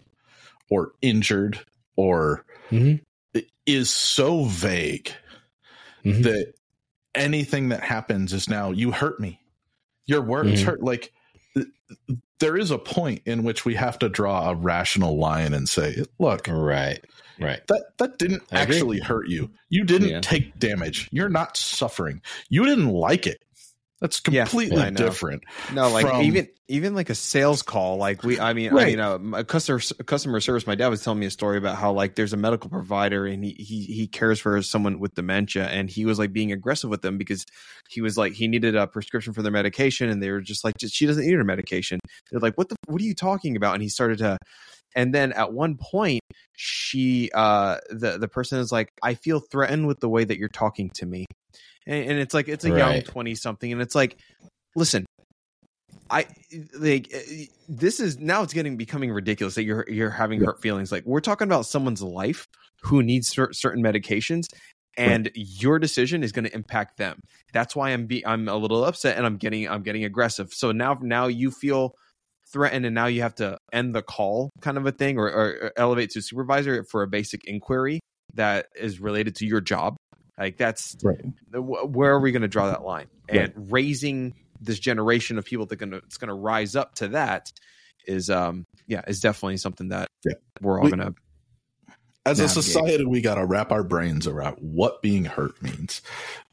or 0.69 0.93
injured 1.01 1.59
or 1.95 2.45
mm-hmm. 2.69 3.39
is 3.65 3.89
so 3.89 4.45
vague 4.45 5.11
mm-hmm. 6.05 6.21
that 6.21 6.53
anything 7.15 7.69
that 7.69 7.83
happens 7.83 8.33
is 8.33 8.49
now 8.49 8.71
you 8.71 8.91
hurt 8.91 9.19
me. 9.19 9.39
Your 10.05 10.21
words 10.21 10.61
mm-hmm. 10.61 10.65
hurt. 10.65 10.83
Like 10.83 11.11
there 12.41 12.57
is 12.57 12.71
a 12.71 12.77
point 12.77 13.21
in 13.25 13.43
which 13.43 13.63
we 13.63 13.75
have 13.75 13.97
to 13.99 14.09
draw 14.09 14.49
a 14.49 14.55
rational 14.55 15.17
line 15.17 15.53
and 15.53 15.69
say, 15.69 16.03
look, 16.19 16.47
right, 16.49 17.03
right. 17.39 17.65
That 17.67 17.97
that 17.99 18.17
didn't 18.19 18.43
I 18.51 18.61
actually 18.61 18.97
agree. 18.97 19.07
hurt 19.07 19.29
you. 19.29 19.49
You 19.69 19.85
didn't 19.85 20.09
yeah. 20.09 20.19
take 20.19 20.59
damage. 20.59 21.07
You're 21.11 21.29
not 21.29 21.55
suffering. 21.55 22.21
You 22.49 22.65
didn't 22.65 22.89
like 22.89 23.25
it. 23.25 23.41
That's 24.01 24.19
completely 24.19 24.77
yeah, 24.77 24.89
different. 24.89 25.43
No, 25.71 25.87
like 25.87 26.07
from, 26.07 26.23
even 26.23 26.47
even 26.67 26.95
like 26.95 27.11
a 27.11 27.15
sales 27.15 27.61
call. 27.61 27.97
Like 27.97 28.23
we, 28.23 28.39
I 28.39 28.53
mean, 28.53 28.73
right. 28.73 28.99
I 28.99 29.17
mean, 29.17 29.33
uh, 29.35 29.37
a 29.37 29.43
customer 29.43 29.79
customer 30.05 30.39
service. 30.39 30.65
My 30.65 30.73
dad 30.73 30.87
was 30.87 31.03
telling 31.03 31.19
me 31.19 31.27
a 31.27 31.31
story 31.31 31.59
about 31.59 31.75
how 31.75 31.93
like 31.93 32.15
there's 32.15 32.33
a 32.33 32.37
medical 32.37 32.67
provider 32.67 33.27
and 33.27 33.43
he 33.43 33.51
he 33.51 33.83
he 33.83 34.07
cares 34.07 34.39
for 34.39 34.59
someone 34.63 34.99
with 34.99 35.13
dementia, 35.13 35.67
and 35.67 35.87
he 35.87 36.05
was 36.05 36.17
like 36.17 36.33
being 36.33 36.51
aggressive 36.51 36.89
with 36.89 37.03
them 37.03 37.19
because 37.19 37.45
he 37.91 38.01
was 38.01 38.17
like 38.17 38.33
he 38.33 38.47
needed 38.47 38.75
a 38.75 38.87
prescription 38.87 39.33
for 39.33 39.43
their 39.43 39.51
medication, 39.51 40.09
and 40.09 40.21
they 40.21 40.31
were 40.31 40.41
just 40.41 40.63
like 40.63 40.73
she 40.79 41.05
doesn't 41.05 41.23
need 41.23 41.33
her 41.33 41.43
medication. 41.43 41.99
They're 42.31 42.39
like, 42.39 42.57
what 42.57 42.69
the 42.69 42.77
what 42.87 42.99
are 43.01 43.05
you 43.05 43.13
talking 43.13 43.55
about? 43.55 43.75
And 43.75 43.83
he 43.83 43.89
started 43.89 44.17
to, 44.17 44.39
and 44.95 45.13
then 45.13 45.31
at 45.33 45.53
one 45.53 45.77
point 45.77 46.21
she 46.53 47.29
uh 47.35 47.77
the 47.91 48.17
the 48.17 48.27
person 48.27 48.57
is 48.57 48.71
like, 48.71 48.89
I 49.03 49.13
feel 49.13 49.41
threatened 49.41 49.85
with 49.85 49.99
the 49.99 50.09
way 50.09 50.23
that 50.23 50.39
you're 50.39 50.49
talking 50.49 50.89
to 50.95 51.05
me 51.05 51.27
and, 51.87 52.11
and 52.11 52.19
it's 52.19 52.33
like 52.33 52.47
it's 52.47 52.65
a 52.65 52.71
right. 52.71 52.95
young 52.95 53.01
20 53.01 53.35
something 53.35 53.71
and 53.71 53.81
it's 53.81 53.95
like 53.95 54.17
listen 54.75 55.05
I 56.11 56.25
like 56.77 57.09
eh, 57.13 57.45
this 57.69 57.99
is 57.99 58.19
now 58.19 58.43
it's 58.43 58.53
getting 58.53 58.75
becoming 58.75 59.11
ridiculous 59.11 59.55
that 59.55 59.63
you're 59.63 59.85
you're 59.89 60.09
having 60.09 60.41
yeah. 60.41 60.47
hurt 60.47 60.61
feelings. 60.61 60.91
Like 60.91 61.05
we're 61.05 61.21
talking 61.21 61.47
about 61.47 61.65
someone's 61.65 62.01
life 62.01 62.47
who 62.81 63.01
needs 63.01 63.29
cer- 63.29 63.53
certain 63.53 63.81
medications, 63.81 64.47
and 64.97 65.27
right. 65.27 65.33
your 65.35 65.79
decision 65.79 66.21
is 66.21 66.33
going 66.33 66.45
to 66.45 66.53
impact 66.53 66.97
them. 66.97 67.21
That's 67.53 67.75
why 67.75 67.91
I'm 67.91 68.07
be 68.07 68.25
I'm 68.25 68.49
a 68.49 68.57
little 68.57 68.83
upset 68.83 69.17
and 69.17 69.25
I'm 69.25 69.37
getting 69.37 69.69
I'm 69.69 69.83
getting 69.83 70.03
aggressive. 70.03 70.53
So 70.53 70.73
now 70.73 70.97
now 71.01 71.27
you 71.27 71.49
feel 71.49 71.95
threatened 72.51 72.85
and 72.85 72.93
now 72.93 73.05
you 73.05 73.21
have 73.21 73.35
to 73.35 73.57
end 73.71 73.95
the 73.95 74.01
call 74.01 74.49
kind 74.59 74.77
of 74.77 74.85
a 74.85 74.91
thing 74.91 75.17
or, 75.17 75.27
or 75.27 75.71
elevate 75.77 76.09
to 76.11 76.21
supervisor 76.21 76.83
for 76.83 77.01
a 77.01 77.07
basic 77.07 77.45
inquiry 77.45 78.01
that 78.33 78.65
is 78.75 78.99
related 78.99 79.35
to 79.37 79.45
your 79.45 79.61
job 79.61 79.95
like 80.37 80.57
that's 80.57 80.97
right. 81.03 81.21
where 81.53 82.13
are 82.13 82.19
we 82.19 82.31
going 82.31 82.41
to 82.41 82.47
draw 82.47 82.67
that 82.67 82.83
line? 82.83 83.07
And 83.29 83.39
right. 83.39 83.53
raising 83.55 84.33
this 84.61 84.79
generation 84.79 85.37
of 85.37 85.45
people 85.45 85.65
that 85.65 85.75
gonna 85.77 85.97
it's 85.97 86.17
going 86.17 86.29
to 86.29 86.35
rise 86.35 86.75
up 86.75 86.95
to 86.95 87.09
that 87.09 87.51
is 88.07 88.29
um 88.29 88.65
yeah 88.87 89.01
is 89.07 89.19
definitely 89.19 89.57
something 89.57 89.89
that 89.89 90.07
yeah. 90.23 90.33
we're 90.61 90.79
all 90.79 90.85
we, 90.85 90.91
going 90.91 90.99
to 90.99 91.13
as 92.25 92.39
navigate. 92.39 92.57
a 92.57 92.61
society 92.61 93.05
we 93.05 93.21
got 93.21 93.35
to 93.35 93.45
wrap 93.45 93.71
our 93.71 93.83
brains 93.83 94.27
around 94.27 94.57
what 94.59 95.01
being 95.01 95.25
hurt 95.25 95.61
means 95.61 96.01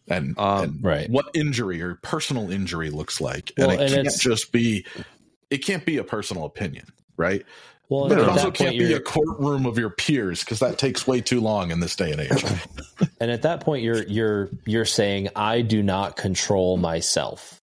and, 0.08 0.38
um, 0.38 0.64
and 0.64 0.84
right. 0.84 1.10
what 1.10 1.26
injury 1.34 1.82
or 1.82 1.96
personal 1.96 2.50
injury 2.50 2.90
looks 2.90 3.20
like 3.20 3.52
well, 3.58 3.70
and 3.70 3.80
it 3.80 3.92
and 3.92 4.08
can't 4.08 4.20
just 4.20 4.52
be 4.52 4.86
it 5.50 5.58
can't 5.58 5.84
be 5.84 5.98
a 5.98 6.04
personal 6.04 6.44
opinion 6.44 6.86
right 7.16 7.44
well, 7.88 8.08
but 8.08 8.18
it 8.18 8.28
also 8.28 8.50
can't 8.50 8.76
be 8.76 8.92
a 8.92 9.00
courtroom 9.00 9.64
of 9.64 9.78
your 9.78 9.88
peers 9.88 10.40
because 10.40 10.58
that 10.58 10.76
takes 10.76 11.06
way 11.06 11.22
too 11.22 11.40
long 11.40 11.70
in 11.70 11.80
this 11.80 11.96
day 11.96 12.12
and 12.12 12.20
age. 12.20 12.44
and 13.20 13.30
at 13.30 13.42
that 13.42 13.60
point, 13.60 13.82
you're 13.82 14.02
you're 14.04 14.50
you're 14.66 14.84
saying 14.84 15.28
I 15.34 15.62
do 15.62 15.82
not 15.82 16.16
control 16.16 16.76
myself, 16.76 17.62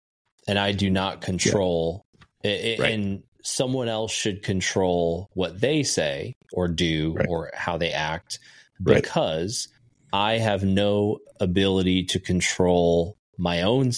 and 0.46 0.58
I 0.58 0.72
do 0.72 0.90
not 0.90 1.22
control, 1.22 2.04
yeah. 2.44 2.50
it, 2.50 2.78
right. 2.80 2.92
and 2.92 3.22
someone 3.42 3.88
else 3.88 4.12
should 4.12 4.42
control 4.42 5.30
what 5.32 5.58
they 5.58 5.82
say 5.82 6.34
or 6.52 6.68
do 6.68 7.14
right. 7.14 7.26
or 7.28 7.50
how 7.54 7.78
they 7.78 7.90
act 7.90 8.38
because 8.82 9.68
right. 10.12 10.34
I 10.34 10.38
have 10.38 10.62
no 10.62 11.20
ability 11.40 12.04
to 12.04 12.20
control 12.20 13.16
my 13.38 13.62
own 13.62 13.92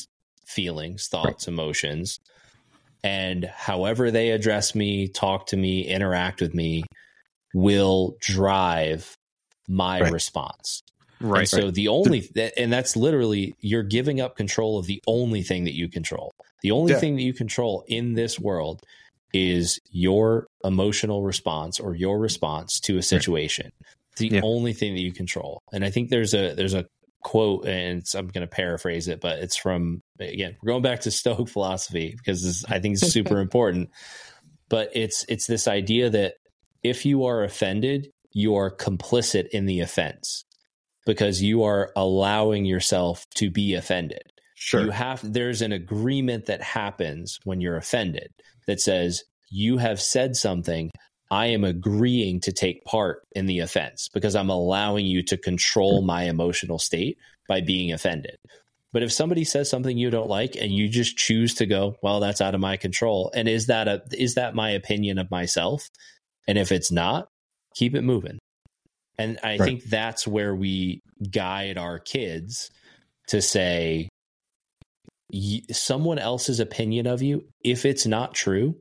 feelings, 0.46 1.08
thoughts, 1.08 1.48
emotions 1.48 2.20
and 3.02 3.44
however 3.44 4.10
they 4.10 4.30
address 4.30 4.74
me, 4.74 5.08
talk 5.08 5.46
to 5.46 5.56
me, 5.56 5.86
interact 5.86 6.40
with 6.40 6.54
me 6.54 6.84
will 7.54 8.16
drive 8.20 9.16
my 9.68 10.00
right. 10.00 10.12
response. 10.12 10.82
Right. 11.20 11.40
And 11.40 11.48
so 11.48 11.70
the 11.70 11.88
only, 11.88 12.28
and 12.56 12.72
that's 12.72 12.96
literally, 12.96 13.54
you're 13.60 13.82
giving 13.82 14.20
up 14.20 14.36
control 14.36 14.78
of 14.78 14.86
the 14.86 15.00
only 15.06 15.42
thing 15.42 15.64
that 15.64 15.74
you 15.74 15.88
control. 15.88 16.32
The 16.62 16.70
only 16.72 16.92
yeah. 16.92 16.98
thing 16.98 17.16
that 17.16 17.22
you 17.22 17.32
control 17.32 17.84
in 17.86 18.14
this 18.14 18.38
world 18.40 18.82
is 19.32 19.80
your 19.90 20.46
emotional 20.64 21.22
response 21.22 21.80
or 21.80 21.94
your 21.94 22.18
response 22.18 22.80
to 22.80 22.98
a 22.98 23.02
situation. 23.02 23.66
Right. 23.66 23.96
The 24.16 24.28
yeah. 24.28 24.40
only 24.42 24.72
thing 24.72 24.94
that 24.94 25.00
you 25.00 25.12
control. 25.12 25.60
And 25.72 25.84
I 25.84 25.90
think 25.90 26.10
there's 26.10 26.34
a, 26.34 26.54
there's 26.54 26.74
a 26.74 26.86
quote, 27.22 27.66
and 27.66 28.04
I'm 28.14 28.28
going 28.28 28.46
to 28.46 28.52
paraphrase 28.52 29.08
it, 29.08 29.20
but 29.20 29.38
it's 29.38 29.56
from 29.56 30.02
again, 30.18 30.56
we're 30.62 30.72
going 30.72 30.82
back 30.82 31.00
to 31.00 31.10
Stoic 31.10 31.48
philosophy 31.48 32.14
because 32.16 32.42
this, 32.42 32.64
I 32.68 32.78
think 32.78 32.94
it's 32.94 33.12
super 33.12 33.38
important. 33.40 33.90
But 34.68 34.90
it's 34.94 35.24
it's 35.28 35.46
this 35.46 35.68
idea 35.68 36.10
that 36.10 36.34
if 36.82 37.06
you 37.06 37.24
are 37.24 37.44
offended, 37.44 38.08
you 38.32 38.56
are 38.56 38.74
complicit 38.74 39.48
in 39.48 39.66
the 39.66 39.80
offense 39.80 40.44
because 41.06 41.42
you 41.42 41.64
are 41.64 41.92
allowing 41.96 42.64
yourself 42.64 43.26
to 43.34 43.50
be 43.50 43.74
offended. 43.74 44.22
Sure. 44.54 44.84
You 44.84 44.90
have 44.90 45.20
there's 45.32 45.62
an 45.62 45.72
agreement 45.72 46.46
that 46.46 46.62
happens 46.62 47.38
when 47.44 47.60
you're 47.60 47.76
offended 47.76 48.28
that 48.66 48.80
says 48.80 49.24
you 49.50 49.78
have 49.78 50.00
said 50.00 50.36
something 50.36 50.90
I 51.32 51.46
am 51.46 51.64
agreeing 51.64 52.40
to 52.40 52.52
take 52.52 52.84
part 52.84 53.22
in 53.32 53.46
the 53.46 53.60
offense 53.60 54.10
because 54.12 54.36
I'm 54.36 54.50
allowing 54.50 55.06
you 55.06 55.22
to 55.24 55.38
control 55.38 56.02
my 56.02 56.24
emotional 56.24 56.78
state 56.78 57.16
by 57.48 57.62
being 57.62 57.90
offended. 57.90 58.36
But 58.92 59.02
if 59.02 59.10
somebody 59.10 59.44
says 59.44 59.70
something 59.70 59.96
you 59.96 60.10
don't 60.10 60.28
like 60.28 60.56
and 60.56 60.70
you 60.70 60.90
just 60.90 61.16
choose 61.16 61.54
to 61.54 61.64
go, 61.64 61.96
well, 62.02 62.20
that's 62.20 62.42
out 62.42 62.54
of 62.54 62.60
my 62.60 62.76
control. 62.76 63.32
And 63.34 63.48
is 63.48 63.68
that 63.68 63.88
a 63.88 64.02
is 64.12 64.34
that 64.34 64.54
my 64.54 64.72
opinion 64.72 65.18
of 65.18 65.30
myself? 65.30 65.88
And 66.46 66.58
if 66.58 66.70
it's 66.70 66.92
not, 66.92 67.28
keep 67.74 67.94
it 67.94 68.02
moving. 68.02 68.38
And 69.16 69.38
I 69.42 69.56
right. 69.56 69.60
think 69.62 69.84
that's 69.84 70.28
where 70.28 70.54
we 70.54 71.00
guide 71.30 71.78
our 71.78 71.98
kids 71.98 72.70
to 73.28 73.40
say 73.40 74.10
someone 75.70 76.18
else's 76.18 76.60
opinion 76.60 77.06
of 77.06 77.22
you, 77.22 77.46
if 77.64 77.86
it's 77.86 78.04
not 78.04 78.34
true, 78.34 78.76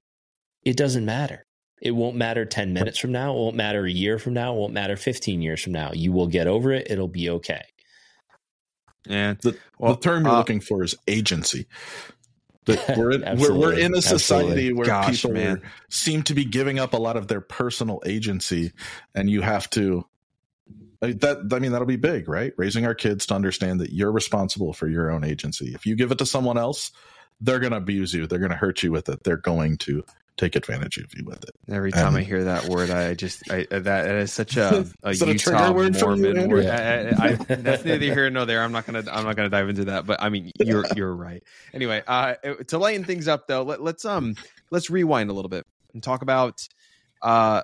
it 0.66 0.76
doesn't 0.76 1.06
matter. 1.06 1.45
It 1.82 1.92
won't 1.92 2.16
matter 2.16 2.46
10 2.46 2.74
minutes 2.74 3.00
from 3.00 3.12
now. 3.12 3.34
It 3.34 3.38
won't 3.38 3.56
matter 3.56 3.86
a 3.86 3.92
year 3.92 4.20
from 4.20 4.34
now. 4.34 4.54
It 4.54 4.58
won't 4.60 4.74
matter 4.74 4.96
15 4.96 5.42
years 5.42 5.62
from 5.64 5.74
now. 5.74 5.92
You 5.94 6.12
will 6.12 6.28
get 6.28 6.46
over 6.48 6.72
it. 6.72 6.88
It'll 6.92 7.08
be 7.08 7.30
okay. 7.32 7.64
And 9.10 9.40
The, 9.40 9.58
Well, 9.80 9.96
the 9.96 10.00
term 10.02 10.24
you're 10.26 10.34
uh, 10.34 10.38
looking 10.38 10.60
for 10.62 10.84
is 10.84 10.96
agency. 11.08 11.66
That 12.66 12.96
we're, 12.96 13.12
in, 13.14 13.40
we're, 13.40 13.54
we're 13.56 13.74
in 13.74 13.96
a 13.96 14.02
society 14.04 14.44
Absolutely. 14.68 14.74
where 14.74 14.86
Gosh, 14.86 15.22
people 15.24 15.32
man. 15.32 15.58
are- 15.58 15.62
seem 15.90 16.22
to 16.24 16.36
be 16.36 16.46
giving 16.46 16.78
up 16.78 16.94
a 16.94 16.98
lot 16.98 17.18
of 17.18 17.28
their 17.28 17.42
personal 17.42 18.04
agency, 18.06 18.72
and 19.16 19.28
you 19.28 19.42
have 19.42 19.68
to. 19.72 20.06
I- 21.02 21.14
That 21.14 21.52
I 21.52 21.58
mean 21.58 21.72
that'll 21.72 21.88
be 21.88 21.96
big, 21.96 22.30
right? 22.30 22.54
Raising 22.58 22.86
our 22.86 22.94
kids 22.94 23.26
to 23.28 23.34
understand 23.34 23.80
that 23.80 23.92
you're 23.92 24.12
responsible 24.12 24.74
for 24.74 24.88
your 24.88 25.10
own 25.10 25.24
agency. 25.24 25.74
If 25.74 25.88
you 25.88 25.96
give 25.96 26.12
it 26.12 26.20
to 26.20 26.26
someone 26.28 26.60
else, 26.60 26.92
they're 27.42 27.58
going 27.60 27.72
to 27.72 27.78
abuse 27.78 28.14
you. 28.14 28.28
They're 28.28 28.38
going 28.38 28.52
to 28.52 28.58
hurt 28.58 28.84
you 28.84 28.92
with 28.92 29.10
it. 29.10 29.24
They're 29.24 29.38
going 29.38 29.78
to 29.80 30.04
take 30.42 30.56
advantage 30.56 30.98
of 30.98 31.06
you 31.16 31.24
with 31.26 31.44
it. 31.44 31.52
every 31.74 31.92
time 31.92 32.16
I 32.16 32.20
Um, 32.20 32.26
hear 32.26 32.44
that 32.46 32.68
word, 32.68 32.89
I 32.89 33.14
just 33.14 33.50
I, 33.52 33.68
that, 33.70 33.84
that 33.84 34.16
is 34.16 34.34
such 34.34 34.58
a, 34.58 34.86
a 35.04 35.12
Is 35.12 35.20
that 35.20 35.30
a 35.30 35.34
Utah 35.34 35.52
trigger 35.52 35.74
word 35.74 35.96
for 35.98 36.16
you, 36.16 36.24
Mormon 36.24 36.50
word. 36.50 36.66
I, 36.66 37.12
I, 37.12 37.30
I, 37.30 37.36
that's 37.36 37.86
neither 37.86 38.06
here 38.06 38.30
nor 38.30 38.46
there. 38.46 38.64
I'm 38.64 38.72
not 38.72 38.86
gonna 38.86 39.04
I'm 39.10 39.24
not 39.24 39.36
gonna 39.36 39.50
dive 39.50 39.70
into 39.70 39.86
that. 39.86 40.06
But 40.06 40.22
I 40.22 40.30
mean, 40.30 40.52
you're 40.60 40.86
you're 40.96 41.16
right. 41.16 41.44
Anyway, 41.74 42.04
uh, 42.08 42.36
to 42.68 42.78
lighten 42.78 43.06
things 43.06 43.28
up 43.28 43.48
though, 43.48 43.64
let, 43.64 43.82
let's 43.82 44.04
um 44.04 44.36
let's 44.72 44.89
rewind 44.89 45.30
a 45.30 45.34
little 45.34 45.50
bit 45.50 45.66
and 45.94 46.02
talk 46.02 46.22
about 46.22 46.60
uh 47.22 47.62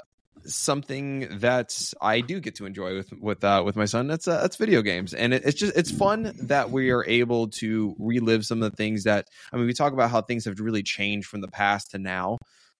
something 0.47 1.39
that 1.39 1.73
I 2.01 2.21
do 2.21 2.39
get 2.39 2.55
to 2.55 2.65
enjoy 2.65 2.95
with 2.95 3.11
with 3.19 3.43
uh, 3.43 3.63
with 3.65 3.75
my 3.75 3.86
son. 3.86 4.07
That's 4.07 4.28
uh, 4.28 4.41
that's 4.41 4.55
video 4.55 4.82
games, 4.82 5.13
and 5.13 5.34
it, 5.34 5.43
it's 5.45 5.59
just 5.59 5.75
it's 5.75 5.91
fun 5.91 6.34
that 6.43 6.71
we 6.71 6.91
are 6.91 7.05
able 7.05 7.49
to 7.49 7.95
relive 7.99 8.45
some 8.45 8.61
of 8.61 8.71
the 8.71 8.75
things 8.75 9.03
that 9.03 9.28
I 9.51 9.57
mean. 9.57 9.65
We 9.65 9.73
talk 9.73 9.93
about 9.93 10.09
how 10.11 10.21
things 10.21 10.45
have 10.45 10.59
really 10.59 10.84
changed 10.84 11.28
from 11.28 11.41
the 11.41 11.47
past 11.47 11.91
to 11.91 11.97
now. 11.97 12.38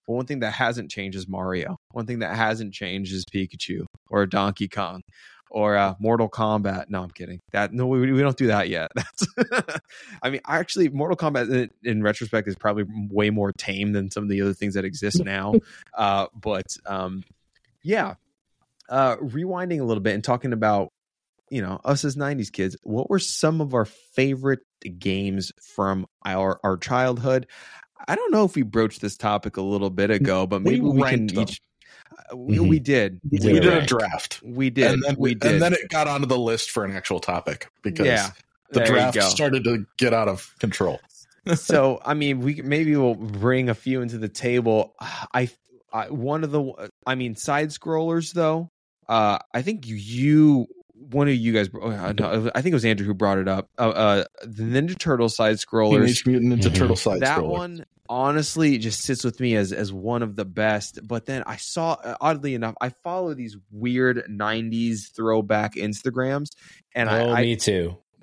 But 0.08 0.14
one 0.14 0.26
thing 0.26 0.40
that 0.40 0.54
hasn't 0.54 0.90
changed 0.90 1.18
is 1.18 1.28
Mario. 1.28 1.76
One 1.92 2.06
thing 2.06 2.20
that 2.20 2.34
hasn't 2.34 2.72
changed 2.72 3.12
is 3.12 3.26
Pikachu 3.26 3.84
or 4.08 4.24
Donkey 4.24 4.66
Kong 4.66 5.02
or 5.50 5.76
uh, 5.76 5.94
Mortal 6.00 6.30
Kombat. 6.30 6.86
No, 6.88 7.02
I'm 7.02 7.10
kidding. 7.10 7.40
That 7.52 7.74
no, 7.74 7.86
we, 7.86 8.10
we 8.10 8.20
don't 8.22 8.36
do 8.36 8.46
that 8.46 8.70
yet. 8.70 8.90
That's, 8.94 9.26
I 10.22 10.30
mean, 10.30 10.40
actually, 10.46 10.88
Mortal 10.88 11.16
Kombat 11.16 11.52
in, 11.52 11.70
in 11.84 12.02
retrospect 12.02 12.48
is 12.48 12.56
probably 12.56 12.84
way 12.88 13.28
more 13.28 13.52
tame 13.52 13.92
than 13.92 14.10
some 14.10 14.22
of 14.22 14.30
the 14.30 14.40
other 14.40 14.54
things 14.54 14.74
that 14.74 14.86
exist 14.86 15.22
now. 15.24 15.54
uh, 15.94 16.26
but 16.34 16.66
um, 16.86 17.22
yeah, 17.82 18.14
uh, 18.88 19.16
rewinding 19.16 19.80
a 19.80 19.84
little 19.84 20.02
bit 20.02 20.14
and 20.14 20.24
talking 20.24 20.54
about 20.54 20.90
you 21.50 21.62
know 21.62 21.80
us 21.84 22.04
as 22.04 22.14
90s 22.14 22.52
kids 22.52 22.76
what 22.82 23.08
were 23.08 23.18
some 23.18 23.62
of 23.62 23.72
our 23.72 23.86
favorite 23.86 24.60
games 24.98 25.50
from 25.62 26.06
our 26.22 26.60
our 26.62 26.76
childhood 26.76 27.46
i 28.06 28.14
don't 28.14 28.32
know 28.32 28.44
if 28.44 28.54
we 28.54 28.62
broached 28.62 29.00
this 29.00 29.16
topic 29.16 29.56
a 29.56 29.62
little 29.62 29.90
bit 29.90 30.10
ago 30.10 30.46
but 30.46 30.62
maybe 30.62 30.80
we, 30.80 31.02
can 31.02 31.26
them. 31.26 31.40
each 31.40 31.60
uh, 32.32 32.36
we, 32.36 32.56
Mhm. 32.56 32.68
we 32.68 32.78
did 32.78 33.20
We, 33.30 33.38
did 33.38 33.62
did 33.62 33.72
a 33.72 33.86
draft, 33.86 34.40
we 34.44 34.70
did 34.70 34.92
and 34.92 35.02
then 35.02 35.16
we 35.18 35.34
did 35.34 35.52
and 35.52 35.62
then 35.62 35.72
it 35.72 35.88
got 35.88 36.06
onto 36.08 36.26
the 36.26 36.38
list 36.38 36.70
for 36.70 36.84
an 36.84 36.94
actual 36.94 37.20
topic 37.20 37.68
because 37.82 38.06
yeah 38.06 38.30
the 38.70 38.84
draft 38.84 39.22
started 39.22 39.64
to 39.64 39.86
get 39.96 40.12
out 40.12 40.28
of 40.28 40.54
control. 40.58 41.00
so 41.54 42.02
I 42.04 42.12
mean, 42.12 42.40
we 42.40 42.60
maybe 42.60 42.94
we'll 42.96 43.14
bring 43.14 43.70
a 43.70 43.74
few 43.74 44.02
into 44.02 44.18
the 44.18 44.28
table. 44.28 44.94
I, 45.32 45.48
I 45.90 46.10
one 46.10 46.44
of 46.44 46.50
the, 46.50 46.90
I 47.06 47.14
mean, 47.14 47.34
side 47.34 47.70
scrollers 47.70 48.34
though. 48.34 48.70
Uh, 49.08 49.38
I 49.54 49.62
think 49.62 49.84
you, 49.86 50.66
one 51.10 51.28
of 51.28 51.34
you 51.34 51.52
guys, 51.52 51.68
uh, 51.74 52.12
no, 52.18 52.50
I 52.54 52.62
think 52.62 52.72
it 52.72 52.76
was 52.76 52.84
Andrew 52.84 53.06
who 53.06 53.14
brought 53.14 53.38
it 53.38 53.48
up. 53.48 53.70
Uh, 53.78 53.88
uh 53.88 54.24
the 54.42 54.62
Ninja 54.62 54.98
Turtle 54.98 55.28
side 55.28 55.56
scrollers. 55.56 56.00
Teenage 56.00 56.26
Mutant 56.26 56.52
Ninja 56.52 56.70
Mhm. 56.70 56.74
Turtle 56.74 56.96
side 56.96 57.20
that 57.20 57.38
scroller. 57.38 57.48
one 57.48 57.84
honestly 58.08 58.78
just 58.78 59.02
sits 59.02 59.22
with 59.22 59.38
me 59.40 59.54
as 59.54 59.72
as 59.72 59.92
one 59.92 60.22
of 60.22 60.36
the 60.36 60.44
best. 60.44 61.00
But 61.06 61.26
then 61.26 61.42
I 61.46 61.56
saw, 61.56 61.92
uh, 62.04 62.16
oddly 62.20 62.54
enough, 62.54 62.74
I 62.80 62.90
follow 62.90 63.34
these 63.34 63.56
weird 63.70 64.24
'90s 64.28 65.08
throwback 65.14 65.74
Instagrams, 65.74 66.50
and 66.94 67.08
oh, 67.08 67.30
I, 67.30 67.40
I 67.40 67.42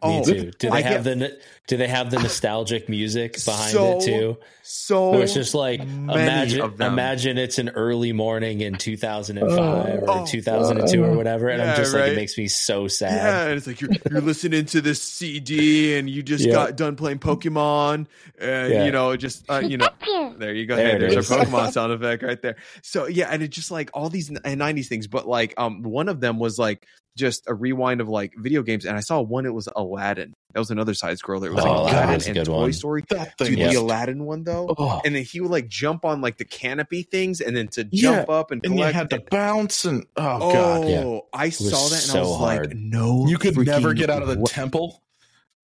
me 0.03 0.23
too. 0.23 0.31
Oh, 0.31 0.33
too. 0.43 0.51
Do 0.59 0.69
they 0.69 0.75
I 0.77 0.81
have 0.81 1.03
get- 1.03 1.19
the 1.19 1.39
do 1.67 1.77
they 1.77 1.87
have 1.87 2.11
the 2.11 2.19
nostalgic 2.19 2.89
music 2.89 3.33
behind 3.43 3.71
So 3.71 3.97
it 3.97 4.01
too? 4.05 4.37
so 4.61 5.13
So 5.13 5.21
it's 5.21 5.33
just 5.33 5.55
like 5.55 5.79
imagine 5.81 6.73
imagine 6.81 7.37
it's 7.39 7.57
an 7.57 7.69
early 7.69 8.13
morning 8.13 8.61
in 8.61 8.75
2005 8.75 10.03
Oh, 10.07 10.21
or 10.21 10.27
2002 10.27 11.03
or 11.03 11.15
whatever, 11.15 11.49
and 11.49 11.59
yeah, 11.61 11.71
I'm 11.71 11.75
just 11.77 11.93
like 11.93 12.03
right? 12.03 12.11
it 12.13 12.15
makes 12.15 12.37
me 12.37 12.47
so 12.47 12.87
sad. 12.87 13.11
Yeah, 13.13 13.43
and 13.47 13.57
it's 13.57 13.65
like 13.67 13.81
you're 13.81 13.89
you're 14.11 14.21
listening 14.21 14.65
to 14.67 14.81
this 14.81 15.01
CD 15.01 15.97
and 15.97 16.09
you 16.09 16.21
just 16.23 16.45
Yeah. 16.45 16.53
got 16.53 16.75
done 16.77 16.95
playing 16.95 17.19
Pokemon, 17.19 18.05
and 18.39 18.73
Yeah. 18.73 18.85
you 18.85 18.91
know, 18.91 19.15
just 19.15 19.49
uh, 19.49 19.59
you 19.65 19.77
know, 19.77 19.89
there 20.37 20.53
you 20.53 20.65
go. 20.67 20.75
There 20.75 20.91
Hey, 20.93 20.97
there's 20.99 21.15
is. 21.15 21.31
our 21.31 21.45
Pokemon 21.45 21.71
sound 21.73 21.93
effect 21.93 22.21
right 22.21 22.41
there. 22.41 22.57
So 22.83 23.07
yeah, 23.07 23.29
and 23.31 23.41
it's 23.41 23.55
just 23.55 23.71
like 23.71 23.89
all 23.93 24.09
these 24.09 24.29
n- 24.29 24.59
90s 24.59 24.87
things, 24.87 25.07
but 25.07 25.27
like 25.27 25.53
um, 25.57 25.81
one 25.83 26.09
of 26.09 26.19
them 26.19 26.37
was 26.37 26.59
like 26.59 26.85
just 27.18 27.43
a 27.47 27.53
rewind 27.53 28.01
of 28.01 28.09
like 28.09 28.34
video 28.38 28.61
games, 28.61 28.86
and 28.86 28.97
I 28.97 28.99
saw 28.99 29.22
one. 29.22 29.45
It 29.45 29.53
was 29.53 29.68
Aladdin. 29.76 30.34
That 30.53 30.59
was 30.59 30.70
another 30.72 30.93
side 30.93 31.18
scroller. 31.18 31.47
It 31.47 31.53
was 31.53 31.66
Oh, 31.66 31.84
like 31.84 31.93
Aladdin 31.93 32.09
a 32.09 32.26
and 32.26 32.34
good 32.36 32.45
Toy 32.45 32.53
one. 32.61 32.74
Story. 32.74 33.03
that 33.09 33.38
Dude, 33.38 33.47
thing 33.49 33.57
Yep. 33.57 33.72
the 33.72 33.80
Aladdin 33.80 34.24
one 34.26 34.43
though. 34.43 34.74
oh. 34.78 35.01
And 35.05 35.16
then 35.16 35.24
he 35.24 35.41
would 35.41 35.51
like 35.51 35.68
jump 35.68 36.05
on 36.05 36.22
like 36.22 36.38
the 36.38 36.45
canopy 36.45 37.03
things, 37.03 37.41
and 37.41 37.55
then 37.55 37.68
to 37.70 37.84
jump 37.86 38.30
up 38.30 38.51
and 38.51 38.66
and 38.66 38.78
you 38.78 38.86
had 38.86 39.09
to 39.09 39.18
and- 39.18 39.30
bounce 39.30 39.86
and 39.86 40.05
oh, 40.16 40.39
oh, 40.41 40.53
god 40.53 40.89
Yeah. 40.89 41.20
I 41.34 41.49
saw 41.49 41.88
that 41.89 41.93
and 41.93 42.01
so 42.01 42.20
I 42.20 42.22
was 42.22 42.39
like, 42.41 42.74
no, 42.76 43.28
you 43.28 43.38
could 43.38 43.57
never 43.57 43.93
get 43.93 44.09
out 44.09 44.22
of 44.22 44.28
the 44.28 44.38
wa- 44.39 44.45
temple 44.47 45.01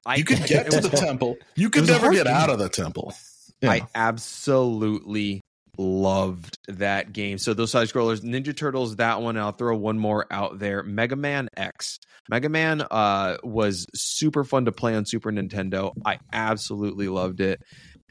I 0.06 0.16
you 0.16 0.24
could 0.24 0.44
get 0.46 0.72
to 0.72 0.82
the 0.82 0.90
temple 0.90 1.38
you 1.56 1.70
could 1.70 1.88
never 1.88 2.12
get 2.12 2.26
game. 2.26 2.34
out 2.36 2.50
of 2.50 2.60
the 2.60 2.70
temple 2.70 3.14
Yeah. 3.62 3.72
I 3.72 3.82
absolutely 3.96 5.41
loved 5.82 6.58
that 6.68 7.12
game. 7.14 7.38
So 7.38 7.54
those 7.54 7.72
side 7.72 7.88
scrollers, 7.88 8.22
Ninja 8.22 8.56
Turtles, 8.56 8.98
that 8.98 9.22
one. 9.22 9.38
I'll 9.38 9.52
throw 9.52 9.76
one 9.76 9.98
more 10.00 10.26
out 10.32 10.60
there. 10.60 10.84
Mega 10.84 11.16
Man 11.16 11.50
X. 11.58 12.00
Mega 12.30 12.50
Man 12.50 12.82
uh, 12.92 13.38
was 13.44 13.88
super 13.96 14.44
fun 14.44 14.66
to 14.66 14.72
play 14.72 14.96
on 14.96 15.06
Super 15.06 15.32
Nintendo. 15.32 15.92
I 16.06 16.20
absolutely 16.32 17.08
loved 17.08 17.42
it. 17.42 17.62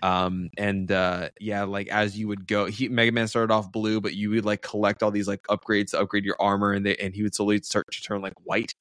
Um 0.02 0.48
and 0.56 0.90
uh 0.90 1.28
yeah, 1.38 1.64
like 1.64 1.88
as 1.88 2.18
you 2.18 2.26
would 2.28 2.46
go, 2.46 2.64
he 2.64 2.88
Mega 2.88 3.12
Man 3.12 3.28
started 3.28 3.52
off 3.52 3.70
blue, 3.70 4.00
but 4.00 4.14
you 4.14 4.30
would 4.30 4.46
like 4.46 4.62
collect 4.62 5.02
all 5.02 5.10
these 5.10 5.28
like 5.28 5.42
upgrades 5.50 5.90
to 5.90 6.00
upgrade 6.00 6.24
your 6.24 6.36
armor, 6.40 6.72
and 6.72 6.86
they 6.86 6.96
and 6.96 7.14
he 7.14 7.22
would 7.22 7.34
slowly 7.34 7.60
start 7.62 7.84
to 7.92 8.00
turn 8.02 8.22
like 8.22 8.32
white. 8.42 8.72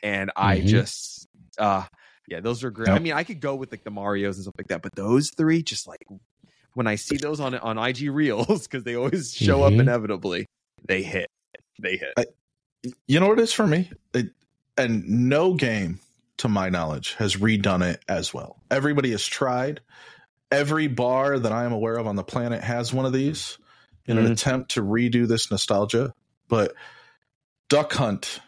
And 0.00 0.30
I 0.36 0.60
Mhm. 0.60 0.66
just 0.66 1.26
uh 1.58 1.86
yeah, 2.28 2.38
those 2.38 2.62
are 2.62 2.70
great. 2.70 2.90
I 2.90 3.00
mean, 3.00 3.14
I 3.14 3.24
could 3.24 3.40
go 3.40 3.56
with 3.56 3.72
like 3.72 3.82
the 3.82 3.90
Mario's 3.90 4.36
and 4.36 4.44
stuff 4.44 4.54
like 4.56 4.68
that, 4.68 4.82
but 4.82 4.94
those 4.94 5.32
three 5.36 5.64
just 5.64 5.88
like 5.88 6.04
when 6.74 6.86
I 6.86 6.94
see 6.96 7.16
those 7.16 7.40
on 7.40 7.54
on 7.54 7.78
IG 7.78 8.10
Reels 8.10 8.66
because 8.66 8.84
they 8.84 8.94
always 8.96 9.34
show 9.34 9.62
up 9.62 9.72
Mhm. 9.72 9.80
inevitably, 9.80 10.46
they 10.86 11.02
hit. 11.02 11.28
They 11.80 11.96
hit. 11.96 12.34
you 13.06 13.20
know 13.20 13.28
what 13.28 13.38
it 13.38 13.42
is 13.42 13.52
for 13.52 13.66
me 13.66 13.90
it, 14.14 14.30
and 14.78 15.06
no 15.08 15.52
game 15.54 16.00
to 16.38 16.48
my 16.48 16.68
knowledge 16.70 17.14
has 17.14 17.36
redone 17.36 17.82
it 17.82 18.02
as 18.08 18.32
well 18.32 18.56
everybody 18.70 19.10
has 19.10 19.26
tried 19.26 19.80
every 20.50 20.86
bar 20.88 21.38
that 21.38 21.52
i 21.52 21.64
am 21.66 21.72
aware 21.72 21.96
of 21.98 22.06
on 22.06 22.16
the 22.16 22.24
planet 22.24 22.62
has 22.64 22.90
one 22.92 23.04
of 23.04 23.12
these 23.12 23.58
in 24.06 24.16
an 24.16 24.26
Mhm. 24.26 24.30
attempt 24.32 24.70
to 24.72 24.82
redo 24.82 25.28
this 25.28 25.50
nostalgia 25.50 26.14
but 26.48 26.72
duck 27.68 27.92
hunt 27.92 28.40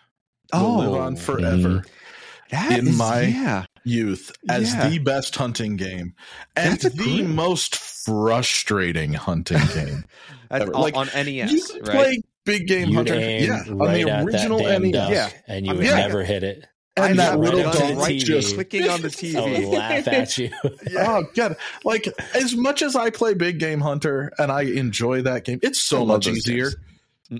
will 0.55 0.79
live 0.79 0.95
on 0.95 1.16
forever 1.16 1.85
that 2.51 2.79
in 2.79 2.89
is- 2.89 2.97
my- 2.97 3.20
yeah. 3.23 3.64
Youth 3.85 4.33
as 4.49 4.72
Yeah. 4.74 4.89
the 4.89 4.99
best 4.99 5.35
hunting 5.37 5.76
game 5.76 6.14
and 6.57 6.72
That's 6.78 6.95
the 6.95 7.03
great- 7.03 7.26
most 7.26 7.76
frustrating 7.76 9.12
hunting 9.14 9.61
game 9.74 10.05
Ever. 10.51 10.74
on, 10.74 10.80
Like, 10.83 10.97
on 10.97 11.09
NES, 11.14 11.51
you 11.53 11.62
can 11.62 11.83
right? 11.83 11.91
play 11.97 12.22
big 12.45 12.66
game 12.66 12.89
You'd 12.89 12.97
hunter 12.97 13.14
aim 13.14 13.45
yeah 13.45 13.62
right 13.68 13.70
on 13.70 13.93
the 13.95 14.24
original 14.24 14.59
NES 14.61 14.93
duck, 14.93 15.11
Yeah. 15.12 15.30
and 15.47 15.66
you 15.66 15.72
I 15.72 15.74
would 15.76 15.83
mean, 15.85 15.93
I 15.93 15.97
never 16.01 16.24
hit 16.24 16.43
it. 16.43 16.64
and 16.97 17.05
I 17.20 17.30
that 17.30 17.41
little 17.41 17.62
dog 17.62 18.07
the 18.07 18.18
just 18.18 18.55
clicking 18.55 18.89
on 18.89 19.01
the 19.03 19.09
TV. 19.11 19.72
laugh 19.72 20.07
at 20.09 20.37
you. 20.39 20.51
Oh 20.99 21.24
god! 21.35 21.57
Like 21.85 22.07
as 22.35 22.55
much 22.55 22.83
as 22.83 22.95
I 22.97 23.09
play 23.11 23.33
Big 23.35 23.59
Game 23.59 23.80
Hunter 23.80 24.30
and 24.39 24.53
I 24.53 24.62
enjoy 24.62 25.22
that 25.22 25.45
game, 25.45 25.59
it's 25.62 25.80
so 25.80 26.05
much 26.05 26.26
easier. 26.26 26.64
games. 26.70 26.76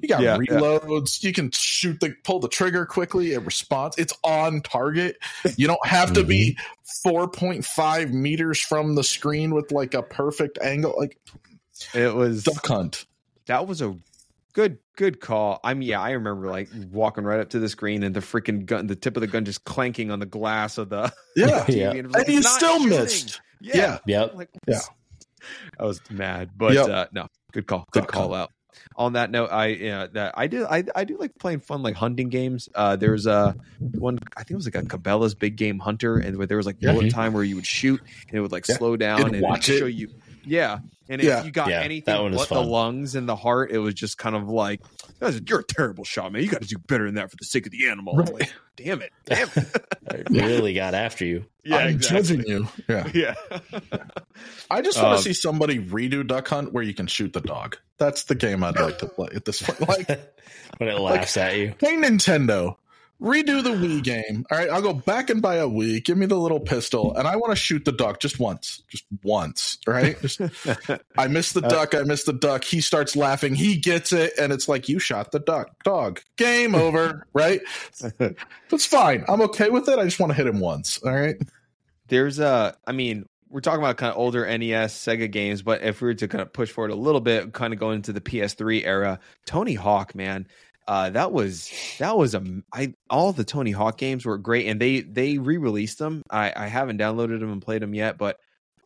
You 0.01 0.09
got 0.09 0.23
Yeah, 0.23 0.39
yeah. 0.41 0.55
reloads. 0.57 1.23
You 1.23 1.33
can 1.33 1.51
shoot 1.53 2.01
the 2.01 2.15
pull 2.25 2.41
the 2.41 2.49
trigger 2.49 2.87
quickly. 2.87 3.33
It 3.33 3.43
responds. 3.45 3.99
It's 3.99 4.15
on 4.25 4.61
target. 4.63 5.19
You 5.57 5.67
don't 5.67 5.85
have 5.87 6.13
to 6.15 6.25
be 6.25 6.57
four 7.03 7.29
point 7.29 7.65
five 7.65 8.13
meters 8.13 8.61
from 8.61 8.95
the 8.95 9.05
screen 9.05 9.55
with 9.55 9.71
like 9.73 9.95
a 9.95 10.03
perfect 10.03 10.59
angle. 10.63 10.95
Like 10.97 11.19
It 11.95 12.15
was 12.15 12.45
duck 12.45 12.67
hunt. 12.67 13.07
that 13.47 13.67
was 13.67 13.83
a 13.83 13.97
good 14.55 14.79
good 14.97 15.21
call. 15.21 15.59
I 15.65 15.75
mean, 15.75 15.89
yeah, 15.89 16.01
I 16.01 16.11
remember 16.13 16.49
like 16.49 16.69
walking 16.91 17.25
right 17.25 17.41
up 17.41 17.51
to 17.51 17.59
the 17.59 17.69
screen 17.69 18.03
and 18.03 18.15
the 18.15 18.21
freaking 18.21 18.65
gun, 18.67 18.87
the 18.87 18.97
tip 18.97 19.17
of 19.17 19.21
the 19.21 19.27
gun 19.27 19.45
just 19.45 19.65
clanking 19.65 20.11
on 20.11 20.19
the 20.21 20.27
glass 20.27 20.79
of 20.79 20.89
the 20.91 21.13
Yeah, 21.37 21.65
TV, 21.67 21.77
Yeah. 21.77 21.91
and, 21.93 22.13
like, 22.13 22.27
and 22.27 22.35
you 22.35 22.43
still 22.43 22.79
shooting." 22.79 22.99
missed. 22.99 23.41
Yeah, 23.61 23.77
Yeah. 23.77 24.21
Yep. 24.23 24.35
Like, 24.35 24.49
Yeah. 24.69 24.81
I 25.79 25.85
was 25.85 26.01
mad, 26.11 26.51
but 26.57 26.75
Yep. 26.75 26.89
uh, 26.89 27.07
no, 27.13 27.27
good 27.53 27.67
call, 27.67 27.87
good 27.91 28.01
Duck 28.05 28.13
call 28.13 28.29
hunt. 28.31 28.43
out. 28.43 28.51
On 28.97 29.15
that 29.15 29.31
note, 29.31 29.51
I 29.51 29.67
yeah, 29.69 30.07
that 30.13 30.35
I 30.37 30.47
do 30.47 30.67
I 30.67 30.85
I 30.95 31.05
do 31.05 31.17
like 31.19 31.39
playing 31.39 31.61
fun 31.61 31.83
like 31.83 31.95
hunting 31.95 32.29
games. 32.29 32.69
Uh, 32.75 32.97
there's 32.97 33.27
a 33.27 33.57
one 33.79 34.19
I 34.37 34.41
think 34.41 34.53
it 34.53 34.57
was 34.57 34.67
like 34.67 34.75
a 34.75 34.83
Cabela's 34.83 35.35
Big 35.35 35.57
Game 35.57 35.79
Hunter, 35.79 36.19
and 36.19 36.37
where 36.37 36.47
there 36.47 36.57
was 36.57 36.67
like 36.67 36.81
bullet 36.81 37.07
Mhm. 37.07 37.11
time 37.13 37.33
where 37.33 37.45
you 37.45 37.57
would 37.57 37.67
shoot 37.67 38.01
and 38.29 38.37
it 38.37 38.41
would 38.41 38.53
like 38.53 38.67
Yeah. 38.69 38.77
slow 38.77 38.97
down 38.97 39.35
and 39.35 39.45
it. 39.45 39.63
show 39.65 39.87
you. 39.87 40.09
Yeah, 40.45 40.79
and 41.09 41.21
if 41.21 41.27
Yeah. 41.27 41.45
you 41.45 41.51
got 41.51 41.69
Yeah, 41.69 41.79
that 41.81 41.85
anything 41.85 42.21
one 42.23 42.33
but 42.35 42.49
the 42.49 42.61
lungs 42.63 43.15
and 43.15 43.29
the 43.29 43.37
heart, 43.37 43.71
it 43.71 43.79
was 43.79 43.95
just 43.95 44.19
kind 44.19 44.35
of 44.37 44.49
like, 44.49 44.81
"You're 45.47 45.61
a 45.61 45.65
terrible 45.65 46.05
shot, 46.05 46.33
man. 46.33 46.43
You 46.43 46.49
got 46.49 46.63
to 46.63 46.69
do 46.69 46.77
better 46.79 47.07
than 47.07 47.15
that 47.17 47.31
for 47.31 47.37
the 47.39 47.45
sake 47.45 47.67
of 47.67 47.73
the 47.73 47.89
animal." 47.89 48.15
Right. 48.17 48.33
Like, 48.33 48.53
damn 48.77 49.03
it, 49.03 49.13
damn 49.27 49.49
it. 49.55 49.87
I 50.11 50.23
really 50.31 50.75
got 50.75 50.95
after 50.95 51.25
you. 51.25 51.45
Yeah, 51.65 51.77
I'm 51.77 51.99
judging 52.01 52.43
you. 52.47 52.69
Yeah. 52.89 53.09
Yeah, 53.15 53.35
I 54.71 54.81
just 54.83 54.97
want 55.01 55.13
to 55.13 55.17
Um, 55.19 55.23
see 55.23 55.33
somebody 55.33 55.79
redo 55.79 56.27
Duck 56.27 56.49
Hunt 56.49 56.73
where 56.73 56.83
you 56.83 56.95
can 56.95 57.07
shoot 57.07 57.33
the 57.33 57.41
dog. 57.41 57.77
That's 57.99 58.25
the 58.25 58.35
game 58.35 58.65
I'd 58.65 58.79
like 58.81 58.99
to 58.99 59.07
play 59.07 59.29
at 59.35 59.45
this 59.45 59.63
point. 59.63 59.89
Like, 59.89 60.09
when 60.79 60.89
it 60.89 60.99
laughs 60.99 61.37
at 61.37 61.57
you. 61.57 61.75
hey 61.79 61.95
Nintendo, 61.97 62.77
redo 63.23 63.63
the 63.63 63.71
Wii 63.71 64.03
game. 64.03 64.45
All 64.51 64.59
right, 64.59 64.69
I'll 64.69 64.83
go 64.83 64.93
back 64.93 65.31
and 65.31 65.41
buy 65.41 65.57
a 65.57 65.67
Wii. 65.67 66.05
Give 66.05 66.19
me 66.19 66.27
the 66.27 66.37
little 66.37 66.59
pistol, 66.61 67.15
and 67.15 67.29
I 67.29 67.37
want 67.37 67.53
to 67.53 67.57
shoot 67.57 67.85
the 67.85 67.93
duck 67.93 68.19
just 68.21 68.41
once, 68.41 68.83
just 68.89 69.05
once. 69.23 69.79
Right? 69.87 70.21
Just, 70.21 70.41
I 71.17 71.29
miss 71.29 71.53
the 71.53 71.65
Uh, 71.65 71.69
duck. 71.69 71.95
I 71.95 72.03
miss 72.03 72.25
the 72.25 72.33
duck. 72.33 72.65
He 72.65 72.81
starts 72.81 73.15
laughing. 73.15 73.55
He 73.55 73.77
gets 73.77 74.13
it, 74.13 74.33
and 74.39 74.53
it's 74.53 74.69
like 74.69 74.89
you 74.89 74.99
shot 74.99 75.31
the 75.33 75.39
duck. 75.41 75.69
Dog. 75.85 76.21
Game 76.37 76.75
over. 76.75 77.27
Right? 77.35 77.61
That's 78.69 78.87
fine. 78.87 79.25
I'm 79.29 79.41
okay 79.43 79.71
with 79.71 79.89
it. 79.89 79.99
I 79.99 80.05
just 80.05 80.19
want 80.21 80.31
to 80.31 80.35
hit 80.37 80.47
him 80.47 80.61
once. 80.61 80.99
All 81.03 81.13
right. 81.15 81.37
there's 82.09 82.39
a. 82.39 82.77
I 82.87 82.93
mean, 82.93 83.27
we're 83.49 83.61
talking 83.61 83.81
about 83.81 83.97
kind 83.97 84.11
of 84.13 84.19
older 84.19 84.47
NES, 84.47 84.95
Sega 84.95 85.31
games, 85.31 85.63
but 85.63 85.83
if 85.83 86.01
we 86.01 86.09
were 86.09 86.15
to 86.15 86.29
kind 86.29 86.43
of 86.43 86.53
push 86.53 86.71
forward 86.71 86.91
a 86.91 86.95
little 86.97 87.21
bit, 87.21 87.53
kind 87.53 87.73
of 87.73 87.79
going 87.79 87.97
into 87.97 88.13
the 88.13 88.21
PS3 88.21 88.85
era, 88.85 89.19
Tony 89.47 89.75
Hawk, 89.75 90.15
man. 90.15 90.47
Uh, 90.89 91.11
that 91.11 91.31
was 91.33 91.71
that 91.99 92.17
was 92.17 92.35
a 92.35 92.43
I 92.73 92.95
all 93.09 93.33
the 93.33 93.45
Tony 93.45 93.71
Hawk 93.71 93.97
games 93.99 94.25
were 94.27 94.37
great 94.39 94.67
and 94.67 94.81
they 94.81 95.01
they 95.01 95.39
re-released 95.39 95.99
them. 95.99 96.23
I 96.31 96.53
I 96.55 96.67
haven't 96.67 96.99
downloaded 96.99 97.39
them 97.41 97.53
and 97.53 97.63
played 97.63 97.83
them 97.83 97.95
yet, 97.95 98.19
but 98.19 98.37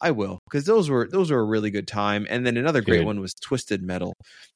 I 0.00 0.10
will 0.10 0.38
because 0.50 0.64
those 0.66 0.90
were 0.90 1.08
those 1.10 1.30
were 1.30 1.38
a 1.40 1.44
really 1.44 1.70
good 1.70 1.88
time. 1.88 2.26
And 2.28 2.44
then 2.44 2.58
another 2.58 2.82
great 2.82 2.98
Good. 2.98 3.06
one 3.06 3.20
was 3.20 3.32
Twisted 3.32 3.82
Metal. 3.82 4.12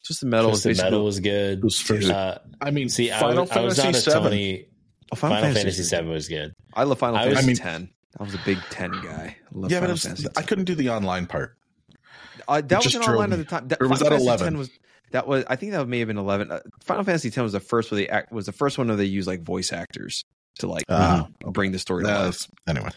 Twisted 0.07 0.29
Metal 0.29 0.51
Twisted 0.51 0.69
was 0.71 0.79
Metal 0.83 1.05
was 1.05 1.21
good. 1.21 1.65
Was 1.65 1.91
Uh, 2.11 2.39
I 2.61 2.71
mean, 2.71 2.91
see, 2.91 3.11
I 3.11 3.19
Final 3.21 3.43
was, 3.45 3.51
I 3.53 3.61
was 3.63 3.77
not 3.79 3.83
Fantasy 3.85 4.09
a 4.09 4.13
Seven. 4.13 4.31
Tony. 4.33 4.67
oh, 5.13 5.17
Final, 5.17 5.37
Fantasy 5.41 5.81
was- 5.81 5.89
Seven 5.89 6.11
was 6.11 6.29
good. 6.29 6.53
I 6.75 6.85
love 6.85 6.99
Final 6.99 7.17
I 7.17 7.27
was- 7.27 7.39
Fantasy 7.41 7.63
I 7.63 7.71
mean- 7.73 7.85
ten. 7.85 7.91
I 8.19 8.25
was 8.25 8.35
a 8.35 8.41
big 8.45 8.59
ten 8.71 8.91
guy. 8.91 9.37
I 9.39 9.59
love 9.59 9.71
yeah, 9.71 9.79
but 9.81 9.87
Final 9.87 9.89
it 9.89 9.93
was, 9.93 10.03
Fantasy 10.03 10.29
I 10.37 10.43
couldn't 10.43 10.65
do 10.67 10.75
the 10.75 10.91
online 10.91 11.27
part. 11.27 11.57
Uh, 12.47 12.61
that 12.61 12.85
was 12.85 12.95
an 12.95 13.01
drove 13.03 13.17
online 13.17 13.33
at 13.33 13.39
the 13.39 13.45
time. 13.45 13.69
Or 13.81 13.89
was 13.89 14.01
Final 14.03 14.19
that 14.19 14.25
Fantasy 14.27 14.27
11? 14.27 14.59
was 14.59 14.71
that 15.11 15.27
was 15.27 15.45
I 15.49 15.57
think 15.57 15.73
that 15.73 15.87
may 15.89 15.99
have 16.01 16.09
been 16.09 16.19
eleven. 16.19 16.51
Uh, 16.51 16.61
Final 16.85 17.05
Fantasy 17.05 17.29
X 17.29 17.37
was 17.39 17.53
the 17.53 17.61
first 17.61 17.91
where 17.91 17.97
they 17.97 18.09
act 18.09 18.33
was 18.33 18.47
the 18.47 18.53
first 18.53 18.79
one 18.79 18.89
where 18.89 18.97
they 18.97 19.05
used 19.05 19.27
like 19.29 19.43
voice 19.43 19.73
actors 19.73 20.25
to 20.59 20.67
like 20.67 20.85
Ah, 20.89 21.29
bring 21.43 21.73
the 21.73 21.79
story 21.79 22.05
to 22.05 22.11
life. 22.11 22.47
Anyway, 22.69 22.91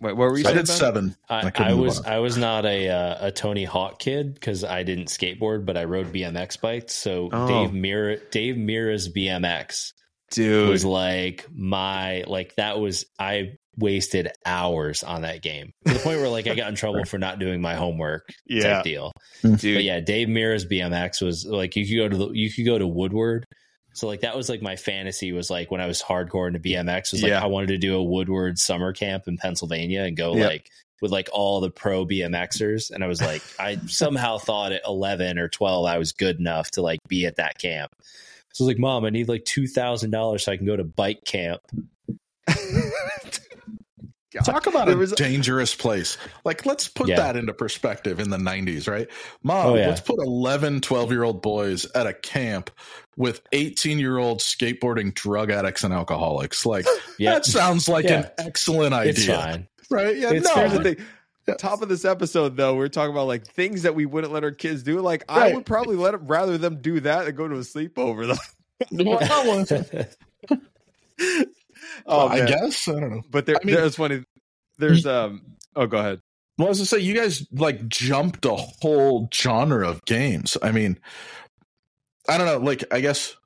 Wait, 0.00 0.16
what 0.16 0.30
were 0.30 0.38
you 0.38 0.44
I 0.46 0.52
did 0.52 0.66
Ben? 0.66 0.76
seven. 0.76 1.16
I 1.28 1.50
I, 1.56 1.70
I 1.70 1.74
was 1.74 2.00
on. 2.00 2.06
I 2.12 2.18
was 2.18 2.36
not 2.36 2.64
a 2.66 2.88
uh, 2.88 3.26
a 3.28 3.32
Tony 3.32 3.64
Hawk 3.64 3.98
kid 3.98 4.34
because 4.34 4.64
I 4.64 4.82
didn't 4.82 5.06
skateboard, 5.06 5.64
but 5.66 5.76
I 5.76 5.84
rode 5.84 6.12
BMX 6.12 6.60
bikes. 6.60 6.94
So 6.94 7.28
Oh. 7.32 7.48
Dave 7.48 7.70
Mirra 7.74 8.18
Dave 8.30 8.56
Mirra's 8.56 9.12
BMX 9.12 9.92
dude. 10.30 10.68
was 10.68 10.84
like 10.84 11.46
my 11.54 12.24
like 12.26 12.54
that 12.56 12.78
was 12.80 13.04
I 13.18 13.52
wasted 13.78 14.30
hours 14.46 15.02
on 15.02 15.22
that 15.22 15.42
game 15.42 15.72
to 15.86 15.94
the 15.94 15.98
point 16.00 16.18
where 16.20 16.28
like 16.28 16.46
I 16.46 16.54
got 16.54 16.68
in 16.68 16.74
trouble 16.74 17.04
for 17.06 17.18
not 17.18 17.38
doing 17.38 17.60
my 17.60 17.74
homework 17.74 18.28
Yeah. 18.46 18.74
type 18.74 18.84
deal. 18.84 19.12
Mm. 19.42 19.60
dude. 19.60 19.76
But 19.76 19.84
yeah, 19.84 20.00
Dave 20.00 20.28
Mirra's 20.28 20.66
BMX 20.66 21.20
was 21.22 21.44
like 21.46 21.76
you 21.76 21.86
could 21.86 21.96
go 21.96 22.08
to 22.08 22.16
the 22.16 22.32
you 22.32 22.52
could 22.52 22.64
go 22.66 22.78
to 22.78 22.86
Woodward. 22.86 23.44
So 23.94 24.06
like 24.08 24.20
that 24.22 24.36
was 24.36 24.48
like 24.48 24.60
my 24.62 24.76
fantasy 24.76 25.32
was 25.32 25.50
like 25.50 25.70
when 25.70 25.80
I 25.80 25.86
was 25.86 26.02
hardcore 26.02 26.48
into 26.48 26.58
BMX 26.60 27.12
was 27.12 27.22
like 27.22 27.30
Yeah. 27.30 27.42
I 27.42 27.46
wanted 27.46 27.68
to 27.68 27.78
do 27.78 27.96
a 27.96 28.02
Woodward 28.02 28.58
summer 28.58 28.92
camp 28.92 29.24
in 29.28 29.36
Pennsylvania 29.36 30.02
and 30.02 30.16
go 30.16 30.34
Yeah. 30.36 30.46
like 30.48 30.68
with 31.02 31.10
like 31.12 31.28
all 31.32 31.60
the 31.60 31.70
pro 31.70 32.06
BMXers 32.06 32.90
and 32.90 33.04
I 33.04 33.06
was 33.06 33.20
like 33.20 33.42
I 33.58 33.76
somehow 33.86 34.38
thought 34.38 34.72
at 34.72 34.82
11 34.86 35.38
or 35.38 35.48
12 35.48 35.86
I 35.86 35.98
was 35.98 36.12
good 36.12 36.38
enough 36.38 36.70
to 36.72 36.82
like 36.82 36.98
be 37.08 37.26
at 37.26 37.36
that 37.36 37.58
camp. 37.58 37.92
So 38.52 38.62
I 38.62 38.66
was 38.66 38.74
like, 38.74 38.78
"Mom, 38.78 39.04
I 39.04 39.10
need 39.10 39.28
like 39.28 39.44
$2,000 39.44 40.40
so 40.40 40.52
I 40.52 40.56
can 40.56 40.64
go 40.64 40.76
to 40.76 40.84
bike 40.84 41.24
camp." 41.24 41.60
God. 44.34 44.44
Talk 44.44 44.66
about 44.66 44.86
There 44.86 44.96
a 44.96 44.98
was 44.98 45.12
a- 45.12 45.16
dangerous 45.16 45.74
place. 45.74 46.18
Like, 46.44 46.66
let's 46.66 46.88
put 46.88 47.08
Yeah. 47.08 47.16
that 47.16 47.36
into 47.36 47.54
perspective 47.54 48.20
in 48.20 48.30
the 48.30 48.36
90s, 48.38 48.86
right? 48.88 49.08
Mom, 49.42 49.66
Oh, 49.66 49.74
yeah. 49.76 49.88
let's 49.88 50.00
put 50.00 50.18
11, 50.18 50.80
12 50.80 51.10
year 51.12 51.22
old 51.22 51.40
boys 51.42 51.86
at 51.94 52.06
a 52.06 52.12
camp 52.12 52.70
with 53.16 53.40
18 53.52 53.98
year 53.98 54.18
old 54.18 54.40
skateboarding 54.40 55.14
drug 55.14 55.50
addicts 55.50 55.84
and 55.84 55.94
alcoholics. 55.94 56.66
Like, 56.66 56.84
Yeah. 57.18 57.34
that 57.34 57.44
sounds 57.46 57.88
like 57.88 58.04
Yeah. 58.04 58.20
an 58.20 58.30
excellent 58.38 58.92
idea. 58.94 59.10
It's 59.12 59.24
fine. 59.26 59.68
Right? 59.90 60.16
Yeah, 60.16 60.32
It's 60.32 60.46
no. 60.48 60.54
Here's 60.56 60.72
the 60.72 60.82
thing. 60.82 60.96
Yeah. 61.46 61.54
Top 61.56 61.82
of 61.82 61.88
this 61.90 62.04
episode, 62.06 62.56
though, 62.56 62.74
we're 62.74 62.88
talking 62.88 63.12
about 63.12 63.26
like 63.26 63.46
things 63.46 63.82
that 63.82 63.94
we 63.94 64.06
wouldn't 64.06 64.32
let 64.32 64.44
our 64.44 64.50
kids 64.50 64.82
do. 64.82 65.00
Like, 65.00 65.24
I 65.28 65.52
would 65.52 65.66
probably 65.66 65.94
let 65.96 66.12
them 66.12 66.26
rather 66.26 66.56
them 66.56 66.80
do 66.80 67.00
that 67.00 67.26
than 67.26 67.34
go 67.36 67.46
to 67.46 67.56
a 67.56 67.58
sleepover. 67.58 68.26
Though. 68.26 68.38
Well, 68.90 69.20
oh, 72.06 72.28
I 72.28 72.46
guess. 72.46 72.88
I 72.88 72.92
don't 72.92 73.10
know. 73.10 73.22
But 73.30 73.46
there, 73.46 73.56
I 73.60 73.64
mean- 73.64 73.74
there's 73.76 73.96
funny. 73.96 74.24
There's 74.78 75.06
um. 75.06 75.42
Oh, 75.76 75.86
go 75.86 75.98
ahead. 75.98 76.20
Well, 76.56 76.68
I 76.68 76.72
say, 76.72 76.98
you 76.98 77.14
guys 77.14 77.46
like 77.52 77.88
jumped 77.88 78.44
a 78.44 78.54
whole 78.54 79.28
genre 79.34 79.88
of 79.88 80.04
games. 80.04 80.56
I 80.62 80.70
mean, 80.70 80.98
I 82.28 82.38
don't 82.38 82.46
know. 82.46 82.58
Like, 82.58 82.84
I 82.92 83.00
guess 83.00 83.36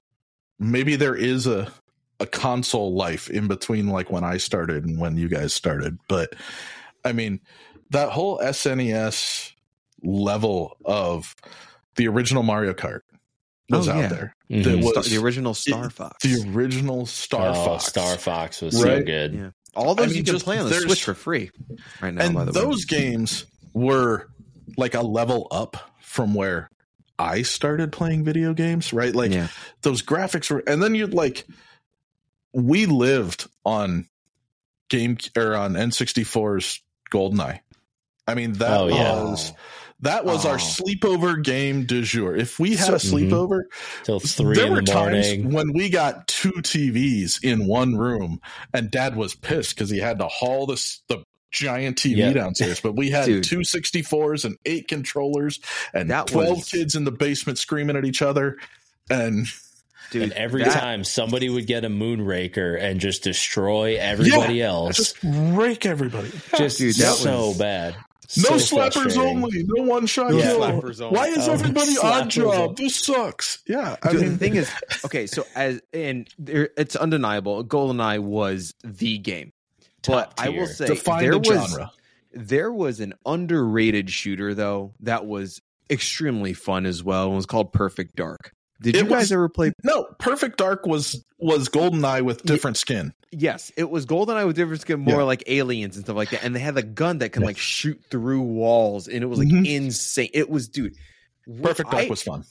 maybe 0.59 0.97
there 0.97 1.15
is 1.15 1.47
a 1.47 1.73
a 2.21 2.27
console 2.27 2.95
life 2.95 3.31
in 3.31 3.47
between, 3.49 3.89
like 3.89 4.11
when 4.11 4.25
I 4.25 4.39
started 4.39 4.85
and 4.85 4.99
when 4.99 5.17
you 5.17 5.29
guys 5.29 5.55
started. 5.55 5.99
But 6.09 6.35
I 7.05 7.13
mean, 7.13 7.41
that 7.91 8.11
whole 8.11 8.39
SNES 8.41 9.53
level 10.03 10.77
of 10.85 11.35
the 11.97 12.09
original 12.09 12.43
Mario 12.43 12.73
Kart 12.75 13.01
was 13.71 13.89
Oh, 13.89 13.93
out 13.93 13.99
yeah. 13.99 14.09
there. 14.09 14.37
Mhm. 14.51 14.65
That 14.65 14.83
Star, 14.83 14.93
was 15.03 15.11
the 15.11 15.19
original 15.19 15.55
Star 15.55 15.91
Fox. 15.91 16.23
the 16.23 16.51
original 16.55 17.07
Star 17.07 17.51
Oh, 17.51 17.65
Fox. 17.65 17.85
Star 17.87 18.17
Fox 18.17 18.63
was 18.63 18.81
so 18.81 19.03
good. 19.03 19.35
Yeah. 19.35 19.51
All 19.75 19.95
those 19.95 20.07
I 20.07 20.09
mean, 20.09 20.17
you 20.19 20.25
can 20.25 20.35
just- 20.35 20.45
play 20.45 20.59
on 20.59 20.69
the 20.69 20.75
Switch 20.75 21.05
for 21.05 21.15
free 21.15 21.51
right 22.01 22.13
now. 22.15 22.25
and 22.25 22.35
by 22.35 22.45
the 22.45 22.53
those 22.53 22.87
way. 22.91 22.99
games 23.01 23.45
were 23.75 24.29
like 24.77 24.95
a 24.95 25.03
level 25.03 25.47
up 25.51 25.77
from 26.01 26.35
where 26.35 26.71
I 27.19 27.43
started 27.43 27.93
playing 27.93 28.25
video 28.25 28.55
games, 28.55 28.93
right? 28.93 29.15
Like 29.15 29.33
yeah. 29.33 29.49
those 29.83 30.03
graphics 30.03 30.51
were, 30.51 30.63
and 30.67 30.83
then 30.83 30.95
you'd 30.95 31.15
like, 31.15 31.47
we 32.55 32.87
lived 32.87 33.47
on 33.65 34.09
game 34.89 35.19
or 35.37 35.55
on 35.55 35.75
N64's 35.75 36.81
GoldenEye. 37.13 37.61
I 38.27 38.35
mean, 38.35 38.53
that 38.55 38.81
Oh, 38.81 38.89
yeah. 38.89 39.23
was 39.23 39.53
that 40.01 40.25
was 40.25 40.45
our 40.45 40.55
Oh. 40.55 40.59
sleepover 40.59 41.43
game 41.43 41.85
du 41.85 42.03
jour. 42.03 42.37
If 42.37 42.59
we 42.59 42.77
had 42.77 42.87
So- 42.89 42.95
a 42.95 42.99
sleepover, 42.99 43.63
Till 44.05 44.21
three 44.21 44.57
there 44.57 44.67
in 44.67 44.73
were 44.75 44.83
the 44.83 44.95
morning. 44.95 45.43
times 45.43 45.55
when 45.55 45.73
we 45.73 45.89
got 45.89 46.29
two 46.29 46.53
TVs 46.63 47.39
in 47.43 47.67
one 47.67 47.97
room, 47.97 48.41
and 48.73 48.91
Dad 48.91 49.17
was 49.17 49.35
pissed 49.35 49.75
because 49.75 49.91
he 49.91 49.99
had 49.99 50.19
to 50.21 50.29
haul 50.29 50.67
this 50.67 51.01
the 51.09 51.19
giant 51.51 51.97
TV 51.97 52.19
Yeah. 52.21 52.33
downstairs. 52.33 52.81
But 52.81 52.95
we 52.95 53.11
had 53.11 53.25
Dude. 53.27 53.43
two 53.45 53.65
64s 53.65 54.45
and 54.45 54.57
eight 54.67 54.87
controllers, 54.87 55.59
and 55.95 56.11
That 56.11 56.27
twelve 56.29 56.59
was- 56.59 56.69
kids 56.69 56.95
in 56.95 57.05
the 57.05 57.11
basement 57.13 57.59
screaming 57.59 57.97
at 57.97 58.05
each 58.05 58.21
other. 58.23 58.57
And 59.11 59.47
Dude, 60.11 60.23
and 60.25 60.33
every 60.33 60.63
that- 60.65 60.79
time 60.79 61.05
somebody 61.05 61.49
would 61.49 61.67
get 61.67 61.85
a 61.85 61.89
moonraker 61.89 62.81
and 62.81 63.01
just 63.01 63.23
destroy 63.25 63.97
everybody 63.99 64.63
else, 64.63 64.97
just 64.97 65.17
rake 65.23 65.87
everybody. 65.87 66.31
just 66.57 66.79
Dude, 66.79 66.95
that 66.97 67.15
so 67.17 67.49
was- 67.49 67.59
bad. 67.59 67.97
No 68.37 68.59
So 68.59 68.77
slappers 68.77 69.17
only. 69.17 69.65
No 69.67 69.85
one 69.85 70.07
shot 70.07 70.33
No 70.33 70.41
kill. 70.43 71.11
Why 71.11 71.29
is 71.29 71.49
Oh, 71.49 71.53
everybody 71.53 71.97
odd 72.03 72.25
slappers 72.27 72.29
job? 72.31 72.77
This 72.77 72.97
sucks. 72.97 73.59
Yeah, 73.67 73.97
I 74.03 74.13
Dude, 74.13 74.21
mean, 74.21 74.31
the 74.33 74.39
thing 74.39 74.57
is, 74.57 74.71
okay, 75.05 75.27
so 75.27 75.47
as 75.55 75.81
and 75.95 76.29
there, 76.39 76.69
it's 76.77 76.95
undeniable. 76.95 77.65
GoldenEye 77.65 78.19
was 78.19 78.75
the 78.85 79.17
game, 79.19 79.53
Top 80.03 80.35
but 80.37 80.45
I 80.45 80.51
will 80.51 80.67
say 80.67 80.87
define 80.89 81.23
there 81.23 81.33
the 81.33 81.39
was 81.39 81.71
genre. 81.71 81.91
there 82.33 82.71
was 82.73 83.01
an 83.01 83.15
underrated 83.25 84.11
shooter 84.11 84.53
though 84.53 84.93
that 85.01 85.25
was 85.25 85.63
extremely 85.89 86.53
fun 86.53 86.85
as 86.85 87.03
well. 87.03 87.33
It 87.33 87.37
was 87.37 87.47
called 87.47 87.73
Perfect 87.73 88.15
Dark. 88.15 88.53
Did 88.81 88.95
It 88.97 89.05
you 89.05 89.11
guys 89.11 89.23
was- 89.23 89.33
ever 89.33 89.49
play? 89.49 89.73
No, 89.83 90.05
Perfect 90.19 90.57
Dark 90.59 90.87
was 90.87 91.25
was 91.39 91.69
Goldeneye 91.69 92.23
with 92.23 92.43
different 92.45 92.77
skin. 92.77 93.13
Yes, 93.31 93.71
it 93.77 93.91
was 93.91 94.07
GoldenEye 94.07 94.47
with 94.47 94.57
different 94.57 94.81
skin, 94.81 95.01
more 95.01 95.19
Yeah. 95.21 95.25
like 95.25 95.45
aliens 95.49 95.97
and 95.97 96.05
stuff 96.05 96.17
like 96.17 96.31
that. 96.31 96.43
And 96.45 96.55
they 96.55 96.61
had 96.61 96.75
the 96.75 96.83
gun 96.83 97.19
that 97.19 97.31
can 97.31 97.43
like 97.43 97.59
shoot 97.59 98.01
through 98.11 98.41
walls, 98.43 99.07
and 99.09 99.23
it 99.23 99.27
was 99.27 99.39
like 99.39 99.49
Mhm. 99.49 99.67
insane. 99.69 100.31
It 100.33 100.49
was, 100.49 100.69
dude. 100.69 100.95
Perfect 101.63 101.91
Dark 101.91 102.05
I- 102.05 102.09
was 102.09 102.23
fun. 102.23 102.45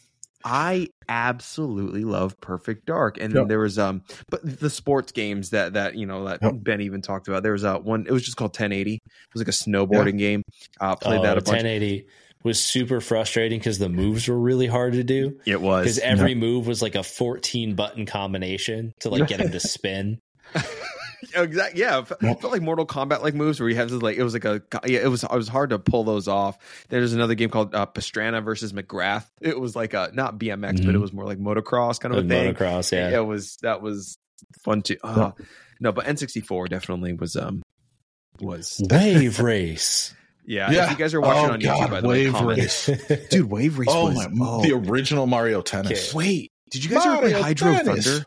I 0.45 0.87
absolutely 1.09 2.03
love 2.05 2.39
Perfect 2.39 2.85
Dark, 2.85 3.17
and 3.19 3.33
Yep. 3.33 3.41
then 3.43 3.47
there 3.47 3.59
was 3.59 3.77
um, 3.79 4.03
but 4.29 4.41
the 4.59 4.69
sports 4.69 5.11
games 5.11 5.49
that 5.49 5.73
that 5.73 5.95
you 5.95 6.05
know 6.05 6.25
that 6.25 6.39
Yep. 6.41 6.53
Ben 6.59 6.81
even 6.81 7.01
talked 7.01 7.27
about. 7.27 7.43
There 7.43 7.51
was 7.53 7.65
uh, 7.65 7.79
one. 7.79 8.05
It 8.07 8.11
was 8.11 8.23
just 8.23 8.37
called 8.37 8.53
1080. 8.53 8.95
It 8.95 9.01
was 9.33 9.41
like 9.41 9.47
a 9.47 9.51
snowboarding 9.51 10.17
game. 10.17 10.43
Uh, 10.79 10.95
played 10.95 11.19
Oh, 11.19 11.23
that 11.23 11.37
a 11.37 11.41
bunch. 11.41 11.47
1080 11.47 12.05
was 12.43 12.63
super 12.63 13.01
frustrating 13.01 13.59
because 13.59 13.79
the 13.79 13.89
moves 13.89 14.27
were 14.27 14.37
really 14.37 14.67
hard 14.67 14.93
to 14.93 15.03
do. 15.03 15.39
It 15.45 15.61
was 15.61 15.83
Because 15.83 15.99
every 15.99 16.35
move 16.35 16.67
was 16.67 16.81
like 16.81 16.95
a 16.95 17.03
14 17.03 17.75
button 17.75 18.05
combination 18.05 18.93
to 18.99 19.09
like 19.09 19.27
get 19.27 19.39
him 19.39 19.51
to 19.51 19.59
spin. 19.59 20.19
exactly. 21.35 21.81
Yeah, 21.81 21.99
it 21.99 22.07
felt 22.39 22.51
like 22.51 22.61
Mortal 22.61 22.85
Kombat 22.85 23.21
like 23.21 23.33
moves 23.33 23.59
where 23.59 23.69
you 23.69 23.75
have 23.75 23.89
this 23.89 24.01
like 24.01 24.17
it 24.17 24.23
was 24.23 24.33
like 24.33 24.45
a 24.45 24.61
yeah, 24.85 24.99
it 24.99 25.09
was 25.09 25.23
it 25.23 25.31
was 25.31 25.47
hard 25.47 25.71
to 25.71 25.79
pull 25.79 26.03
those 26.03 26.27
off. 26.27 26.57
There's 26.89 27.13
another 27.13 27.35
game 27.35 27.49
called 27.49 27.73
uh, 27.75 27.85
Pastrana 27.85 28.43
versus 28.43 28.73
McGrath. 28.73 29.25
It 29.41 29.59
was 29.59 29.75
like 29.75 29.93
a 29.93 30.11
not 30.13 30.37
BMX, 30.37 30.73
mm-hmm. 30.73 30.85
but 30.85 30.95
it 30.95 30.99
was 30.99 31.13
more 31.13 31.25
like 31.25 31.39
motocross 31.39 31.99
kind 31.99 32.15
of 32.15 32.25
a 32.25 32.27
thing. 32.27 32.53
Motocross, 32.53 32.91
yeah. 32.91 33.09
It 33.09 33.25
was 33.25 33.57
that 33.61 33.81
was 33.81 34.17
fun 34.63 34.81
too. 34.81 34.97
Uh, 35.03 35.31
no, 35.79 35.91
but 35.91 36.05
N64 36.05 36.69
definitely 36.69 37.13
was 37.13 37.35
um 37.35 37.61
was 38.39 38.81
Wave 38.89 39.39
Race. 39.39 40.13
Yeah, 40.47 40.71
yeah. 40.71 40.85
If 40.85 40.91
you 40.91 40.97
guys 40.97 41.13
are 41.13 41.19
watching 41.19 41.49
oh, 41.49 41.53
on 41.53 41.59
God, 41.59 41.77
YouTube, 41.77 41.91
by 41.91 42.01
the 42.01 42.07
Wave 42.07 42.33
way, 42.33 42.55
Race, 42.55 42.85
dude, 43.29 43.49
Wave 43.49 43.77
Race. 43.77 43.89
Oh 43.91 44.05
was, 44.05 44.15
my, 44.15 44.45
oh. 44.45 44.61
the 44.61 44.71
original 44.71 45.27
Mario 45.27 45.61
Tennis. 45.61 46.09
Okay. 46.09 46.17
Wait, 46.17 46.51
did 46.71 46.83
you 46.85 46.89
guys 46.89 47.05
Mario 47.05 47.19
ever 47.19 47.29
play 47.29 47.41
Hydro 47.41 47.73
Tennis. 47.73 48.05
Thunder? 48.07 48.25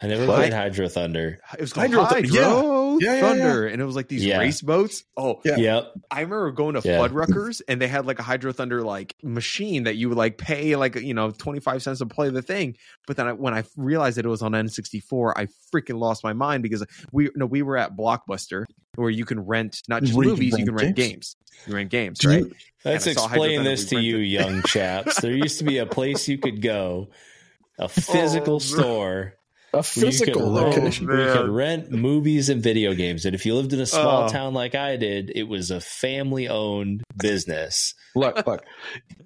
I 0.00 0.06
never 0.06 0.26
what? 0.26 0.36
played 0.36 0.52
Hydro 0.52 0.88
Thunder. 0.88 1.38
It 1.54 1.60
was 1.60 1.72
called 1.72 1.88
Hydro, 1.88 2.04
Hydro 2.04 2.98
yeah. 3.00 3.14
Yeah, 3.14 3.20
Thunder, 3.20 3.66
yeah, 3.66 3.72
and 3.72 3.82
it 3.82 3.84
was 3.84 3.96
like 3.96 4.08
these 4.08 4.26
race 4.26 4.60
boats. 4.60 5.04
Oh, 5.16 5.40
yeah. 5.44 5.56
Yep. 5.56 5.92
I 6.10 6.20
remember 6.20 6.52
going 6.52 6.74
to 6.74 6.80
Fuddruckers, 6.80 7.62
and 7.66 7.80
they 7.80 7.88
had 7.88 8.06
like 8.06 8.18
a 8.18 8.22
Hydro 8.22 8.52
Thunder 8.52 8.82
like 8.82 9.16
machine 9.22 9.84
that 9.84 9.96
you 9.96 10.08
would 10.08 10.18
like 10.18 10.38
pay 10.38 10.76
like 10.76 10.96
you 10.96 11.14
know 11.14 11.30
twenty 11.30 11.60
five 11.60 11.82
cents 11.82 11.98
to 11.98 12.06
play 12.06 12.30
the 12.30 12.42
thing. 12.42 12.76
But 13.06 13.16
then 13.16 13.28
I, 13.28 13.32
when 13.32 13.54
I 13.54 13.64
realized 13.76 14.18
that 14.18 14.24
it 14.24 14.28
was 14.28 14.42
on 14.42 14.54
N 14.54 14.68
sixty 14.68 15.00
four, 15.00 15.36
I 15.36 15.48
freaking 15.74 15.98
lost 15.98 16.22
my 16.22 16.32
mind 16.32 16.62
because 16.62 16.84
we 17.12 17.30
no 17.34 17.46
we 17.46 17.62
were 17.62 17.76
at 17.76 17.96
Blockbuster 17.96 18.66
where 18.94 19.10
you 19.10 19.24
can 19.24 19.40
rent 19.40 19.82
not 19.88 20.02
just 20.02 20.16
movies, 20.16 20.56
you 20.58 20.64
can 20.64 20.74
rent 20.74 20.96
games. 20.96 21.08
games. 21.08 21.36
You 21.66 21.74
rent 21.74 21.90
games, 21.90 22.24
right? 22.24 22.44
You, 22.44 22.54
let's 22.84 23.06
explain 23.06 23.64
this 23.64 23.86
to 23.86 24.00
you, 24.00 24.18
young 24.18 24.62
chaps. 24.62 25.20
There 25.20 25.32
used 25.32 25.58
to 25.58 25.64
be 25.64 25.78
a 25.78 25.86
place 25.86 26.28
you 26.28 26.38
could 26.38 26.62
go, 26.62 27.08
a 27.78 27.82
oh, 27.84 27.88
physical 27.88 28.56
oh, 28.56 28.58
store 28.60 29.37
a 29.72 29.82
physical 29.82 30.50
location. 30.50 31.06
You 31.08 31.32
could 31.32 31.48
rent 31.48 31.90
movies 31.90 32.48
and 32.48 32.62
video 32.62 32.94
games. 32.94 33.24
And 33.24 33.34
if 33.34 33.44
you 33.44 33.54
lived 33.54 33.72
in 33.72 33.80
a 33.80 33.86
small 33.86 34.24
oh. 34.24 34.28
town 34.28 34.54
like 34.54 34.74
I 34.74 34.96
did, 34.96 35.30
it 35.34 35.44
was 35.44 35.70
a 35.70 35.80
family 35.80 36.48
owned 36.48 37.02
business. 37.16 37.94
Look, 38.14 38.46
look. 38.46 38.64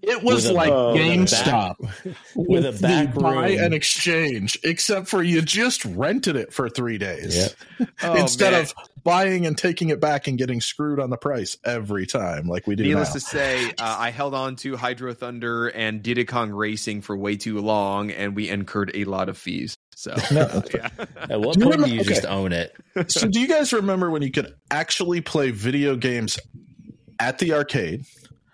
It 0.03 0.23
was 0.23 0.51
like 0.51 0.71
a, 0.71 0.99
GameStop 0.99 1.77
with, 1.79 2.17
with 2.35 2.67
a 2.67 2.83
back 2.83 3.15
room. 3.15 3.23
buy 3.23 3.49
and 3.51 3.73
exchange, 3.73 4.59
except 4.65 5.09
for 5.09 5.23
you 5.23 5.41
just 5.43 5.85
rented 5.85 6.37
it 6.37 6.53
for 6.53 6.69
three 6.69 6.99
days 6.99 7.37
yep. 7.79 7.89
oh, 8.03 8.15
instead 8.15 8.53
man. 8.53 8.63
of 8.63 8.75
buying 9.05 9.47
and 9.47 9.57
taking 9.57 9.91
it 9.91 10.01
back 10.01 10.27
and 10.27 10.39
getting 10.39 10.61
screwed 10.61 11.01
on 11.01 11.11
the 11.11 11.17
price 11.17 11.57
every 11.65 12.07
time, 12.07 12.49
like 12.49 12.67
we 12.67 12.75
do. 12.75 12.83
Needless 12.83 13.11
now. 13.11 13.15
to 13.15 13.21
say, 13.21 13.71
uh, 13.71 13.97
I 13.99 14.11
held 14.11 14.35
on 14.35 14.57
to 14.57 14.77
Hydro 14.77 15.15
Thunder 15.15 15.69
and 15.69 16.03
Diddy 16.03 16.25
Kong 16.25 16.51
Racing 16.51 17.03
for 17.03 17.17
way 17.17 17.37
too 17.37 17.61
long, 17.61 18.11
and 18.11 18.35
we 18.35 18.49
incurred 18.49 18.91
a 18.95 19.05
lot 19.05 19.29
of 19.29 19.39
fees. 19.39 19.77
So, 19.95 20.15
no. 20.33 20.63
yeah. 20.75 20.89
At 21.17 21.41
what 21.41 21.59
point 21.59 21.59
remember, 21.59 21.87
do 21.87 21.95
you 21.95 22.01
okay. 22.01 22.09
just 22.09 22.27
own 22.27 22.53
it? 22.53 22.75
so, 23.09 23.29
do 23.29 23.41
you 23.41 23.49
guys 23.49 23.73
remember 23.73 24.11
when 24.11 24.23
you 24.23 24.31
could 24.31 24.55
actually 24.71 25.21
play 25.21 25.51
video 25.51 25.97
games 25.97 26.39
at 27.19 27.39
the 27.39 27.55
arcade? 27.55 28.05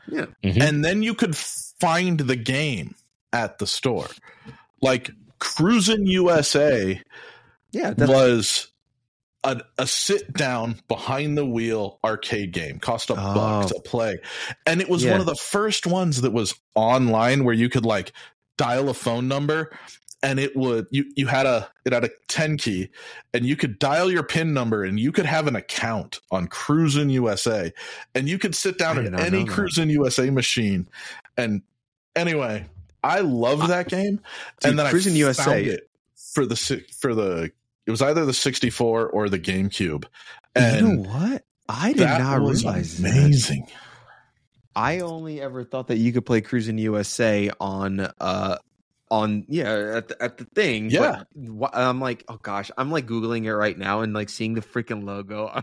Yeah. 0.08 0.26
Mm-hmm. 0.42 0.62
And 0.62 0.84
then 0.84 1.02
you 1.02 1.14
could 1.14 1.36
find 1.36 2.18
the 2.18 2.36
game 2.36 2.94
at 3.32 3.58
the 3.58 3.66
store. 3.66 4.08
Like 4.80 5.10
Cruis'n 5.40 6.06
USA 6.06 7.00
yeah, 7.72 7.94
was 7.98 8.68
a, 9.44 9.60
a, 9.76 9.86
sit 9.86 10.32
down 10.32 10.80
behind 10.88 11.36
the 11.36 11.44
wheel 11.46 11.98
arcade 12.02 12.52
game 12.52 12.78
cost 12.78 13.10
a 13.10 13.14
oh. 13.14 13.34
buck 13.34 13.68
to 13.68 13.80
play 13.84 14.18
and 14.66 14.80
it 14.80 14.88
was 14.88 15.04
yeah. 15.04 15.12
one 15.12 15.20
of 15.20 15.26
the 15.26 15.36
first 15.36 15.86
ones 15.86 16.22
that 16.22 16.32
was 16.32 16.54
online 16.74 17.44
where 17.44 17.54
you 17.54 17.68
could 17.68 17.84
like 17.84 18.12
dial 18.56 18.88
a 18.88 18.94
phone 18.94 19.28
number 19.28 19.70
and 20.22 20.40
it 20.40 20.56
would 20.56 20.86
you 20.90 21.04
you 21.16 21.26
had 21.26 21.46
a 21.46 21.68
it 21.84 21.92
had 21.92 22.04
a 22.04 22.10
10 22.28 22.56
key 22.56 22.88
and 23.32 23.46
you 23.46 23.56
could 23.56 23.78
dial 23.78 24.10
your 24.10 24.22
pin 24.22 24.52
number 24.52 24.84
and 24.84 24.98
you 24.98 25.12
could 25.12 25.26
have 25.26 25.46
an 25.46 25.56
account 25.56 26.20
on 26.30 26.48
Cruis'n 26.48 27.10
USA 27.12 27.72
and 28.14 28.28
you 28.28 28.38
could 28.38 28.54
sit 28.54 28.78
down 28.78 28.98
at 28.98 29.18
any 29.20 29.44
Cruis'n 29.44 29.90
USA 29.90 30.30
machine. 30.30 30.88
And 31.36 31.62
anyway 32.16 32.66
I 33.04 33.20
love 33.20 33.68
that 33.68 33.88
game. 33.88 34.16
Dude, 34.60 34.70
and 34.70 34.78
then 34.78 34.92
Cruis'n 34.92 35.14
USA 35.14 35.64
it 35.64 35.88
for 36.32 36.46
the 36.46 36.56
for 36.98 37.14
the 37.14 37.50
it 37.86 37.90
was 37.90 38.02
either 38.02 38.26
the 38.26 38.34
64 38.34 39.08
or 39.08 39.28
the 39.28 39.38
GameCube. 39.38 40.04
And 40.54 40.86
you 40.86 40.94
know 40.94 41.08
what? 41.08 41.44
I 41.68 41.92
did 41.92 42.06
not 42.06 42.40
realize 42.40 42.98
amazing. 42.98 43.66
That. 43.66 43.72
I 44.74 45.00
only 45.00 45.40
ever 45.40 45.64
thought 45.64 45.88
that 45.88 45.98
you 45.98 46.12
could 46.12 46.26
play 46.26 46.40
Cruis'n 46.40 46.78
USA 46.80 47.50
on 47.60 48.00
uh 48.20 48.58
on 49.10 49.44
yeah 49.48 49.96
at 49.96 50.08
the, 50.08 50.22
at 50.22 50.38
the 50.38 50.44
thing. 50.44 50.90
Yeah, 50.90 51.24
but 51.34 51.70
I'm 51.74 52.00
like, 52.00 52.24
oh 52.28 52.38
gosh, 52.42 52.70
I'm 52.76 52.90
like 52.90 53.06
googling 53.06 53.44
it 53.44 53.54
right 53.54 53.76
now 53.76 54.00
and 54.00 54.12
like 54.12 54.28
seeing 54.28 54.54
the 54.54 54.60
freaking 54.60 55.04
logo. 55.04 55.62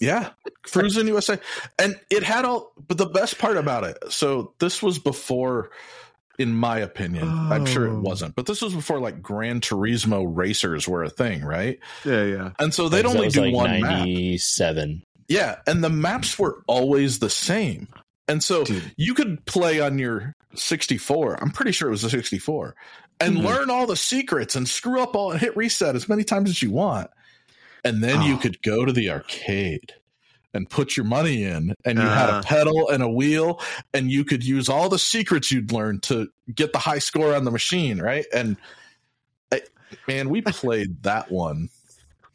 yeah, 0.00 0.30
Cruis'n 0.66 1.06
USA, 1.08 1.38
and 1.78 1.98
it 2.10 2.22
had 2.22 2.44
all. 2.44 2.72
But 2.86 2.98
the 2.98 3.06
best 3.06 3.38
part 3.38 3.56
about 3.56 3.84
it, 3.84 3.98
so 4.08 4.54
this 4.58 4.82
was 4.82 4.98
before. 4.98 5.70
In 6.38 6.54
my 6.54 6.80
opinion, 6.80 7.26
oh. 7.26 7.48
I'm 7.50 7.64
sure 7.64 7.86
it 7.86 7.94
oh. 7.94 8.00
wasn't, 8.00 8.34
but 8.34 8.44
this 8.44 8.60
was 8.60 8.74
before 8.74 9.00
like 9.00 9.22
Gran 9.22 9.62
Turismo 9.62 10.22
racers 10.28 10.86
were 10.86 11.02
a 11.02 11.08
thing, 11.08 11.42
right? 11.42 11.78
Yeah, 12.04 12.24
yeah. 12.24 12.50
And 12.58 12.74
so 12.74 12.90
they'd 12.90 13.06
only 13.06 13.28
do 13.30 13.40
like 13.40 13.54
one 13.54 13.80
97. 13.80 14.88
map. 14.90 15.02
Yeah, 15.28 15.56
and 15.66 15.82
the 15.82 15.88
maps 15.88 16.38
were 16.38 16.62
always 16.66 17.20
the 17.20 17.30
same. 17.30 17.88
And 18.28 18.42
so 18.42 18.64
Dude. 18.64 18.92
you 18.96 19.14
could 19.14 19.46
play 19.46 19.80
on 19.80 19.98
your 19.98 20.35
64. 20.54 21.42
I'm 21.42 21.50
pretty 21.50 21.72
sure 21.72 21.88
it 21.88 21.92
was 21.92 22.04
a 22.04 22.10
64 22.10 22.74
and 23.20 23.36
mm-hmm. 23.36 23.46
learn 23.46 23.70
all 23.70 23.86
the 23.86 23.96
secrets 23.96 24.56
and 24.56 24.68
screw 24.68 25.00
up 25.00 25.16
all 25.16 25.30
and 25.30 25.40
hit 25.40 25.56
reset 25.56 25.96
as 25.96 26.08
many 26.08 26.24
times 26.24 26.50
as 26.50 26.62
you 26.62 26.70
want. 26.70 27.10
And 27.84 28.02
then 28.02 28.18
oh. 28.18 28.26
you 28.26 28.36
could 28.36 28.62
go 28.62 28.84
to 28.84 28.92
the 28.92 29.10
arcade 29.10 29.94
and 30.52 30.68
put 30.68 30.96
your 30.96 31.04
money 31.04 31.44
in 31.44 31.74
and 31.84 31.98
you 31.98 32.04
uh. 32.04 32.14
had 32.14 32.28
a 32.28 32.32
uh-huh. 32.32 32.42
pedal 32.42 32.88
and 32.90 33.02
a 33.02 33.08
wheel 33.08 33.60
and 33.92 34.10
you 34.10 34.24
could 34.24 34.44
use 34.44 34.68
all 34.68 34.88
the 34.88 34.98
secrets 34.98 35.50
you'd 35.50 35.72
learned 35.72 36.02
to 36.04 36.28
get 36.54 36.72
the 36.72 36.78
high 36.78 36.98
score 36.98 37.34
on 37.34 37.44
the 37.44 37.50
machine, 37.50 37.98
right? 37.98 38.26
And 38.32 38.56
I, 39.52 39.62
man, 40.08 40.28
we 40.30 40.42
played 40.42 41.02
that 41.02 41.30
one 41.30 41.68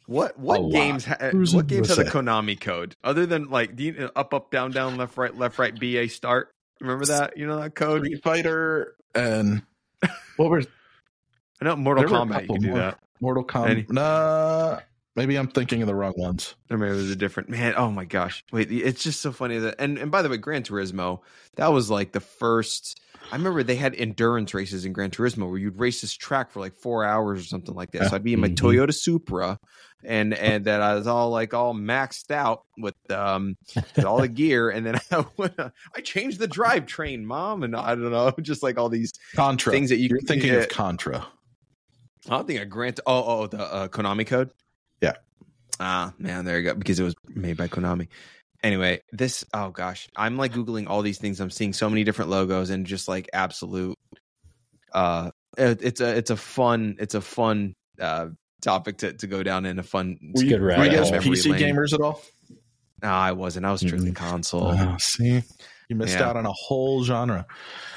what 0.06 0.38
what 0.38 0.70
games 0.70 1.04
ha- 1.04 1.30
what 1.32 1.66
games 1.66 1.88
have 1.88 1.96
the 1.96 2.04
Konami 2.04 2.60
code 2.60 2.96
other 3.04 3.24
than 3.24 3.48
like 3.48 3.78
you, 3.78 4.10
up 4.16 4.34
up 4.34 4.50
down 4.50 4.70
down 4.72 4.96
left 4.96 5.16
right 5.16 5.34
left 5.34 5.58
right 5.58 5.78
B 5.78 5.96
A 5.96 6.08
start? 6.08 6.52
Remember 6.82 7.06
that? 7.06 7.36
You 7.38 7.46
know 7.46 7.60
that 7.60 7.76
code? 7.76 8.04
Street 8.04 8.22
Fighter 8.22 8.96
and 9.14 9.62
what 10.36 10.50
were 10.50 10.62
I 11.60 11.64
know 11.64 11.76
Mortal 11.76 12.04
Kombat. 12.04 12.42
You 12.42 12.46
can 12.48 12.60
do 12.60 12.68
more. 12.68 12.78
that. 12.78 12.98
Mortal 13.20 13.44
Kombat. 13.44 13.70
Any- 13.70 13.86
nah, 13.88 14.80
maybe 15.14 15.36
I'm 15.36 15.46
thinking 15.46 15.80
of 15.80 15.86
the 15.86 15.94
wrong 15.94 16.14
ones. 16.16 16.56
Or 16.70 16.76
maybe 16.76 16.92
it 16.92 16.96
was 16.96 17.10
a 17.10 17.16
different 17.16 17.48
man. 17.50 17.74
Oh 17.76 17.92
my 17.92 18.04
gosh! 18.04 18.44
Wait, 18.50 18.72
it's 18.72 19.04
just 19.04 19.20
so 19.20 19.30
funny 19.30 19.58
that 19.58 19.76
and 19.78 19.96
and 19.96 20.10
by 20.10 20.22
the 20.22 20.28
way, 20.28 20.38
Gran 20.38 20.64
Turismo 20.64 21.20
that 21.54 21.72
was 21.72 21.88
like 21.88 22.12
the 22.12 22.20
first. 22.20 23.00
I 23.30 23.36
remember 23.36 23.62
they 23.62 23.76
had 23.76 23.94
endurance 23.94 24.52
races 24.52 24.84
in 24.84 24.92
Gran 24.92 25.10
Turismo 25.10 25.48
where 25.48 25.58
you'd 25.58 25.78
race 25.78 26.00
this 26.00 26.14
track 26.14 26.50
for 26.50 26.60
like 26.60 26.74
four 26.74 27.04
hours 27.04 27.40
or 27.40 27.44
something 27.44 27.74
like 27.74 27.92
that. 27.92 28.10
So 28.10 28.16
I'd 28.16 28.24
be 28.24 28.34
in 28.34 28.40
my 28.40 28.48
mm-hmm. 28.48 28.66
Toyota 28.66 28.94
Supra 28.94 29.58
and 30.04 30.34
and 30.34 30.64
that 30.64 30.80
I 30.80 30.94
was 30.94 31.06
all 31.06 31.30
like 31.30 31.54
all 31.54 31.74
maxed 31.74 32.30
out 32.30 32.64
with 32.76 32.94
um 33.10 33.56
with 33.74 34.04
all 34.04 34.20
the 34.20 34.28
gear, 34.42 34.70
and 34.70 34.86
then 34.86 35.00
I, 35.10 35.24
I 35.96 36.00
changed 36.00 36.38
the 36.38 36.48
drivetrain, 36.48 37.22
mom, 37.22 37.62
and 37.62 37.76
I 37.76 37.94
don't 37.94 38.10
know, 38.10 38.32
just 38.42 38.62
like 38.62 38.78
all 38.78 38.88
these 38.88 39.12
Contra 39.36 39.72
things 39.72 39.90
that 39.90 39.98
you, 39.98 40.14
are 40.14 40.20
thinking 40.20 40.54
of 40.54 40.68
Contra. 40.68 41.26
I 42.28 42.30
don't 42.30 42.46
think 42.46 42.60
I 42.60 42.64
grant. 42.64 43.00
Oh, 43.06 43.24
oh, 43.24 43.46
the 43.48 43.60
uh, 43.60 43.88
Konami 43.88 44.26
code. 44.26 44.52
Yeah. 45.00 45.14
Ah, 45.80 46.12
man, 46.18 46.44
there 46.44 46.60
you 46.60 46.64
go. 46.64 46.74
Because 46.74 47.00
it 47.00 47.02
was 47.02 47.16
made 47.28 47.56
by 47.56 47.66
Konami. 47.66 48.06
Anyway, 48.62 49.00
this. 49.10 49.44
Oh 49.52 49.70
gosh, 49.70 50.08
I'm 50.16 50.36
like 50.36 50.52
googling 50.52 50.88
all 50.88 51.02
these 51.02 51.18
things. 51.18 51.40
I'm 51.40 51.50
seeing 51.50 51.72
so 51.72 51.90
many 51.90 52.04
different 52.04 52.30
logos 52.30 52.70
and 52.70 52.86
just 52.86 53.08
like 53.08 53.28
absolute. 53.32 53.98
Uh, 54.92 55.30
it's 55.56 56.00
a 56.00 56.16
it's 56.16 56.30
a 56.30 56.36
fun 56.36 56.96
it's 56.98 57.14
a 57.14 57.20
fun 57.20 57.74
uh 58.00 58.28
topic 58.62 58.98
to, 58.98 59.12
to 59.12 59.26
go 59.26 59.42
down 59.42 59.66
in 59.66 59.78
a 59.78 59.82
fun. 59.82 60.18
Were 60.34 60.42
you, 60.42 60.58
were 60.58 60.70
you 60.84 60.90
guys 60.90 61.10
PC 61.10 61.50
lane. 61.50 61.74
gamers 61.74 61.92
at 61.92 62.00
all? 62.00 62.22
No, 63.02 63.08
I 63.08 63.32
wasn't. 63.32 63.66
I 63.66 63.72
was 63.72 63.80
strictly 63.80 64.12
mm-hmm. 64.12 64.30
console. 64.30 64.68
Oh, 64.68 64.96
see, 64.98 65.42
you 65.88 65.96
missed 65.96 66.18
yeah. 66.18 66.28
out 66.28 66.36
on 66.36 66.46
a 66.46 66.52
whole 66.52 67.02
genre. 67.02 67.46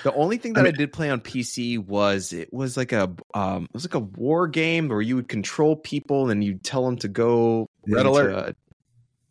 The 0.03 0.13
only 0.13 0.38
thing 0.38 0.53
that 0.53 0.61
I, 0.61 0.63
mean, 0.63 0.74
I, 0.74 0.78
did 0.78 0.91
play 0.93 1.11
on 1.11 1.22
PC 1.22 1.78
was 1.78 2.34
it 2.34 2.51
was 2.51 2.76
like 2.76 2.91
a 2.91 3.13
um, 3.36 3.66
it 3.66 3.74
was 3.74 3.86
like 3.86 3.93
a 3.93 3.99
war 3.99 4.47
game 4.47 4.88
where 4.88 5.01
you 5.01 5.16
would 5.16 5.30
control 5.30 5.76
people 5.76 6.32
and 6.32 6.43
you'd 6.43 6.63
tell 6.63 6.84
them 6.84 6.97
to 6.97 7.07
go. 7.07 7.70
Red 7.88 8.07
alert. 8.07 8.57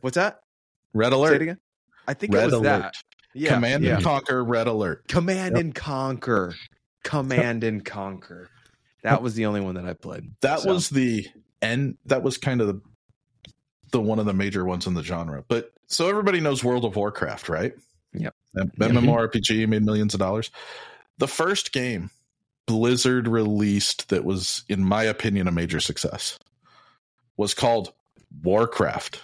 what's 0.00 0.14
that? 0.14 0.43
Red 0.94 1.12
alert. 1.12 1.58
I 2.06 2.14
think 2.14 2.32
Red 2.32 2.42
it 2.42 2.46
was 2.46 2.54
alert. 2.54 2.62
that. 2.62 2.94
Yeah, 3.34 3.54
Command 3.54 3.84
yeah. 3.84 3.96
and 3.96 4.04
Conquer. 4.04 4.42
Red 4.42 4.68
alert. 4.68 5.08
Command 5.08 5.56
yep. 5.56 5.64
and 5.64 5.74
Conquer. 5.74 6.54
Command 7.02 7.64
and 7.64 7.84
Conquer. 7.84 8.48
That 9.02 9.20
was 9.20 9.34
the 9.34 9.46
only 9.46 9.60
one 9.60 9.74
that 9.74 9.84
I 9.84 9.92
played. 9.92 10.30
That 10.40 10.60
so. 10.60 10.72
was 10.72 10.88
the 10.88 11.26
end. 11.60 11.98
That 12.06 12.22
was 12.22 12.38
kind 12.38 12.60
of 12.62 12.68
the 12.68 12.80
the 13.90 14.00
one 14.00 14.18
of 14.18 14.26
the 14.26 14.32
major 14.32 14.64
ones 14.64 14.86
in 14.86 14.94
the 14.94 15.02
genre. 15.02 15.44
But 15.46 15.72
so 15.88 16.08
everybody 16.08 16.40
knows 16.40 16.64
World 16.64 16.84
of 16.84 16.96
Warcraft, 16.96 17.48
right? 17.48 17.74
Yep. 18.14 18.34
MMORPG 18.56 19.32
mm-hmm. 19.32 19.70
made 19.70 19.84
millions 19.84 20.14
of 20.14 20.20
dollars. 20.20 20.50
The 21.18 21.28
first 21.28 21.72
game 21.72 22.10
Blizzard 22.66 23.28
released 23.28 24.08
that 24.08 24.24
was, 24.24 24.64
in 24.68 24.84
my 24.84 25.04
opinion, 25.04 25.48
a 25.48 25.52
major 25.52 25.80
success 25.80 26.38
was 27.36 27.54
called 27.54 27.92
Warcraft. 28.42 29.20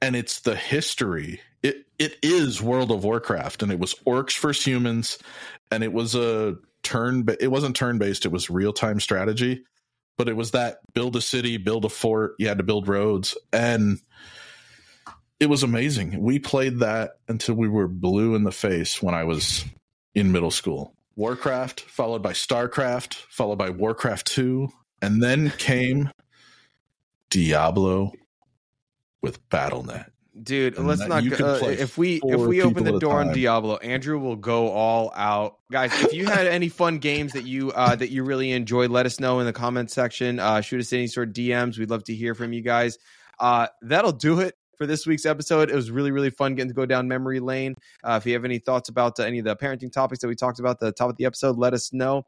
And 0.00 0.14
it's 0.14 0.40
the 0.40 0.54
history. 0.54 1.40
It 1.62 1.86
it 1.98 2.16
is 2.22 2.62
World 2.62 2.90
of 2.90 3.04
Warcraft 3.04 3.62
and 3.62 3.72
it 3.72 3.78
was 3.78 3.94
orcs 4.06 4.38
versus 4.38 4.64
humans 4.64 5.18
and 5.70 5.82
it 5.82 5.92
was 5.92 6.14
a 6.14 6.56
turn 6.82 7.22
but 7.22 7.42
it 7.42 7.48
wasn't 7.48 7.76
turn 7.76 7.98
based, 7.98 8.24
it 8.24 8.32
was 8.32 8.48
real-time 8.48 9.00
strategy, 9.00 9.64
but 10.16 10.28
it 10.28 10.36
was 10.36 10.52
that 10.52 10.78
build 10.94 11.16
a 11.16 11.20
city, 11.20 11.56
build 11.56 11.84
a 11.84 11.88
fort, 11.88 12.34
you 12.38 12.46
had 12.46 12.58
to 12.58 12.64
build 12.64 12.86
roads 12.86 13.36
and 13.52 13.98
it 15.40 15.46
was 15.46 15.62
amazing. 15.62 16.20
We 16.20 16.38
played 16.38 16.80
that 16.80 17.12
until 17.28 17.54
we 17.54 17.68
were 17.68 17.88
blue 17.88 18.34
in 18.34 18.44
the 18.44 18.52
face 18.52 19.02
when 19.02 19.14
I 19.14 19.24
was 19.24 19.64
in 20.14 20.32
middle 20.32 20.50
school. 20.50 20.94
Warcraft, 21.16 21.80
followed 21.80 22.22
by 22.22 22.32
StarCraft, 22.32 23.14
followed 23.28 23.58
by 23.58 23.70
Warcraft 23.70 24.26
2, 24.28 24.68
and 25.02 25.22
then 25.22 25.50
came 25.58 26.10
Diablo 27.30 28.12
with 29.22 29.46
BattleNet. 29.48 30.10
Dude, 30.40 30.76
And 30.76 30.86
let's 30.86 31.04
not 31.04 31.28
go, 31.28 31.54
uh, 31.54 31.66
if 31.66 31.98
we 31.98 32.20
if 32.22 32.40
we 32.40 32.62
open 32.62 32.84
the 32.84 33.00
door 33.00 33.20
on. 33.20 33.32
Diablo, 33.32 33.76
Andrew 33.78 34.20
will 34.20 34.36
go 34.36 34.68
all 34.68 35.12
out. 35.16 35.58
Guys, 35.72 35.90
if 36.00 36.12
you 36.12 36.26
had 36.26 36.46
any 36.46 36.68
fun 36.68 36.98
games 36.98 37.32
that 37.32 37.44
you 37.44 37.72
uh 37.72 37.96
that 37.96 38.10
you 38.10 38.22
really 38.22 38.52
enjoyed, 38.52 38.90
let 38.90 39.04
us 39.04 39.18
know 39.18 39.40
in 39.40 39.46
the 39.46 39.52
comments 39.52 39.94
section. 39.94 40.38
Uh 40.38 40.60
shoot 40.60 40.78
us 40.80 40.92
any 40.92 41.08
sort 41.08 41.28
of 41.28 41.34
DMs. 41.34 41.76
We'd 41.76 41.90
love 41.90 42.04
to 42.04 42.14
hear 42.14 42.36
from 42.36 42.52
you 42.52 42.62
guys. 42.62 42.98
Uh 43.40 43.66
that'll 43.82 44.12
do 44.12 44.38
it 44.38 44.54
for 44.78 44.86
this 44.86 45.06
week's 45.06 45.26
episode. 45.26 45.70
It 45.70 45.74
was 45.74 45.90
really, 45.90 46.12
really 46.12 46.30
fun 46.30 46.54
getting 46.54 46.68
to 46.68 46.74
go 46.74 46.86
down 46.86 47.08
memory 47.08 47.40
lane. 47.40 47.74
Uh, 48.02 48.18
if 48.20 48.26
you 48.26 48.32
have 48.32 48.44
any 48.44 48.58
thoughts 48.58 48.88
about 48.88 49.18
uh, 49.20 49.24
any 49.24 49.40
of 49.40 49.44
the 49.44 49.56
parenting 49.56 49.92
topics 49.92 50.20
that 50.22 50.28
we 50.28 50.36
talked 50.36 50.60
about 50.60 50.76
at 50.76 50.80
the 50.80 50.92
top 50.92 51.10
of 51.10 51.16
the 51.16 51.26
episode, 51.26 51.58
let 51.58 51.74
us 51.74 51.92
know. 51.92 52.24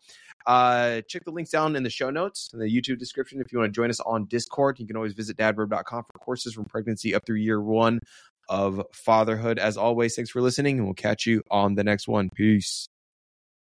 Uh, 0.47 1.01
check 1.03 1.25
the 1.25 1.31
links 1.31 1.51
down 1.51 1.77
in 1.77 1.83
the 1.83 1.91
show 1.91 2.11
notes 2.11 2.51
in 2.53 2.59
the 2.59 2.67
YouTube 2.67 2.99
description. 2.99 3.41
If 3.41 3.53
you 3.53 3.59
want 3.59 3.73
to 3.73 3.77
join 3.77 3.89
us 3.89 4.01
on 4.01 4.27
Discord, 4.27 4.79
you 4.81 4.87
can 4.87 4.97
always 4.97 5.13
visit 5.13 5.37
dadverb.com 5.37 6.05
for 6.05 6.19
courses 6.19 6.55
from 6.55 6.65
pregnancy 6.65 7.15
up 7.15 7.25
through 7.25 7.37
year 7.37 7.61
one 7.63 8.01
of 8.49 8.83
fatherhood. 8.93 9.59
As 9.59 9.77
always, 9.77 10.17
thanks 10.17 10.31
for 10.31 10.43
listening, 10.43 10.79
and 10.79 10.87
we'll 10.87 10.95
catch 10.95 11.27
you 11.27 11.43
on 11.51 11.77
the 11.77 11.85
next 11.85 12.09
one. 12.09 12.31
Peace. 12.31 12.89